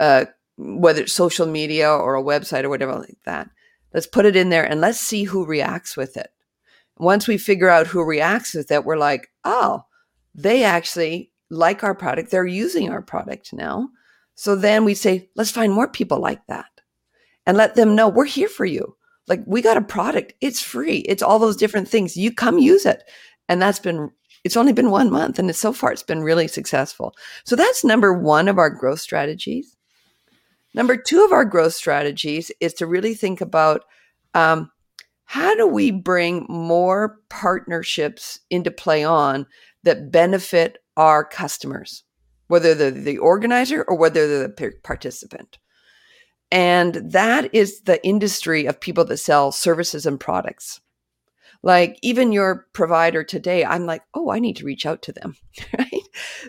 uh, 0.00 0.26
whether 0.56 1.02
it's 1.02 1.12
social 1.12 1.46
media 1.46 1.90
or 1.90 2.16
a 2.16 2.22
website 2.22 2.64
or 2.64 2.68
whatever 2.68 2.94
like 2.94 3.18
that. 3.24 3.50
Let's 3.92 4.06
put 4.06 4.26
it 4.26 4.36
in 4.36 4.48
there 4.48 4.64
and 4.64 4.80
let's 4.80 5.00
see 5.00 5.24
who 5.24 5.46
reacts 5.46 5.96
with 5.96 6.16
it. 6.16 6.30
Once 6.98 7.28
we 7.28 7.38
figure 7.38 7.68
out 7.68 7.88
who 7.88 8.02
reacts 8.04 8.54
with 8.54 8.70
it, 8.70 8.84
we're 8.84 8.96
like, 8.96 9.28
oh, 9.44 9.84
they 10.34 10.64
actually 10.64 11.30
like 11.50 11.84
our 11.84 11.94
product. 11.94 12.30
They're 12.30 12.46
using 12.46 12.90
our 12.90 13.02
product 13.02 13.52
now. 13.52 13.88
So 14.34 14.56
then 14.56 14.84
we 14.84 14.94
say, 14.94 15.30
let's 15.36 15.50
find 15.50 15.72
more 15.72 15.88
people 15.88 16.18
like 16.18 16.46
that 16.48 16.66
and 17.46 17.56
let 17.56 17.74
them 17.74 17.94
know 17.94 18.08
we're 18.08 18.24
here 18.24 18.48
for 18.48 18.64
you. 18.64 18.96
Like 19.28 19.42
we 19.46 19.62
got 19.62 19.76
a 19.76 19.82
product. 19.82 20.34
It's 20.40 20.60
free. 20.60 20.98
It's 20.98 21.22
all 21.22 21.38
those 21.38 21.56
different 21.56 21.88
things. 21.88 22.16
You 22.16 22.32
come 22.32 22.58
use 22.58 22.84
it. 22.84 23.04
And 23.48 23.60
that's 23.60 23.78
been, 23.78 24.10
it's 24.42 24.56
only 24.56 24.72
been 24.72 24.90
one 24.90 25.10
month 25.10 25.38
and 25.38 25.54
so 25.54 25.72
far 25.72 25.92
it's 25.92 26.02
been 26.02 26.22
really 26.22 26.48
successful. 26.48 27.14
So 27.44 27.56
that's 27.56 27.84
number 27.84 28.12
one 28.12 28.48
of 28.48 28.58
our 28.58 28.70
growth 28.70 29.00
strategies. 29.00 29.76
Number 30.74 30.96
two 30.96 31.24
of 31.24 31.32
our 31.32 31.44
growth 31.44 31.74
strategies 31.74 32.50
is 32.60 32.74
to 32.74 32.86
really 32.86 33.14
think 33.14 33.40
about 33.40 33.84
um, 34.34 34.70
how 35.24 35.54
do 35.54 35.66
we 35.66 35.90
bring 35.90 36.46
more 36.48 37.20
partnerships 37.30 38.40
into 38.50 38.70
PlayyOn 38.70 39.46
that 39.84 40.10
benefit 40.10 40.78
our 40.96 41.24
customers, 41.24 42.04
whether 42.48 42.74
they're 42.74 42.90
the 42.90 43.18
organizer 43.18 43.82
or 43.82 43.96
whether 43.96 44.26
they're 44.26 44.48
the 44.48 44.72
participant. 44.82 45.58
And 46.50 46.94
that 47.12 47.52
is 47.54 47.82
the 47.82 48.04
industry 48.06 48.66
of 48.66 48.80
people 48.80 49.04
that 49.06 49.16
sell 49.16 49.50
services 49.50 50.06
and 50.06 50.20
products. 50.20 50.80
Like 51.62 51.98
even 52.02 52.32
your 52.32 52.66
provider 52.74 53.24
today, 53.24 53.64
I'm 53.64 53.86
like, 53.86 54.02
oh, 54.12 54.30
I 54.30 54.38
need 54.38 54.56
to 54.56 54.66
reach 54.66 54.86
out 54.86 55.02
to 55.02 55.12
them, 55.12 55.36
right? 55.78 55.90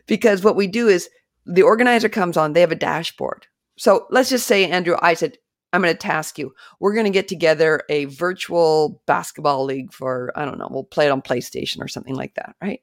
Because 0.06 0.44
what 0.44 0.58
we 0.58 0.68
do 0.68 0.88
is 0.88 1.10
the 1.46 1.64
organizer 1.64 2.10
comes 2.10 2.38
on, 2.38 2.54
they 2.54 2.62
have 2.62 2.72
a 2.72 2.76
dashboard 2.76 3.48
so 3.78 4.08
let's 4.10 4.30
just 4.30 4.48
say, 4.48 4.70
Andrew, 4.70 4.96
I 5.02 5.14
said, 5.14 5.38
I'm 5.74 5.82
going 5.82 5.94
to 5.94 5.98
task 5.98 6.40
you. 6.40 6.54
We're 6.80 6.94
going 6.94 7.06
to 7.06 7.12
get 7.12 7.28
together 7.28 7.82
a 7.90 8.06
virtual 8.06 9.02
basketball 9.06 9.66
league 9.66 9.92
for, 9.92 10.32
I 10.36 10.46
don't 10.46 10.58
know, 10.58 10.70
we'll 10.72 10.86
play 10.86 11.08
it 11.08 11.12
on 11.12 11.22
PlayStation 11.22 11.82
or 11.82 11.88
something 11.88 12.16
like 12.16 12.36
that, 12.36 12.56
right? 12.62 12.82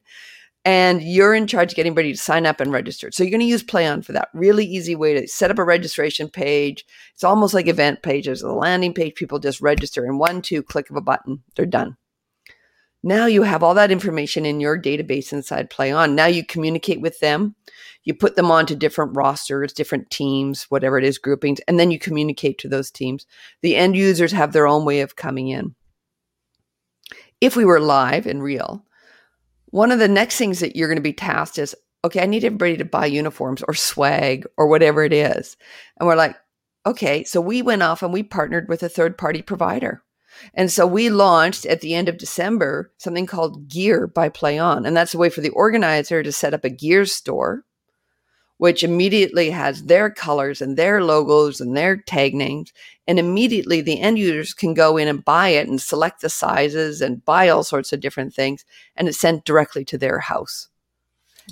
And 0.64 1.02
you're 1.02 1.34
in 1.34 1.48
charge 1.48 1.72
of 1.72 1.76
getting 1.76 1.94
ready 1.94 2.12
to 2.12 2.18
sign 2.18 2.46
up 2.46 2.60
and 2.60 2.70
register. 2.70 3.10
So 3.10 3.24
you're 3.24 3.32
going 3.32 3.40
to 3.40 3.46
use 3.46 3.64
PlayyOn 3.64 4.04
for 4.04 4.12
that. 4.12 4.28
Really 4.32 4.64
easy 4.64 4.94
way 4.94 5.12
to 5.14 5.26
set 5.26 5.50
up 5.50 5.58
a 5.58 5.64
registration 5.64 6.28
page. 6.28 6.84
It's 7.14 7.24
almost 7.24 7.52
like 7.52 7.66
event 7.66 8.02
pages, 8.02 8.42
a 8.42 8.52
landing 8.52 8.94
page. 8.94 9.16
People 9.16 9.40
just 9.40 9.60
register 9.60 10.06
in 10.06 10.18
one, 10.18 10.40
two 10.40 10.62
click 10.62 10.88
of 10.88 10.96
a 10.96 11.00
button. 11.00 11.42
They're 11.56 11.66
done. 11.66 11.96
Now 13.02 13.26
you 13.26 13.42
have 13.42 13.64
all 13.64 13.74
that 13.74 13.90
information 13.90 14.46
in 14.46 14.60
your 14.60 14.80
database 14.80 15.32
inside 15.32 15.70
PlayyOn. 15.70 16.14
Now 16.14 16.26
you 16.26 16.46
communicate 16.46 17.00
with 17.00 17.18
them. 17.18 17.56
You 18.04 18.14
put 18.14 18.36
them 18.36 18.50
onto 18.50 18.76
different 18.76 19.16
rosters, 19.16 19.72
different 19.72 20.10
teams, 20.10 20.64
whatever 20.64 20.98
it 20.98 21.04
is, 21.04 21.18
groupings, 21.18 21.60
and 21.66 21.80
then 21.80 21.90
you 21.90 21.98
communicate 21.98 22.58
to 22.58 22.68
those 22.68 22.90
teams. 22.90 23.26
The 23.60 23.74
end 23.74 23.96
users 23.96 24.30
have 24.30 24.52
their 24.52 24.68
own 24.68 24.84
way 24.84 25.00
of 25.00 25.16
coming 25.16 25.48
in. 25.48 25.74
If 27.40 27.56
we 27.56 27.64
were 27.64 27.80
live 27.80 28.26
and 28.26 28.40
real, 28.40 28.84
one 29.72 29.90
of 29.90 29.98
the 29.98 30.08
next 30.08 30.36
things 30.36 30.60
that 30.60 30.76
you're 30.76 30.88
going 30.88 30.96
to 30.96 31.02
be 31.02 31.12
tasked 31.12 31.58
is 31.58 31.74
okay, 32.04 32.22
I 32.22 32.26
need 32.26 32.44
everybody 32.44 32.76
to 32.76 32.84
buy 32.84 33.06
uniforms 33.06 33.62
or 33.66 33.74
swag 33.74 34.44
or 34.56 34.66
whatever 34.66 35.04
it 35.04 35.12
is. 35.12 35.56
And 35.98 36.06
we're 36.06 36.16
like, 36.16 36.36
okay, 36.84 37.22
so 37.24 37.40
we 37.40 37.62
went 37.62 37.82
off 37.82 38.02
and 38.02 38.12
we 38.12 38.22
partnered 38.22 38.68
with 38.68 38.82
a 38.82 38.88
third 38.88 39.16
party 39.16 39.40
provider. 39.40 40.02
And 40.54 40.70
so 40.70 40.86
we 40.86 41.10
launched 41.10 41.64
at 41.66 41.80
the 41.80 41.94
end 41.94 42.08
of 42.08 42.18
December 42.18 42.92
something 42.98 43.26
called 43.26 43.68
Gear 43.68 44.06
by 44.06 44.30
PlayyOn. 44.30 44.86
And 44.86 44.96
that's 44.96 45.14
a 45.14 45.18
way 45.18 45.30
for 45.30 45.42
the 45.42 45.50
organizer 45.50 46.22
to 46.22 46.32
set 46.32 46.54
up 46.54 46.64
a 46.64 46.70
gear 46.70 47.04
store, 47.04 47.64
which 48.62 48.84
immediately 48.84 49.50
has 49.50 49.86
their 49.86 50.08
colors 50.08 50.62
and 50.62 50.76
their 50.76 51.02
logos 51.02 51.60
and 51.60 51.76
their 51.76 51.96
tag 51.96 52.32
names. 52.32 52.72
And 53.08 53.18
immediately 53.18 53.80
the 53.80 54.00
end 54.00 54.20
users 54.20 54.54
can 54.54 54.72
go 54.72 54.96
in 54.96 55.08
and 55.08 55.24
buy 55.24 55.48
it 55.48 55.66
and 55.66 55.82
select 55.82 56.20
the 56.20 56.30
sizes 56.30 57.00
and 57.00 57.24
buy 57.24 57.48
all 57.48 57.64
sorts 57.64 57.92
of 57.92 57.98
different 57.98 58.32
things. 58.32 58.64
And 58.94 59.08
it's 59.08 59.18
sent 59.18 59.44
directly 59.44 59.84
to 59.86 59.98
their 59.98 60.20
house. 60.20 60.68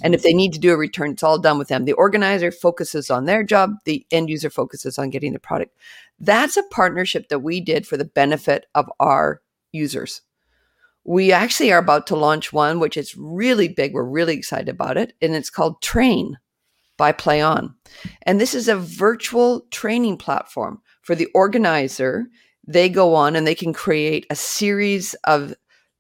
And 0.05 0.15
if 0.15 0.23
they 0.23 0.33
need 0.33 0.53
to 0.53 0.61
do 0.61 0.73
a 0.73 0.77
return, 0.77 1.11
it's 1.11 1.25
all 1.25 1.41
done 1.41 1.59
with 1.59 1.67
them. 1.67 1.85
The 1.85 1.95
organizer 1.95 2.53
focuses 2.53 3.11
on 3.11 3.25
their 3.25 3.43
job, 3.43 3.73
the 3.85 4.07
end 4.13 4.31
user 4.31 4.49
focuses 4.49 4.97
on 4.97 5.11
getting 5.11 5.33
the 5.33 5.41
product. 5.41 5.77
That's 6.21 6.57
a 6.57 6.63
partnership 6.63 7.29
that 7.29 7.41
we 7.41 7.61
did 7.61 7.89
for 7.89 7.97
the 7.97 8.05
benefit 8.05 8.67
of 8.73 8.89
our 9.01 9.43
users. 9.73 10.23
We 11.03 11.33
actually 11.33 11.73
are 11.73 11.81
about 11.81 12.07
to 12.07 12.15
launch 12.15 12.53
one, 12.53 12.79
which 12.79 12.97
is 12.97 13.17
really 13.17 13.67
big. 13.67 13.95
We're 13.95 14.05
really 14.05 14.37
excited 14.37 14.69
about 14.69 14.97
it. 14.97 15.15
And 15.21 15.35
it's 15.35 15.51
called 15.51 15.83
Train 15.83 16.39
by 17.01 17.13
PlayyOn. 17.13 17.75
And 18.25 18.39
this 18.39 18.55
is 18.55 18.69
a 18.69 18.77
virtual 18.77 19.63
training 19.71 20.19
platform 20.19 20.83
for 21.01 21.15
the 21.15 21.29
organizer. 21.35 22.27
They 22.67 22.91
go 22.91 23.15
on 23.15 23.37
and 23.37 23.47
they 23.47 23.55
can 23.55 23.73
create 23.73 24.27
a 24.29 24.37
series 24.37 25.15
of 25.25 25.55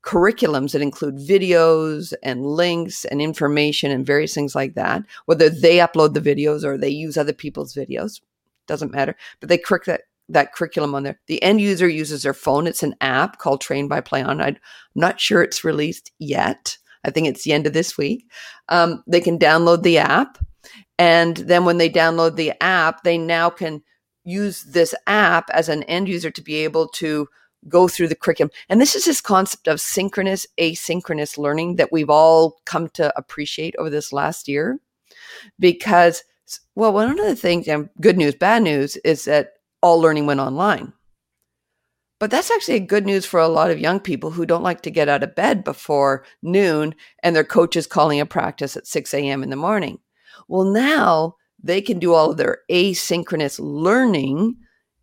curriculums 0.05 0.72
that 0.72 0.82
include 0.82 1.16
videos 1.16 2.12
and 2.22 2.44
links 2.44 3.07
and 3.07 3.22
information 3.22 3.90
and 3.90 4.05
various 4.05 4.34
things 4.34 4.55
like 4.55 4.74
that, 4.74 5.01
whether 5.24 5.48
they 5.48 5.78
upload 5.78 6.12
the 6.12 6.20
videos 6.20 6.64
or 6.64 6.76
they 6.76 6.90
use 6.90 7.16
other 7.16 7.32
people's 7.32 7.72
videos, 7.72 8.20
doesn't 8.66 8.92
matter. 8.92 9.16
But 9.40 9.48
they 9.48 9.57
crick 9.57 9.84
that, 9.84 10.03
that 10.28 10.53
curriculum 10.53 10.94
on 10.94 11.05
there. 11.05 11.18
The 11.28 11.42
end 11.42 11.62
user 11.62 11.88
uses 11.88 12.24
their 12.24 12.34
phone. 12.34 12.66
It's 12.66 12.82
an 12.82 12.94
app 13.01 13.38
called 13.38 13.62
Train 13.62 13.88
by 13.88 14.03
PlayyOn. 14.03 14.42
I'm 14.42 14.59
not 14.94 15.18
sure 15.18 15.42
it's 15.42 15.64
released 15.64 16.12
yet. 16.18 16.76
I 17.05 17.11
think 17.11 17.26
it's 17.26 17.44
the 17.44 17.55
end 17.55 17.66
of 17.66 17.72
this 17.72 17.96
week. 17.96 18.30
Um, 18.68 19.03
they 19.07 19.22
can 19.22 19.38
download 19.38 19.82
the 19.82 19.96
app. 19.96 20.36
And 21.01 21.38
then 21.38 21.64
when 21.64 21.78
they 21.78 21.88
download 21.88 22.36
the 22.36 22.53
app, 22.62 23.05
they 23.05 23.16
now 23.16 23.48
can 23.48 23.82
use 24.22 24.64
this 24.64 24.94
app 25.07 25.48
as 25.48 25.70
an 25.70 25.82
end 25.84 26.11
user 26.11 26.30
to 26.30 26.42
be 26.42 26.57
able 26.57 26.88
to 26.88 27.26
go 27.68 27.88
through 27.88 28.09
the 28.09 28.14
curriculum. 28.14 28.51
And 28.68 28.82
this 28.82 28.94
is 28.94 29.07
this 29.07 29.22
concept 29.22 29.66
of 29.66 29.80
synchronous, 29.80 30.46
asynchronous 30.61 31.38
learning 31.38 31.76
that 31.76 31.90
we've 31.90 32.11
all 32.11 32.61
come 32.66 32.90
to 32.90 33.11
appreciate 33.16 33.74
over 33.76 33.88
this 33.88 34.12
last 34.12 34.46
year. 34.46 34.78
Because, 35.59 36.22
well, 36.74 36.92
one 36.92 37.09
of 37.09 37.16
the 37.16 37.34
things, 37.34 37.66
and 37.66 37.88
good 38.03 38.18
news, 38.18 38.34
bad 38.34 38.62
news, 38.62 38.96
is 38.98 39.24
that 39.24 39.55
all 39.80 40.03
learning 40.03 40.26
went 40.26 40.40
online. 40.40 40.92
But 42.18 42.30
that's 42.30 42.51
actually 42.51 42.80
good 42.80 43.07
news 43.07 43.24
for 43.24 43.40
a 43.40 43.48
lot 43.48 43.70
of 43.70 43.80
young 43.80 44.01
people 44.01 44.32
who 44.32 44.44
don't 44.44 44.62
like 44.62 44.82
to 44.82 44.90
get 44.90 45.09
out 45.09 45.22
of 45.22 45.34
bed 45.34 45.64
before 45.64 46.26
noon 46.42 46.94
and 47.22 47.34
their 47.34 47.42
coach 47.42 47.74
is 47.74 47.86
calling 47.86 48.20
a 48.20 48.26
practice 48.26 48.76
at 48.76 48.86
6 48.86 49.14
a.m. 49.14 49.42
in 49.42 49.48
the 49.48 49.57
morning. 49.57 49.98
Well, 50.51 50.64
now 50.64 51.36
they 51.62 51.80
can 51.80 52.01
do 52.01 52.12
all 52.12 52.32
of 52.32 52.36
their 52.36 52.59
asynchronous 52.68 53.61
learning 53.62 54.57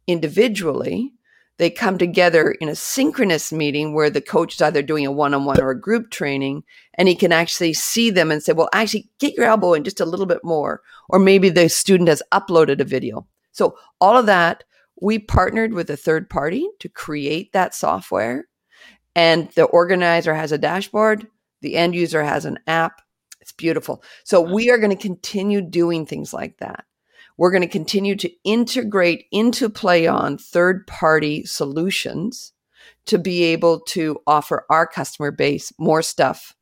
individually. 0.05 1.13
They 1.57 1.69
come 1.69 1.97
together 1.97 2.51
in 2.59 2.67
a 2.67 2.75
synchronous 2.75 3.53
meeting 3.53 3.93
where 3.93 4.09
the 4.09 4.19
coach 4.19 4.55
is 4.55 4.61
either 4.61 4.81
doing 4.81 5.05
a 5.05 5.11
one-on-one 5.11 5.61
or 5.61 5.69
a 5.69 5.79
group 5.79 6.11
training 6.11 6.63
and 6.95 7.07
he 7.07 7.15
can 7.15 7.31
actually 7.31 7.73
see 7.73 8.09
them 8.09 8.29
and 8.29 8.43
say 8.43 8.51
well 8.51 8.67
actually 8.73 9.09
get 9.19 9.35
your 9.35 9.45
elbow 9.45 9.73
in 9.73 9.85
just 9.85 10.01
a 10.01 10.05
little 10.05 10.25
bit 10.25 10.43
more 10.43 10.81
or 11.07 11.17
maybe 11.17 11.47
the 11.47 11.69
student 11.69 12.09
has 12.09 12.21
uploaded 12.33 12.81
a 12.81 12.83
video. 12.83 13.25
So 13.53 13.77
all 14.01 14.17
of 14.17 14.25
that 14.25 14.65
we 15.01 15.17
partnered 15.17 15.73
with 15.73 15.89
a 15.89 15.95
third 15.95 16.29
party 16.29 16.67
to 16.81 16.89
create 16.89 17.53
that 17.53 17.73
software 17.73 18.49
and 19.15 19.49
the 19.51 19.63
organizer 19.63 20.35
has 20.35 20.51
a 20.51 20.57
dashboard 20.57 21.25
the 21.61 21.77
end 21.77 21.95
user 21.95 22.21
has 22.21 22.43
an 22.43 22.59
app 22.67 23.01
it's 23.47 23.53
beautiful 23.53 24.03
so 24.25 24.41
we 24.41 24.69
are 24.69 24.77
going 24.77 24.95
to 24.95 25.01
continue 25.01 25.61
doing 25.61 26.05
things 26.05 26.33
like 26.33 26.57
that 26.57 26.83
we're 27.37 27.51
going 27.51 27.61
to 27.61 27.67
continue 27.67 28.15
to 28.15 28.31
integrate 28.43 29.25
into 29.31 29.69
PlayyOn 29.69 30.41
third 30.41 30.85
party 30.87 31.45
solutions 31.45 32.51
to 33.05 33.17
be 33.17 33.43
able 33.43 33.79
to 33.79 34.19
offer 34.27 34.65
our 34.69 34.85
customer 34.85 35.31
base 35.31 35.71
more 35.77 36.01
stuff 36.01 36.55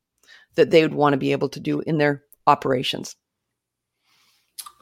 that 0.55 0.69
they 0.69 0.81
would 0.81 0.93
want 0.93 1.13
to 1.13 1.17
be 1.17 1.31
able 1.31 1.49
to 1.49 1.59
do 1.59 1.79
in 1.81 1.97
their 1.97 2.23
operations. 2.45 3.15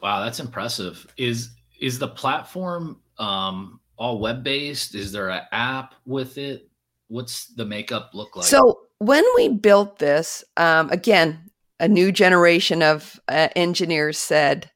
Wow, 0.02 0.24
that's 0.24 0.40
impressive. 0.40 1.08
Is 1.16 1.52
is 1.80 2.00
the 2.00 2.08
platform 2.08 3.00
um, 3.18 3.80
all 3.96 4.20
web 4.20 4.44
based? 4.44 4.96
Is 4.96 5.12
there 5.12 5.30
an 5.30 5.44
app 5.52 5.96
with 6.06 6.38
it? 6.38 6.70
What's 7.08 7.48
the 7.48 7.66
makeup 7.66 8.12
look 8.14 8.36
like? 8.36 8.46
So 8.46 8.82
when 8.98 9.24
we 9.36 9.50
built 9.50 10.00
this, 10.00 10.44
um, 10.58 10.90
again, 10.90 11.50
a 11.84 11.88
new 11.90 12.14
generation 12.14 12.82
of 12.82 13.20
uh, 13.28 13.50
engineers 13.58 14.18
said, 14.18 14.72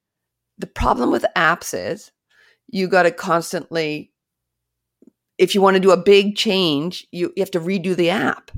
the 0.58 0.68
problem 0.68 1.10
with 1.10 1.26
apps 1.38 1.74
is 1.74 2.12
you 2.68 2.86
got 2.90 3.04
to 3.04 3.12
constantly 3.12 4.12
if 5.38 5.56
you 5.56 5.62
want 5.62 5.76
to 5.76 5.80
do 5.80 5.92
a 5.92 5.98
big 5.98 6.36
change 6.36 7.08
you, 7.12 7.32
you 7.38 7.42
have 7.42 7.52
to 7.52 7.62
redo 7.62 7.96
the 7.96 8.10
app. 8.10 8.52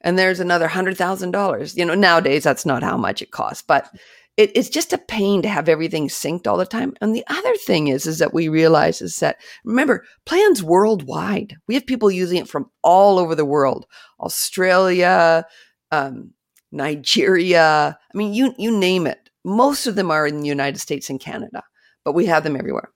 And 0.00 0.18
there's 0.18 0.40
another 0.40 0.66
hundred 0.66 0.96
thousand 0.96 1.32
dollars. 1.32 1.76
You 1.76 1.84
know 1.84 1.94
nowadays 1.94 2.42
that's 2.42 2.64
not 2.64 2.82
how 2.82 2.96
much 2.96 3.20
it 3.20 3.32
costs 3.32 3.62
but 3.66 3.90
it, 4.38 4.50
it's 4.54 4.70
just 4.70 4.94
a 4.94 4.98
pain 4.98 5.42
to 5.42 5.48
have 5.50 5.68
everything 5.68 6.08
synced 6.08 6.46
all 6.46 6.56
the 6.56 6.64
time. 6.64 6.94
And 7.02 7.14
the 7.14 7.24
other 7.28 7.54
thing 7.66 7.88
is 7.88 8.06
is 8.06 8.18
that 8.20 8.32
we 8.32 8.48
realize 8.48 9.02
is 9.02 9.18
that 9.18 9.36
remember 9.62 10.06
plans 10.24 10.62
worldwide. 10.62 11.54
We 11.68 11.74
have 11.74 11.84
people 11.84 12.10
using 12.10 12.38
it 12.38 12.48
from 12.48 12.70
all 12.82 13.18
over 13.18 13.34
the 13.34 13.44
world. 13.44 13.84
Australia 14.20 15.44
um, 15.92 16.32
nigeria 16.72 17.98
i 18.12 18.16
mean 18.16 18.32
you 18.32 18.54
you 18.58 18.76
name 18.76 19.06
it 19.06 19.30
most 19.44 19.86
of 19.86 19.94
them 19.94 20.10
are 20.10 20.26
in 20.26 20.40
the 20.40 20.48
United 20.48 20.78
States 20.78 21.08
and 21.08 21.20
Canada, 21.20 21.62
but 22.04 22.14
we 22.14 22.26
have 22.26 22.44
them 22.44 22.56
everywhere. 22.56 22.90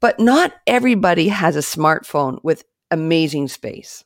But 0.00 0.18
not 0.18 0.54
everybody 0.66 1.28
has 1.28 1.56
a 1.56 1.60
smartphone 1.60 2.38
with 2.42 2.64
amazing 2.90 3.48
space. 3.48 4.04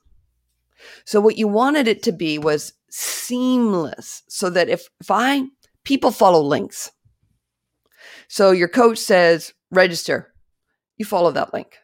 So 1.05 1.20
what 1.20 1.36
you 1.36 1.46
wanted 1.46 1.88
it 1.88 2.03
to 2.05 2.12
be 2.12 2.38
was 2.38 2.72
seamless 2.90 4.22
so 4.28 4.51
that 4.51 4.68
if, 4.68 4.88
if 5.01 5.11
I, 5.11 5.44
people 5.84 6.11
follow 6.11 6.40
links. 6.40 6.90
So 8.28 8.51
your 8.51 8.68
coach 8.68 8.98
says, 8.98 9.53
register, 9.70 10.32
you 10.96 11.05
follow 11.05 11.30
that 11.32 11.53
link. 11.53 11.76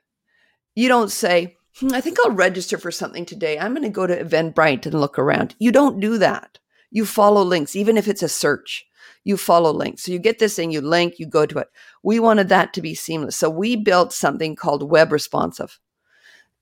You 0.74 0.88
don't 0.88 1.10
say, 1.10 1.56
hmm, 1.78 1.92
I 1.92 2.00
think 2.00 2.18
I'll 2.20 2.32
register 2.32 2.78
for 2.78 2.90
something 2.90 3.26
today. 3.26 3.58
I'm 3.58 3.72
going 3.72 3.82
to 3.82 3.88
go 3.88 4.06
to 4.06 4.24
Eventbrite 4.24 4.86
and 4.86 5.00
look 5.00 5.18
around. 5.18 5.54
You 5.58 5.72
don't 5.72 6.00
do 6.00 6.18
that. 6.18 6.58
You 6.90 7.06
follow 7.06 7.42
links, 7.42 7.76
even 7.76 7.96
if 7.96 8.08
it's 8.08 8.22
a 8.22 8.28
search 8.28 8.86
you 9.26 9.36
follow 9.36 9.72
links. 9.72 10.04
So 10.04 10.12
you 10.12 10.20
get 10.20 10.38
this 10.38 10.54
thing, 10.54 10.70
you 10.70 10.80
link, 10.80 11.18
you 11.18 11.26
go 11.26 11.46
to 11.46 11.58
it. 11.58 11.68
We 12.04 12.20
wanted 12.20 12.48
that 12.48 12.72
to 12.74 12.80
be 12.80 12.94
seamless. 12.94 13.36
So 13.36 13.50
we 13.50 13.74
built 13.74 14.12
something 14.12 14.54
called 14.54 14.88
web 14.88 15.10
responsive. 15.10 15.80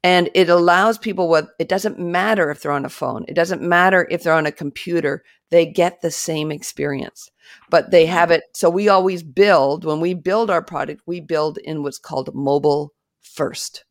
And 0.03 0.31
it 0.35 0.49
allows 0.49 0.97
people 0.97 1.29
what 1.29 1.49
it 1.59 1.69
doesn't 1.69 1.99
matter 1.99 2.51
if 2.51 2.63
they're 2.63 2.73
on 2.73 2.87
a 2.87 2.91
phone. 2.91 3.27
It 3.29 3.35
doesn't 3.35 3.61
matter 3.61 4.07
if 4.11 4.23
they're 4.23 4.33
on 4.33 4.47
a 4.47 4.53
computer. 4.53 5.25
They 5.51 5.67
get 5.67 6.01
the 6.01 6.11
same 6.11 6.51
experience. 6.51 7.31
But 7.69 7.91
they 7.91 8.07
have 8.07 8.31
it. 8.31 8.45
So 8.55 8.71
we 8.71 8.89
always 8.89 9.23
build, 9.23 9.85
when 9.85 10.01
we 10.01 10.15
build 10.15 10.51
our 10.51 10.63
product, 10.63 11.03
we 11.07 11.21
build 11.21 11.59
in 11.59 11.83
what's 11.83 11.99
called 11.99 12.35
mobile 12.35 12.95
first. 13.21 13.85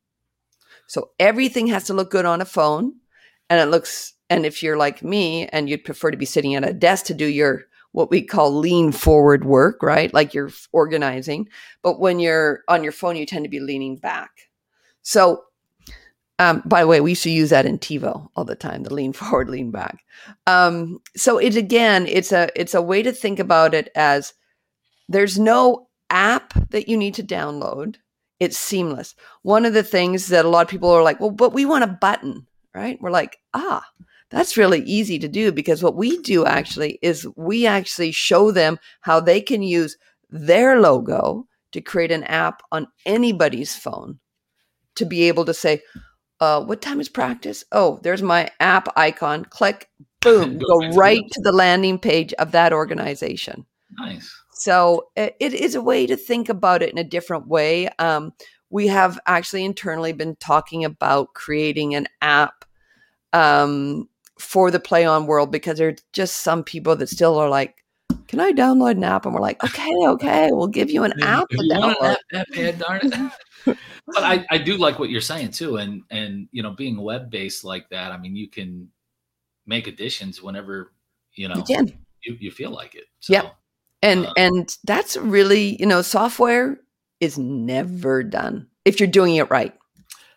So 0.87 1.11
everything 1.19 1.67
has 1.67 1.83
to 1.85 1.93
look 1.93 2.09
good 2.09 2.25
on 2.25 2.41
a 2.41 2.45
phone. 2.45 2.93
And 3.49 3.59
it 3.59 3.71
looks, 3.71 4.13
and 4.29 4.45
if 4.45 4.63
you're 4.63 4.77
like 4.77 5.03
me 5.03 5.47
and 5.47 5.69
you'd 5.69 5.83
prefer 5.83 6.11
to 6.11 6.17
be 6.17 6.25
sitting 6.25 6.55
at 6.55 6.67
a 6.67 6.73
desk 6.73 7.05
to 7.05 7.13
do 7.13 7.25
your 7.25 7.65
what 7.93 8.09
we 8.09 8.23
call 8.23 8.53
lean 8.53 8.91
forward 8.91 9.45
work, 9.45 9.81
right? 9.81 10.13
Like 10.13 10.33
you're 10.33 10.51
organizing. 10.71 11.47
But 11.83 11.99
when 11.99 12.19
you're 12.19 12.63
on 12.67 12.83
your 12.83 12.91
phone, 12.91 13.15
you 13.15 13.25
tend 13.25 13.45
to 13.45 13.49
be 13.49 13.59
leaning 13.59 13.97
back. 13.97 14.31
So, 15.03 15.43
um, 16.39 16.63
by 16.65 16.81
the 16.81 16.87
way, 16.87 17.01
we 17.01 17.11
used 17.11 17.23
to 17.23 17.29
use 17.29 17.51
that 17.51 17.67
in 17.67 17.77
TiVo 17.77 18.29
all 18.35 18.45
the 18.45 18.55
time, 18.55 18.83
the 18.83 18.93
lean 18.93 19.13
forward, 19.13 19.49
lean 19.49 19.71
back. 19.71 20.03
Um, 20.47 20.99
so 21.15 21.37
it 21.37 21.55
again, 21.55 22.07
it's 22.07 22.31
a 22.31 22.49
it's 22.59 22.73
a 22.73 22.81
way 22.81 23.03
to 23.03 23.11
think 23.11 23.39
about 23.39 23.73
it 23.75 23.89
as 23.95 24.33
there's 25.07 25.37
no 25.37 25.87
app 26.09 26.53
that 26.71 26.87
you 26.89 26.97
need 26.97 27.13
to 27.15 27.23
download. 27.23 27.97
It's 28.39 28.57
seamless. 28.57 29.15
One 29.43 29.65
of 29.65 29.73
the 29.73 29.83
things 29.83 30.27
that 30.27 30.45
a 30.45 30.49
lot 30.49 30.63
of 30.63 30.67
people 30.67 30.89
are 30.89 31.03
like, 31.03 31.19
well, 31.19 31.31
but 31.31 31.53
we 31.53 31.65
want 31.65 31.83
a 31.83 31.87
button, 31.87 32.47
right? 32.73 32.97
We're 33.01 33.11
like, 33.11 33.37
ah, 33.53 33.85
that's 34.29 34.57
really 34.57 34.81
easy 34.81 35.19
to 35.19 35.27
do 35.27 35.51
because 35.51 35.83
what 35.83 35.95
we 35.95 36.17
do 36.21 36.45
actually 36.45 36.97
is 37.01 37.27
we 37.35 37.67
actually 37.67 38.11
show 38.11 38.51
them 38.51 38.79
how 39.01 39.19
they 39.19 39.41
can 39.41 39.61
use 39.61 39.95
their 40.29 40.81
logo 40.81 41.47
to 41.71 41.81
create 41.81 42.11
an 42.11 42.23
app 42.23 42.63
on 42.71 42.87
anybody's 43.05 43.75
phone 43.75 44.19
to 44.95 45.05
be 45.05 45.23
able 45.27 45.45
to 45.45 45.53
say, 45.53 45.81
uh, 46.39 46.63
what 46.63 46.81
time 46.81 46.99
is 46.99 47.09
practice? 47.09 47.63
Oh, 47.71 47.99
there's 48.03 48.21
my 48.21 48.49
app 48.59 48.87
icon. 48.97 49.45
Click, 49.45 49.89
boom, 50.21 50.57
go 50.57 50.89
right 50.89 51.23
to 51.31 51.41
the 51.41 51.51
landing 51.51 51.99
page 51.99 52.33
of 52.33 52.51
that 52.51 52.73
organization. 52.73 53.65
Nice. 53.97 54.33
So 54.51 55.09
it, 55.15 55.35
it 55.39 55.53
is 55.53 55.75
a 55.75 55.81
way 55.81 56.07
to 56.07 56.15
think 56.15 56.49
about 56.49 56.81
it 56.81 56.91
in 56.91 56.97
a 56.97 57.03
different 57.03 57.47
way. 57.47 57.87
Um, 57.99 58.33
we 58.69 58.87
have 58.87 59.19
actually 59.27 59.65
internally 59.65 60.13
been 60.13 60.35
talking 60.37 60.83
about 60.83 61.33
creating 61.35 61.93
an 61.93 62.07
app 62.21 62.62
um, 63.33 64.07
for 64.39 64.71
the 64.71 64.79
PlayyOn 64.79 65.25
world 65.25 65.51
because 65.51 65.77
there's 65.77 65.99
just 66.13 66.37
some 66.37 66.63
people 66.63 66.95
that 66.95 67.09
still 67.09 67.37
are 67.37 67.49
like, 67.49 67.83
can 68.27 68.39
I 68.39 68.51
download 68.51 68.91
an 68.91 69.03
app? 69.03 69.25
And 69.25 69.33
we're 69.33 69.41
like, 69.41 69.63
okay, 69.63 69.91
okay, 70.07 70.49
we'll 70.51 70.67
give 70.67 70.89
you 70.89 71.03
an 71.03 71.21
app. 71.21 71.49
To 71.49 71.57
download. 71.57 72.15
App, 72.33 72.47
app, 72.57 72.77
darn 72.77 73.01
it. 73.03 73.31
but 74.07 74.23
I, 74.23 74.45
I 74.49 74.57
do 74.57 74.77
like 74.77 74.99
what 74.99 75.09
you're 75.09 75.21
saying 75.21 75.51
too. 75.51 75.77
And, 75.77 76.03
and, 76.09 76.47
you 76.51 76.63
know, 76.63 76.71
being 76.71 77.01
web 77.01 77.29
based 77.29 77.63
like 77.63 77.89
that, 77.89 78.11
I 78.11 78.17
mean, 78.17 78.35
you 78.35 78.49
can 78.49 78.89
make 79.65 79.87
additions 79.87 80.41
whenever, 80.41 80.93
you 81.35 81.47
know, 81.47 81.63
you, 81.67 81.87
you, 82.23 82.37
you 82.39 82.51
feel 82.51 82.71
like 82.71 82.95
it. 82.95 83.05
So, 83.19 83.33
yeah. 83.33 83.49
And, 84.01 84.25
uh, 84.25 84.33
and 84.35 84.77
that's 84.83 85.15
really, 85.15 85.77
you 85.79 85.85
know, 85.85 86.01
software 86.01 86.79
is 87.19 87.37
never 87.37 88.23
done 88.23 88.67
if 88.83 88.99
you're 88.99 89.07
doing 89.07 89.35
it 89.35 89.49
right. 89.49 89.73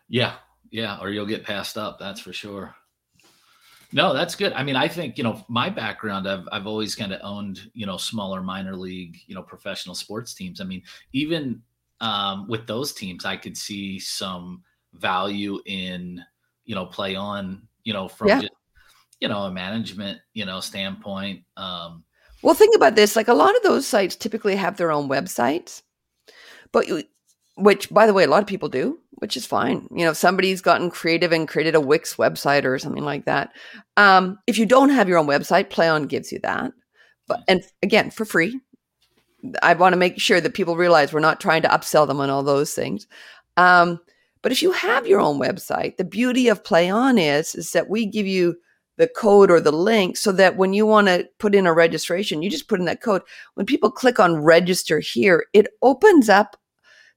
Yeah. 0.09 0.34
Yeah. 0.70 0.99
Or 1.01 1.11
you'll 1.11 1.26
get 1.26 1.44
passed 1.44 1.76
up. 1.76 1.99
That's 1.99 2.20
for 2.20 2.32
sure. 2.32 2.74
No, 3.97 4.12
that's 4.12 4.34
good. 4.34 4.53
I 4.53 4.62
mean, 4.62 4.76
I 4.76 4.88
think, 4.88 5.16
you 5.16 5.24
know, 5.24 5.42
my 5.49 5.70
background, 5.70 6.28
I've, 6.28 6.47
I've 6.53 6.66
always 6.66 6.94
kind 6.94 7.14
of 7.14 7.20
owned, 7.24 7.70
you 7.72 7.86
know, 7.86 7.97
smaller 7.97 8.42
minor 8.42 8.76
league, 8.76 9.16
you 9.26 9.34
know, 9.34 9.42
professional 9.42 9.94
sports 9.94 10.34
teams. 10.34 10.61
I 10.61 10.64
mean, 10.64 10.82
even 11.14 11.62
um, 12.03 12.47
with 12.47 12.66
those 12.66 12.92
teams, 12.92 13.24
I 13.24 13.38
could 13.38 13.57
see 13.57 13.99
some 13.99 14.62
value 14.92 15.62
in, 15.64 16.22
you 16.66 16.74
know, 16.74 16.84
PlayyOn, 16.84 17.62
you 17.84 17.94
know, 17.94 18.07
from, 18.07 18.28
yeah. 18.28 18.42
just, 18.42 18.53
you 19.22 19.28
know, 19.28 19.44
a 19.44 19.51
management, 19.51 20.20
you 20.34 20.44
know, 20.44 20.61
standpoint. 20.61 21.44
Um, 21.57 22.05
well, 22.42 22.55
think 22.55 22.76
about 22.76 22.97
this. 22.97 23.16
Like 23.16 23.28
a 23.28 23.32
lot 23.34 23.57
of 23.57 23.62
those 23.62 23.86
sites 23.86 24.14
typically 24.14 24.57
have 24.57 24.76
their 24.76 24.92
own 24.92 25.09
websites, 25.09 25.80
but 26.70 26.86
which 27.57 27.88
by 27.88 28.07
the 28.07 28.12
way 28.12 28.24
a 28.24 28.28
lot 28.28 28.42
of 28.42 28.47
people 28.47 28.68
do 28.68 28.99
which 29.17 29.37
is 29.37 29.47
fine. 29.47 29.89
You 29.91 30.05
know 30.05 30.11
if 30.11 30.17
somebody's 30.17 30.61
gotten 30.61 30.91
creative 30.91 31.33
and 31.33 31.49
created 31.49 31.75
a 31.75 31.81
wix 31.81 32.17
website 32.17 32.64
or 32.64 32.79
something 32.79 33.05
like 33.05 33.25
that 33.25 33.51
um, 33.97 34.39
if 34.47 34.59
you 34.59 34.67
don't 34.67 34.91
have 34.91 35.09
your 35.09 35.19
own 35.19 35.27
website 35.27 35.71
PlayyOn 35.71 36.09
gives 36.09 36.33
you 36.33 36.39
that. 36.43 36.73
But 37.27 37.41
and 37.49 37.62
again 37.83 38.11
for 38.11 38.25
free. 38.25 38.61
I 39.62 39.75
want 39.75 39.93
to 39.93 39.99
make 39.99 40.21
sure 40.21 40.41
that 40.41 40.55
people 40.55 40.77
realize 40.77 41.12
we're 41.12 41.21
not 41.21 41.41
trying 41.41 41.62
to 41.62 41.69
upsell 41.69 42.07
them 42.07 42.21
on 42.21 42.31
all 42.31 42.43
those 42.43 42.75
things. 42.75 43.07
Um, 43.57 44.01
but 44.43 44.53
if 44.53 44.62
you 44.62 44.73
have 44.73 45.07
your 45.07 45.21
own 45.21 45.41
website 45.41 45.97
the 45.97 46.05
beauty 46.05 46.49
of 46.49 46.62
PlayyOn 46.62 47.19
is 47.21 47.55
is 47.55 47.73
that 47.73 47.89
we 47.89 48.07
give 48.07 48.27
you 48.27 48.57
the 48.97 49.09
code 49.09 49.51
or 49.51 49.61
the 49.61 49.73
link 49.73 50.17
so 50.17 50.33
that 50.33 50.57
when 50.57 50.73
you 50.73 50.87
want 50.87 51.07
to 51.09 51.29
put 51.39 51.55
in 51.55 51.67
a 51.67 51.73
registration 51.73 52.43
you 52.43 52.51
just 52.51 52.69
put 52.69 52.79
in 52.79 52.87
that 52.87 53.03
code. 53.03 53.23
When 53.55 53.67
people 53.67 53.91
click 53.91 54.21
on 54.21 54.43
register 54.45 55.01
here 55.01 55.47
it 55.53 55.69
opens 55.83 56.29
up 56.29 56.57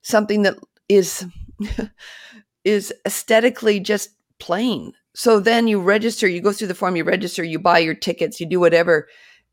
something 0.02 0.42
that 0.44 0.56
is 0.88 1.26
is 2.64 2.94
aesthetically 3.06 3.80
just 3.80 4.10
plain. 4.40 4.94
So 5.16 5.40
then 5.40 5.68
you 5.68 5.82
register, 5.82 6.28
you 6.28 6.42
go 6.42 6.52
through 6.52 6.68
the 6.68 6.76
form, 6.76 6.96
you 6.96 7.04
register, 7.04 7.44
you 7.44 7.60
buy 7.60 7.80
your 7.80 7.94
tickets, 7.96 8.40
you 8.40 8.46
do 8.46 8.60
whatever, 8.60 9.08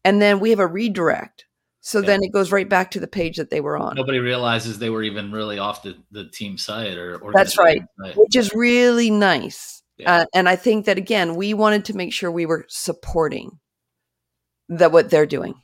and 0.04 0.20
then 0.22 0.38
we 0.38 0.50
have 0.50 0.60
a 0.60 0.66
redirect. 0.66 1.46
So 1.80 2.00
Yeah. 2.00 2.06
then 2.06 2.20
it 2.24 2.32
goes 2.32 2.52
right 2.52 2.68
back 2.68 2.90
to 2.92 3.00
the 3.00 3.06
page 3.06 3.36
that 3.36 3.50
they 3.50 3.60
were 3.60 3.76
on, 3.76 3.94
Nobody 3.96 4.18
realizes 4.18 4.78
they 4.78 4.90
were 4.90 5.02
even 5.02 5.32
really 5.32 5.58
off 5.58 5.82
the, 5.82 5.96
the 6.10 6.28
team 6.28 6.58
site 6.58 6.98
or 6.98 7.20
That's 7.32 7.56
right. 7.58 7.82
site. 8.00 8.16
which 8.16 8.36
is 8.36 8.52
really 8.54 9.10
nice. 9.10 9.82
Yeah. 9.96 10.14
Uh, 10.14 10.24
and 10.34 10.48
I 10.48 10.56
think 10.56 10.86
that 10.86 10.98
again, 10.98 11.36
we 11.36 11.54
wanted 11.54 11.84
to 11.86 11.96
make 11.96 12.12
sure 12.12 12.30
we 12.30 12.44
were 12.44 12.66
supporting 12.68 13.58
that 14.68 14.92
what 14.92 15.10
they're 15.10 15.26
doing. 15.26 15.54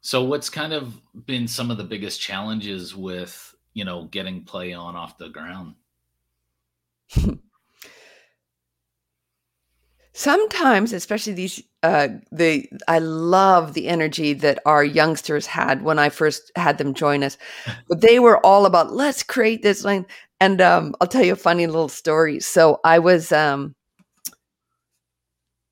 So 0.00 0.22
what's 0.22 0.50
kind 0.50 0.72
of 0.72 1.00
been 1.26 1.48
some 1.48 1.70
of 1.70 1.78
the 1.78 1.84
biggest 1.84 2.20
challenges 2.20 2.94
with, 2.94 3.54
you 3.76 3.84
know, 3.84 4.04
getting 4.04 4.42
PlayyOn 4.42 4.94
off 4.94 5.18
the 5.18 5.28
ground? 5.28 5.74
sometimes 10.14 10.94
especially 10.94 11.34
these 11.34 11.62
uh 11.82 12.08
the 12.32 12.66
i 12.88 12.98
love 12.98 13.74
the 13.74 13.86
energy 13.86 14.32
that 14.32 14.58
our 14.64 14.82
youngsters 14.82 15.44
had 15.44 15.82
when 15.82 15.98
i 15.98 16.08
first 16.08 16.50
had 16.56 16.78
them 16.78 16.94
join 16.94 17.22
us. 17.22 17.36
But 17.88 18.00
they 18.00 18.18
were 18.18 18.44
all 18.44 18.64
about 18.64 18.94
let's 18.94 19.22
create 19.22 19.62
this 19.62 19.84
line 19.84 20.06
and 20.40 20.58
um 20.62 20.94
i'll 21.00 21.06
tell 21.06 21.22
you 21.22 21.34
a 21.34 21.36
funny 21.36 21.66
little 21.66 21.90
story. 21.90 22.40
So 22.40 22.80
i 22.82 22.98
was 22.98 23.30
um 23.30 23.74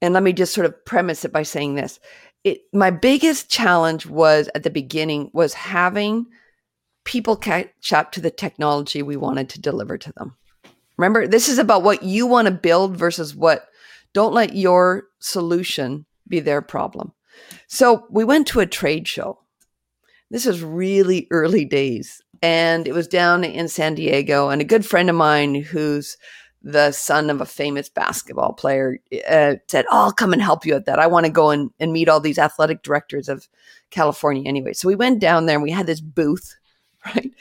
and 0.02 0.12
let 0.12 0.22
me 0.22 0.34
just 0.34 0.52
sort 0.52 0.66
of 0.66 0.84
premise 0.84 1.24
it 1.24 1.32
by 1.32 1.42
saying 1.42 1.76
this. 1.76 1.98
It 2.44 2.60
my 2.74 2.90
biggest 2.90 3.50
challenge 3.50 4.04
was 4.04 4.50
at 4.54 4.62
the 4.62 4.68
beginning 4.68 5.30
was 5.32 5.54
having 5.54 6.26
people 7.04 7.36
catch 7.36 7.92
up 7.92 8.12
to 8.12 8.20
the 8.20 8.30
technology 8.30 9.02
we 9.02 9.16
wanted 9.16 9.48
to 9.48 9.60
deliver 9.60 9.96
to 9.96 10.12
them 10.12 10.36
remember 10.96 11.26
this 11.26 11.48
is 11.48 11.58
about 11.58 11.82
what 11.82 12.02
you 12.02 12.26
want 12.26 12.46
to 12.46 12.52
build 12.52 12.96
versus 12.96 13.34
what 13.34 13.68
don't 14.12 14.32
let 14.32 14.54
your 14.54 15.08
solution 15.18 16.06
be 16.26 16.40
their 16.40 16.62
problem. 16.62 17.12
So 17.66 18.06
we 18.10 18.24
went 18.24 18.46
to 18.48 18.60
a 18.60 18.66
trade 18.66 19.06
show. 19.06 19.40
This 20.30 20.46
was 20.46 20.62
really 20.62 21.26
early 21.30 21.64
days, 21.64 22.22
and 22.40 22.88
it 22.88 22.94
was 22.94 23.08
down 23.08 23.44
in 23.44 23.68
San 23.68 23.94
Diego. 23.94 24.48
And 24.48 24.60
a 24.60 24.64
good 24.64 24.86
friend 24.86 25.10
of 25.10 25.16
mine, 25.16 25.54
who's 25.54 26.16
the 26.62 26.92
son 26.92 27.28
of 27.28 27.40
a 27.40 27.46
famous 27.46 27.90
basketball 27.90 28.54
player, 28.54 28.98
uh, 29.28 29.56
said, 29.68 29.84
oh, 29.90 30.04
I'll 30.04 30.12
come 30.12 30.32
and 30.32 30.40
help 30.40 30.64
you 30.64 30.74
at 30.74 30.86
that. 30.86 30.98
I 30.98 31.06
want 31.08 31.26
to 31.26 31.32
go 31.32 31.50
and, 31.50 31.70
and 31.78 31.92
meet 31.92 32.08
all 32.08 32.20
these 32.20 32.38
athletic 32.38 32.82
directors 32.82 33.28
of 33.28 33.48
California 33.90 34.48
anyway. 34.48 34.72
So 34.72 34.88
we 34.88 34.96
went 34.96 35.20
down 35.20 35.44
there 35.44 35.56
and 35.56 35.62
we 35.62 35.72
had 35.72 35.86
this 35.86 36.00
booth, 36.00 36.56
right? 37.14 37.32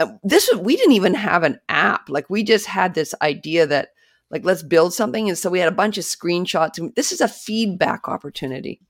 Uh, 0.00 0.12
This 0.22 0.48
was, 0.50 0.60
we 0.60 0.76
didn't 0.76 0.92
even 0.92 1.14
have 1.14 1.42
an 1.42 1.60
app. 1.68 2.08
Like 2.08 2.28
we 2.30 2.42
just 2.42 2.66
had 2.66 2.94
this 2.94 3.14
idea 3.22 3.66
that 3.66 3.90
like 4.30 4.44
let's 4.44 4.62
build 4.62 4.92
something. 4.92 5.28
And 5.28 5.38
so 5.38 5.50
we 5.50 5.58
had 5.58 5.68
a 5.72 5.76
bunch 5.76 5.98
of 5.98 6.04
screenshots. 6.04 6.78
And 6.78 6.94
this 6.94 7.12
is 7.12 7.20
a 7.20 7.28
feedback 7.28 8.08
opportunity. 8.08 8.80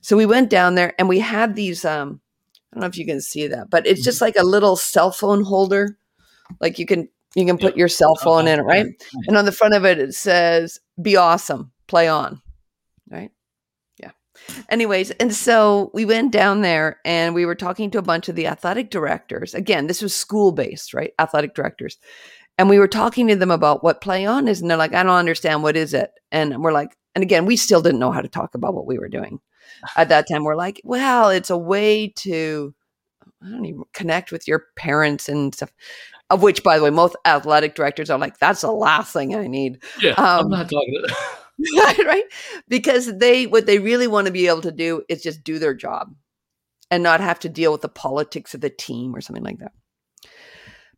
So 0.00 0.16
we 0.16 0.26
went 0.26 0.50
down 0.50 0.74
there 0.74 0.94
and 0.98 1.08
we 1.08 1.20
had 1.20 1.54
these 1.54 1.84
um 1.84 2.20
i 2.72 2.76
don't 2.76 2.80
know 2.80 2.86
if 2.86 2.96
you 2.96 3.04
can 3.04 3.20
see 3.20 3.46
that 3.48 3.68
but 3.68 3.86
it's 3.86 4.02
just 4.02 4.22
like 4.22 4.36
a 4.36 4.42
little 4.44 4.76
cell 4.76 5.12
phone 5.12 5.44
holder. 5.44 5.98
Like 6.60 6.78
you 6.78 6.86
can 6.86 7.08
you 7.34 7.46
can 7.46 7.58
put 7.58 7.76
your 7.76 7.88
cell 7.88 8.16
phone 8.16 8.48
in 8.48 8.60
it 8.60 8.62
right? 8.62 8.86
And 9.26 9.36
on 9.36 9.44
the 9.44 9.52
front 9.52 9.74
of 9.74 9.84
it 9.84 9.98
it 9.98 10.14
says 10.14 10.80
be 11.00 11.16
awesome. 11.16 11.72
Play 11.86 12.08
on. 12.08 12.40
Right 13.10 13.30
anyways 14.68 15.10
and 15.12 15.34
so 15.34 15.90
we 15.94 16.04
went 16.04 16.32
down 16.32 16.62
there 16.62 16.98
and 17.04 17.34
we 17.34 17.44
were 17.46 17.54
talking 17.54 17.90
to 17.90 17.98
a 17.98 18.02
bunch 18.02 18.28
of 18.28 18.36
the 18.36 18.46
athletic 18.46 18.90
directors. 18.90 19.54
Again 19.54 19.86
this 19.86 20.02
was 20.02 20.14
school 20.14 20.52
based 20.52 20.94
right? 20.94 21.12
Athletic 21.18 21.54
directors. 21.54 21.98
And 22.58 22.68
we 22.68 22.78
were 22.78 22.88
talking 22.88 23.28
to 23.28 23.36
them 23.36 23.50
about 23.50 23.82
what 23.82 24.00
PlayyOn 24.02 24.48
is 24.48 24.60
and 24.60 24.70
they're 24.70 24.76
like 24.78 24.94
i 24.94 25.02
don't 25.02 25.12
understand. 25.12 25.62
What 25.62 25.76
is 25.76 25.94
it? 25.94 26.10
And 26.30 26.62
we're 26.62 26.72
like 26.72 26.96
and 27.14 27.22
again 27.22 27.46
we 27.46 27.56
still 27.56 27.82
didn't 27.82 28.00
know 28.00 28.12
how 28.12 28.20
to 28.20 28.28
talk 28.28 28.54
about 28.54 28.74
what 28.74 28.86
we 28.86 28.98
were 28.98 29.08
doing. 29.08 29.40
At 29.96 30.08
that 30.10 30.26
time 30.28 30.44
we're 30.44 30.56
like 30.56 30.80
well 30.84 31.28
it's 31.30 31.50
a 31.50 31.58
way 31.58 32.08
to 32.16 32.74
i 33.44 33.48
don't 33.50 33.64
even 33.64 33.82
connect 33.92 34.32
with 34.32 34.46
your 34.48 34.66
parents 34.76 35.28
and 35.28 35.54
stuff. 35.54 35.72
Of 36.30 36.42
which 36.42 36.62
by 36.62 36.78
the 36.78 36.84
way 36.84 36.90
most 36.90 37.14
athletic 37.26 37.74
directors 37.74 38.08
are 38.08 38.18
like 38.18 38.38
that's 38.38 38.62
the 38.62 38.72
last 38.72 39.12
thing 39.12 39.34
i 39.36 39.46
need. 39.46 39.82
Yeah, 40.00 40.14
I'm 40.16 40.46
Um, 40.46 40.50
not 40.50 40.70
talking 40.70 41.02
to 41.06 41.14
right 41.76 42.24
because 42.68 43.18
they 43.18 43.46
what 43.46 43.66
they 43.66 43.78
really 43.78 44.06
want 44.06 44.26
to 44.26 44.32
be 44.32 44.46
able 44.46 44.62
to 44.62 44.72
do 44.72 45.02
is 45.08 45.22
just 45.22 45.44
do 45.44 45.58
their 45.58 45.74
job 45.74 46.14
and 46.90 47.02
not 47.02 47.20
have 47.20 47.38
to 47.40 47.48
deal 47.48 47.72
with 47.72 47.82
the 47.82 47.88
politics 47.88 48.54
of 48.54 48.60
the 48.60 48.70
team 48.70 49.14
or 49.14 49.20
something 49.20 49.44
like 49.44 49.58
that. 49.58 49.72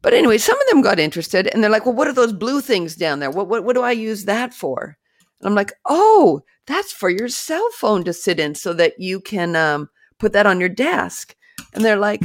But 0.00 0.14
anyway 0.14 0.38
some 0.38 0.61
of 0.61 0.66
them 0.68 0.82
got 0.82 0.98
interested 0.98 1.48
and 1.48 1.62
they're 1.62 1.70
like 1.70 1.86
well 1.86 1.94
what 1.94 2.09
are 2.09 2.12
those 2.12 2.32
blue 2.32 2.61
things 2.61 2.94
down 2.94 3.20
there? 3.20 3.30
What 3.30 3.48
what, 3.48 3.64
what 3.64 3.74
do 3.74 3.82
i 3.82 3.92
use 3.92 4.24
that 4.24 4.55
for? 4.55 4.96
And 5.40 5.48
i'm 5.48 5.55
like 5.55 5.72
oh 5.86 6.42
that's 6.66 6.92
for 6.92 7.11
your 7.11 7.28
cell 7.28 7.68
phone 7.72 8.05
to 8.05 8.12
sit 8.12 8.40
in 8.40 8.55
so 8.55 8.72
that 8.74 8.98
you 8.98 9.20
can 9.20 9.55
um, 9.57 9.90
put 10.18 10.32
that 10.32 10.46
on 10.46 10.61
your 10.61 10.70
desk. 10.70 11.36
And 11.74 11.84
they're 11.84 11.96
like 11.96 12.22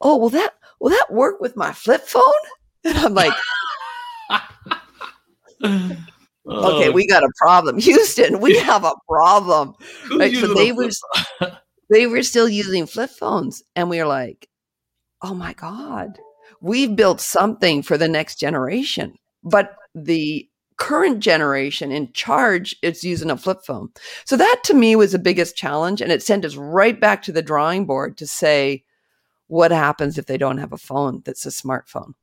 oh 0.00 0.16
will 0.18 0.30
that 0.30 0.54
will 0.80 0.90
that 0.90 1.06
work 1.10 1.40
with 1.40 1.56
my 1.56 1.72
flip 1.72 2.02
phone? 2.02 2.22
And 2.84 2.98
i'm 2.98 3.14
like 3.14 3.32
okay 6.46 6.88
Oh, 6.88 6.92
we 6.92 7.06
got 7.06 7.22
a 7.22 7.30
problem. 7.36 7.78
Houston 7.80 8.40
we 8.40 8.58
have 8.58 8.84
a 8.84 8.94
problem. 9.08 9.74
Right, 10.16 10.34
so 10.34 10.52
they 10.54 10.72
were- 10.72 10.90
phone? 11.40 11.52
they 11.90 12.06
were 12.06 12.22
still 12.22 12.48
using 12.48 12.86
flip 12.86 13.10
phones 13.10 13.62
and 13.76 13.90
we 13.90 13.98
were 13.98 14.06
like 14.06 14.48
oh 15.22 15.34
my 15.34 15.52
god. 15.54 16.18
We've 16.60 16.94
built 16.94 17.20
something 17.20 17.82
for 17.82 17.98
the 17.98 18.08
next 18.08 18.38
generation. 18.38 19.16
But 19.42 19.74
the 19.94 20.48
current 20.78 21.20
generation 21.20 21.92
in 21.92 22.12
charge 22.12 22.74
is 22.82 23.04
using 23.04 23.30
a 23.30 23.36
flip 23.36 23.58
phone. 23.64 23.90
So 24.24 24.36
that 24.36 24.60
to 24.64 24.74
me 24.74 24.96
was 24.96 25.12
the 25.12 25.18
biggest 25.18 25.56
challenge 25.56 26.00
and 26.00 26.10
it 26.10 26.22
sent 26.22 26.44
us 26.44 26.56
right 26.56 26.98
back 26.98 27.22
to 27.22 27.32
the 27.32 27.42
drawing 27.42 27.86
board 27.86 28.16
to 28.18 28.26
say 28.26 28.84
what 29.46 29.70
happens 29.70 30.18
if 30.18 30.26
they 30.26 30.38
don't 30.38 30.58
have 30.58 30.72
a 30.72 30.78
phone 30.78 31.22
that's 31.24 31.46
a 31.46 31.50
smartphone 31.50 32.14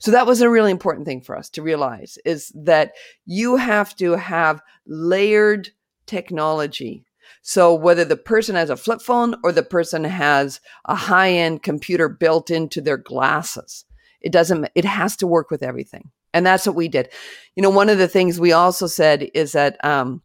so 0.00 0.10
that 0.10 0.26
was 0.26 0.40
a 0.40 0.50
really 0.50 0.70
important 0.70 1.06
thing 1.06 1.20
for 1.20 1.36
us 1.36 1.48
to 1.50 1.62
realize 1.62 2.18
is 2.24 2.52
that 2.54 2.92
you 3.24 3.56
have 3.56 3.94
to 3.96 4.12
have 4.12 4.60
layered 4.86 5.70
technology 6.06 7.04
so 7.42 7.74
whether 7.74 8.04
the 8.04 8.16
person 8.16 8.56
has 8.56 8.70
a 8.70 8.76
flip 8.76 9.00
phone 9.00 9.34
or 9.42 9.52
the 9.52 9.62
person 9.62 10.04
has 10.04 10.60
a 10.84 10.94
high-end 10.94 11.62
computer 11.62 12.08
built 12.08 12.50
into 12.50 12.80
their 12.80 12.96
glasses, 12.96 13.84
it 14.20 14.32
doesn't 14.32 14.68
it 14.74 14.84
has 14.84 15.16
to 15.16 15.26
work 15.26 15.50
with 15.50 15.62
everything. 15.62 16.10
And 16.34 16.44
that's 16.44 16.66
what 16.66 16.76
we 16.76 16.88
did. 16.88 17.08
You 17.56 17.62
know, 17.62 17.70
one 17.70 17.88
of 17.88 17.98
the 17.98 18.08
things 18.08 18.38
we 18.38 18.52
also 18.52 18.86
said 18.86 19.30
is 19.32 19.52
that 19.52 19.82
um, 19.84 20.22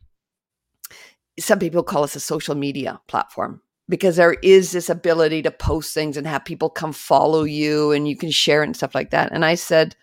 some 1.39 1.59
people 1.59 1.83
call 1.83 2.03
us 2.03 2.15
a 2.15 2.19
social 2.19 2.55
media 2.55 2.99
platform 3.07 3.61
because 3.89 4.15
there 4.15 4.33
is 4.41 4.71
this 4.71 4.89
ability 4.89 5.41
to 5.43 5.51
post 5.51 5.93
things 5.93 6.17
and 6.17 6.25
have 6.25 6.45
people 6.45 6.69
come 6.69 6.93
follow 6.93 7.43
you 7.43 7.91
and 7.91 8.07
you 8.07 8.15
can 8.15 8.31
share 8.31 8.63
and 8.63 8.75
stuff 8.75 8.95
like 8.95 9.11
that. 9.11 9.31
And 9.31 9.43
I 9.43 9.55
said, 9.55 9.95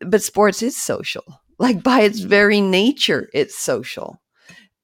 but 0.00 0.22
sports 0.22 0.62
is 0.62 0.76
social. 0.76 1.24
Like 1.58 1.82
by 1.82 2.02
its 2.02 2.20
very 2.20 2.60
nature, 2.60 3.30
it's 3.32 3.56
social 3.56 4.20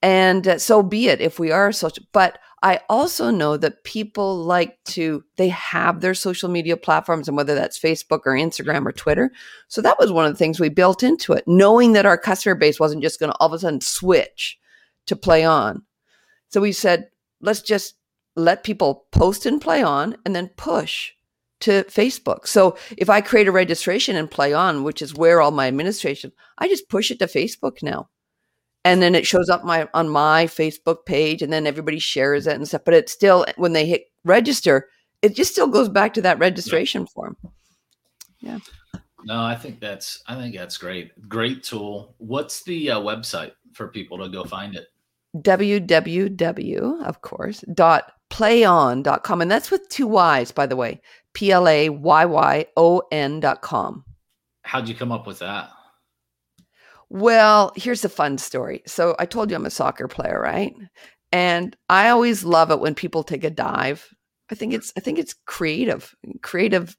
and 0.03 0.47
uh, 0.47 0.59
so 0.59 0.83
be 0.83 1.09
it 1.09 1.21
if 1.21 1.39
we 1.39 1.51
are 1.51 1.73
social 1.73 2.05
but 2.13 2.39
i 2.63 2.81
also 2.91 3.31
know 3.31 3.57
that 3.57 3.85
people 3.85 4.37
like 4.37 4.83
to 4.85 5.25
they 5.37 5.49
have 5.49 6.01
their 6.01 6.15
social 6.15 6.49
media 6.49 6.77
platforms 6.77 7.29
and 7.29 7.37
whether 7.37 7.55
that's 7.55 7.79
facebook 7.79 8.21
or 8.27 8.33
instagram 8.33 8.85
or 8.85 8.93
twitter 8.93 9.31
so 9.69 9.81
that 9.81 9.99
was 9.99 10.13
one 10.13 10.27
of 10.27 10.33
the 10.33 10.39
things 10.39 10.59
we 10.59 10.69
built 10.69 11.03
into 11.03 11.33
it 11.33 11.45
knowing 11.47 11.93
that 11.93 12.07
our 12.07 12.19
customer 12.19 12.55
base 12.55 12.81
wasn't 12.81 13.03
just 13.03 13.21
going 13.21 13.31
to 13.31 13.39
all 13.39 13.47
of 13.47 13.53
a 13.53 13.59
sudden 13.59 13.81
switch 13.81 14.59
to 15.07 15.17
PlayyOn 15.17 15.83
so 16.49 16.61
we 16.61 16.73
said 16.73 17.09
let's 17.43 17.61
just 17.61 17.95
let 18.35 18.65
people 18.65 19.07
post 19.13 19.45
and 19.45 19.61
PlayyOn 19.61 20.17
and 20.25 20.35
then 20.35 20.49
push 20.57 21.13
to 21.61 21.85
facebook 21.85 22.49
so 22.49 22.77
if 22.99 23.09
i 23.09 23.21
create 23.21 23.47
a 23.47 23.53
registration 23.53 24.17
and 24.17 24.29
PlayyOn 24.29 24.83
which 24.83 25.01
is 25.01 25.15
where 25.15 25.41
all 25.41 25.53
my 25.53 25.69
administration 25.69 26.33
i 26.59 26.67
just 26.67 26.89
push 26.89 27.13
it 27.13 27.21
to 27.21 27.27
facebook 27.27 27.85
now 27.85 28.09
and 28.85 29.01
then 29.01 29.15
it 29.15 29.27
shows 29.27 29.49
up 29.49 29.65
my 29.65 29.89
on 29.95 30.09
my 30.09 30.47
Facebook 30.47 31.07
page, 31.07 31.43
and 31.43 31.53
then 31.53 31.67
everybody 31.67 31.99
shares 31.99 32.47
it 32.47 32.57
and 32.57 32.67
stuff. 32.67 32.83
But 32.85 32.95
it's 32.95 33.13
still 33.13 33.47
when 33.57 33.73
they 33.73 33.87
hit 33.87 34.07
register, 34.25 34.89
it 35.23 35.35
just 35.35 35.53
still 35.53 35.69
goes 35.69 35.89
back 35.89 36.15
to 36.15 36.23
that 36.23 36.39
registration 36.39 37.07
form. 37.07 37.37
Yeah. 38.41 38.59
No, 39.25 39.41
I 39.41 39.55
think 39.55 39.79
that's 39.79 40.23
I 40.27 40.35
think 40.35 40.57
that's 40.57 40.79
great. 40.79 41.29
Great 41.29 41.63
tool. 41.63 42.15
What's 42.19 42.65
the 42.65 42.91
uh, 42.91 43.01
website 43.01 43.53
for 43.73 43.89
people 43.89 44.19
to 44.19 44.29
go 44.29 44.45
find 44.45 44.75
it? 44.75 44.89
Www, 45.37 47.03
of 47.05 47.23
course, 47.23 47.65
dot 47.73 48.13
playyon.com. 48.31 49.41
And 49.41 49.51
that's 49.51 49.71
with 49.71 49.89
two 49.89 50.07
Y's, 50.07 50.53
by 50.53 50.67
the 50.67 50.77
way. 50.77 51.01
P 51.35 51.51
L 51.51 51.69
A 51.69 51.89
Y 51.89 52.25
Y 52.25 52.67
O 52.77 53.03
N 53.11 53.41
dot 53.41 53.63
com. 53.63 54.05
How'd 54.65 54.89
you 54.89 54.95
come 54.95 55.13
up 55.13 55.27
with 55.27 55.39
that? 55.41 55.71
Well, 57.09 57.73
here's 57.77 58.05
a 58.05 58.09
fun 58.09 58.39
story. 58.39 58.83
So 58.87 59.15
I 59.19 59.27
told 59.27 59.51
you 59.51 59.57
I'm 59.57 59.67
a 59.67 59.71
soccer 59.71 60.09
player, 60.09 60.41
right? 60.41 60.75
And 61.31 61.77
I 61.89 62.09
always 62.09 62.45
love 62.45 62.71
it 62.71 62.81
when 62.81 62.95
people 62.95 63.23
take 63.23 63.45
a 63.45 63.51
dive. 63.51 64.15
I 64.51 64.55
think 64.55 64.73
it's 64.73 64.93
I 64.97 65.01
think 65.01 65.19
it's 65.19 65.35
creative, 65.47 66.15
creative 66.43 66.97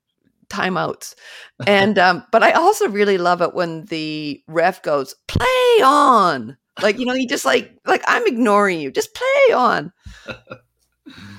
timeouts. 0.50 1.16
And 1.68 1.98
um, 1.98 2.26
but 2.32 2.44
I 2.44 2.52
also 2.52 2.90
really 2.90 3.18
love 3.18 3.42
it 3.42 3.54
when 3.54 3.86
the 3.86 4.42
ref 4.48 4.82
goes, 4.82 5.16
play 5.28 5.82
on. 5.84 6.58
Like, 6.82 7.00
you 7.00 7.06
know, 7.06 7.14
you 7.14 7.28
just 7.28 7.46
like 7.46 7.78
like 7.86 8.04
I'm 8.08 8.26
ignoring 8.26 8.80
you. 8.80 8.92
Just 8.92 9.14
play 9.14 9.54
on. 9.54 9.92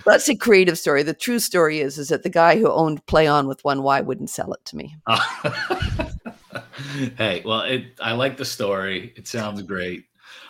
That's 0.05 0.28
a 0.28 0.37
creative 0.37 0.78
story. 0.78 1.03
The 1.03 1.14
true 1.14 1.39
story 1.39 1.80
is 1.80 1.99
is 1.99 2.09
that 2.09 2.22
the 2.22 2.30
guy 2.30 2.59
who 2.59 2.70
owned 2.70 3.05
Play 3.07 3.26
On 3.26 3.49
with 3.49 3.64
one 3.64 3.82
Y 3.82 4.01
wouldn't 4.03 4.30
sell 4.30 4.53
it 4.53 4.64
to 4.66 4.76
me. 4.76 4.97
hey, 7.16 7.43
well, 7.45 7.62
it, 7.62 7.87
I 8.01 8.12
like 8.12 8.37
the 8.37 8.45
story. 8.45 9.12
It 9.16 9.26
sounds 9.26 9.62
great. 9.62 10.05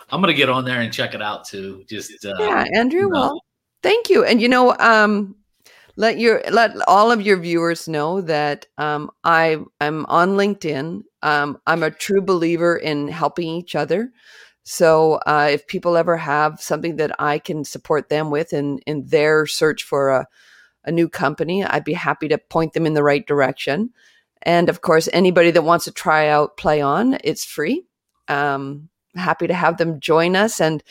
I'm 0.09 0.21
gonna 0.21 0.33
get 0.33 0.49
on 0.49 0.65
there 0.65 0.81
and 0.81 0.93
check 0.93 1.13
it 1.13 1.21
out 1.21 1.45
too. 1.45 1.83
Just 1.87 2.25
uh, 2.25 2.33
yeah, 2.39 2.65
Andrew. 2.75 3.09
Well, 3.09 3.41
thank 3.81 4.09
you. 4.09 4.25
And 4.25 4.41
you 4.41 4.49
know, 4.49 4.75
um, 4.77 5.35
let 5.95 6.19
your 6.19 6.43
let 6.51 6.75
all 6.87 7.11
of 7.11 7.21
your 7.21 7.37
viewers 7.37 7.87
know 7.87 8.21
that 8.21 8.65
um, 8.77 9.09
I 9.23 9.57
I'm 9.79 10.05
on 10.07 10.31
LinkedIn. 10.31 11.03
Um, 11.21 11.57
I'm 11.65 11.83
a 11.83 11.91
true 11.91 12.21
believer 12.21 12.75
in 12.75 13.07
helping 13.07 13.47
each 13.47 13.75
other. 13.75 14.11
So 14.65 15.13
uh, 15.25 15.47
if 15.51 15.67
people 15.67 15.95
ever 15.95 16.17
have 16.17 16.59
something 16.59 16.97
that 16.97 17.15
I 17.19 17.39
can 17.39 17.63
support 17.63 18.09
them 18.09 18.29
with 18.29 18.51
in 18.51 18.79
in 18.79 19.05
their 19.05 19.45
search 19.45 19.83
for 19.83 20.09
a 20.09 20.27
a 20.85 20.91
new 20.91 21.09
company, 21.09 21.63
I'd 21.63 21.83
be 21.83 21.93
happy 21.93 22.27
to 22.27 22.37
point 22.37 22.73
them 22.73 22.85
in 22.85 22.93
the 22.93 23.03
right 23.03 23.25
direction. 23.25 23.91
And 24.43 24.69
of 24.69 24.81
course, 24.81 25.09
anybody 25.11 25.51
that 25.51 25.63
wants 25.63 25.85
to 25.85 25.91
try 25.91 26.27
out 26.27 26.57
PlayyOn, 26.57 27.19
it's 27.23 27.43
free. 27.43 27.83
Um, 28.27 28.89
happy 29.15 29.47
to 29.47 29.53
have 29.53 29.77
them 29.77 29.99
join 29.99 30.35
us. 30.35 30.61
And 30.61 30.83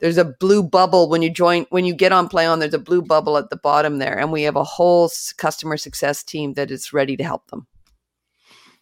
there's 0.00 0.18
a 0.18 0.24
blue 0.24 0.62
bubble 0.62 1.08
when 1.08 1.22
you 1.22 1.30
join, 1.30 1.66
when 1.70 1.84
you 1.84 1.94
get 1.94 2.12
on 2.12 2.28
PlayyOn, 2.28 2.60
there's 2.60 2.74
a 2.74 2.78
blue 2.78 3.02
bubble 3.02 3.36
at 3.36 3.50
the 3.50 3.56
bottom 3.56 3.98
there. 3.98 4.18
And 4.18 4.32
we 4.32 4.42
have 4.42 4.56
a 4.56 4.64
whole 4.64 5.10
customer 5.36 5.76
success 5.76 6.22
team 6.22 6.54
that 6.54 6.70
is 6.70 6.92
ready 6.92 7.16
to 7.18 7.24
help 7.24 7.48
them. 7.48 7.66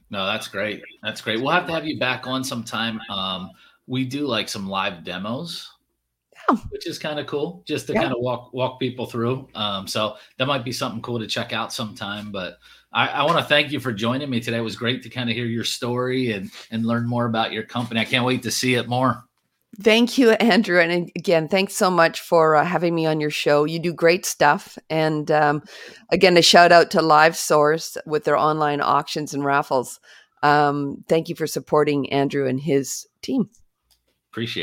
No, 0.08 0.26
that's 0.26 0.48
great. 0.48 0.82
That's 1.02 1.20
great. 1.20 1.40
We'll 1.40 1.52
have 1.52 1.66
to 1.66 1.72
have 1.72 1.86
you 1.86 1.98
back 1.98 2.26
on 2.26 2.42
sometime. 2.42 3.00
Um, 3.10 3.50
we 3.90 4.04
do 4.04 4.26
like 4.26 4.48
some 4.48 4.68
live 4.68 5.04
demos 5.04 5.68
which 6.70 6.86
is 6.86 6.98
kind 6.98 7.20
of 7.20 7.26
cool 7.26 7.62
just 7.66 7.86
to 7.86 7.92
yeah. 7.92 8.02
kind 8.02 8.12
of 8.12 8.20
walk 8.20 8.52
walk 8.52 8.80
people 8.80 9.06
through 9.06 9.48
um, 9.54 9.86
so 9.86 10.16
that 10.38 10.46
might 10.46 10.64
be 10.64 10.72
something 10.72 11.02
cool 11.02 11.18
to 11.18 11.26
check 11.26 11.52
out 11.52 11.72
sometime 11.72 12.32
but 12.32 12.58
I, 12.92 13.08
I 13.08 13.22
want 13.24 13.38
to 13.38 13.44
thank 13.44 13.70
you 13.70 13.78
for 13.78 13.92
joining 13.92 14.28
me 14.28 14.40
today. 14.40 14.56
It 14.56 14.62
was 14.62 14.74
great 14.76 15.02
to 15.04 15.10
kind 15.10 15.30
of 15.30 15.36
hear 15.36 15.46
your 15.46 15.64
story 15.64 16.32
and 16.32 16.50
and 16.70 16.84
learn 16.84 17.06
more 17.06 17.26
about 17.26 17.52
your 17.52 17.62
company. 17.62 18.00
I 18.00 18.04
can't 18.04 18.24
wait 18.24 18.42
to 18.42 18.50
see 18.50 18.74
it 18.74 18.88
more. 18.88 19.24
Thank 19.80 20.18
you, 20.18 20.32
Andrew. 20.32 20.80
And 20.80 21.10
again, 21.14 21.46
thanks 21.46 21.74
so 21.74 21.90
much 21.90 22.20
for 22.20 22.56
uh, 22.56 22.64
having 22.64 22.94
me 22.94 23.06
on 23.06 23.20
your 23.20 23.30
show. 23.30 23.64
You 23.64 23.78
do 23.78 23.92
great 23.92 24.26
stuff. 24.26 24.76
And 24.90 25.30
um, 25.30 25.62
again, 26.10 26.36
a 26.36 26.42
shout 26.42 26.72
out 26.72 26.90
to 26.90 27.02
Live 27.02 27.36
Source 27.36 27.96
with 28.04 28.24
their 28.24 28.36
online 28.36 28.80
auctions 28.80 29.32
and 29.32 29.44
raffles. 29.44 30.00
Um, 30.42 31.04
thank 31.08 31.28
you 31.28 31.36
for 31.36 31.46
supporting 31.46 32.10
Andrew 32.12 32.48
and 32.48 32.60
his 32.60 33.06
team. 33.22 33.48
Appreciate 34.30 34.58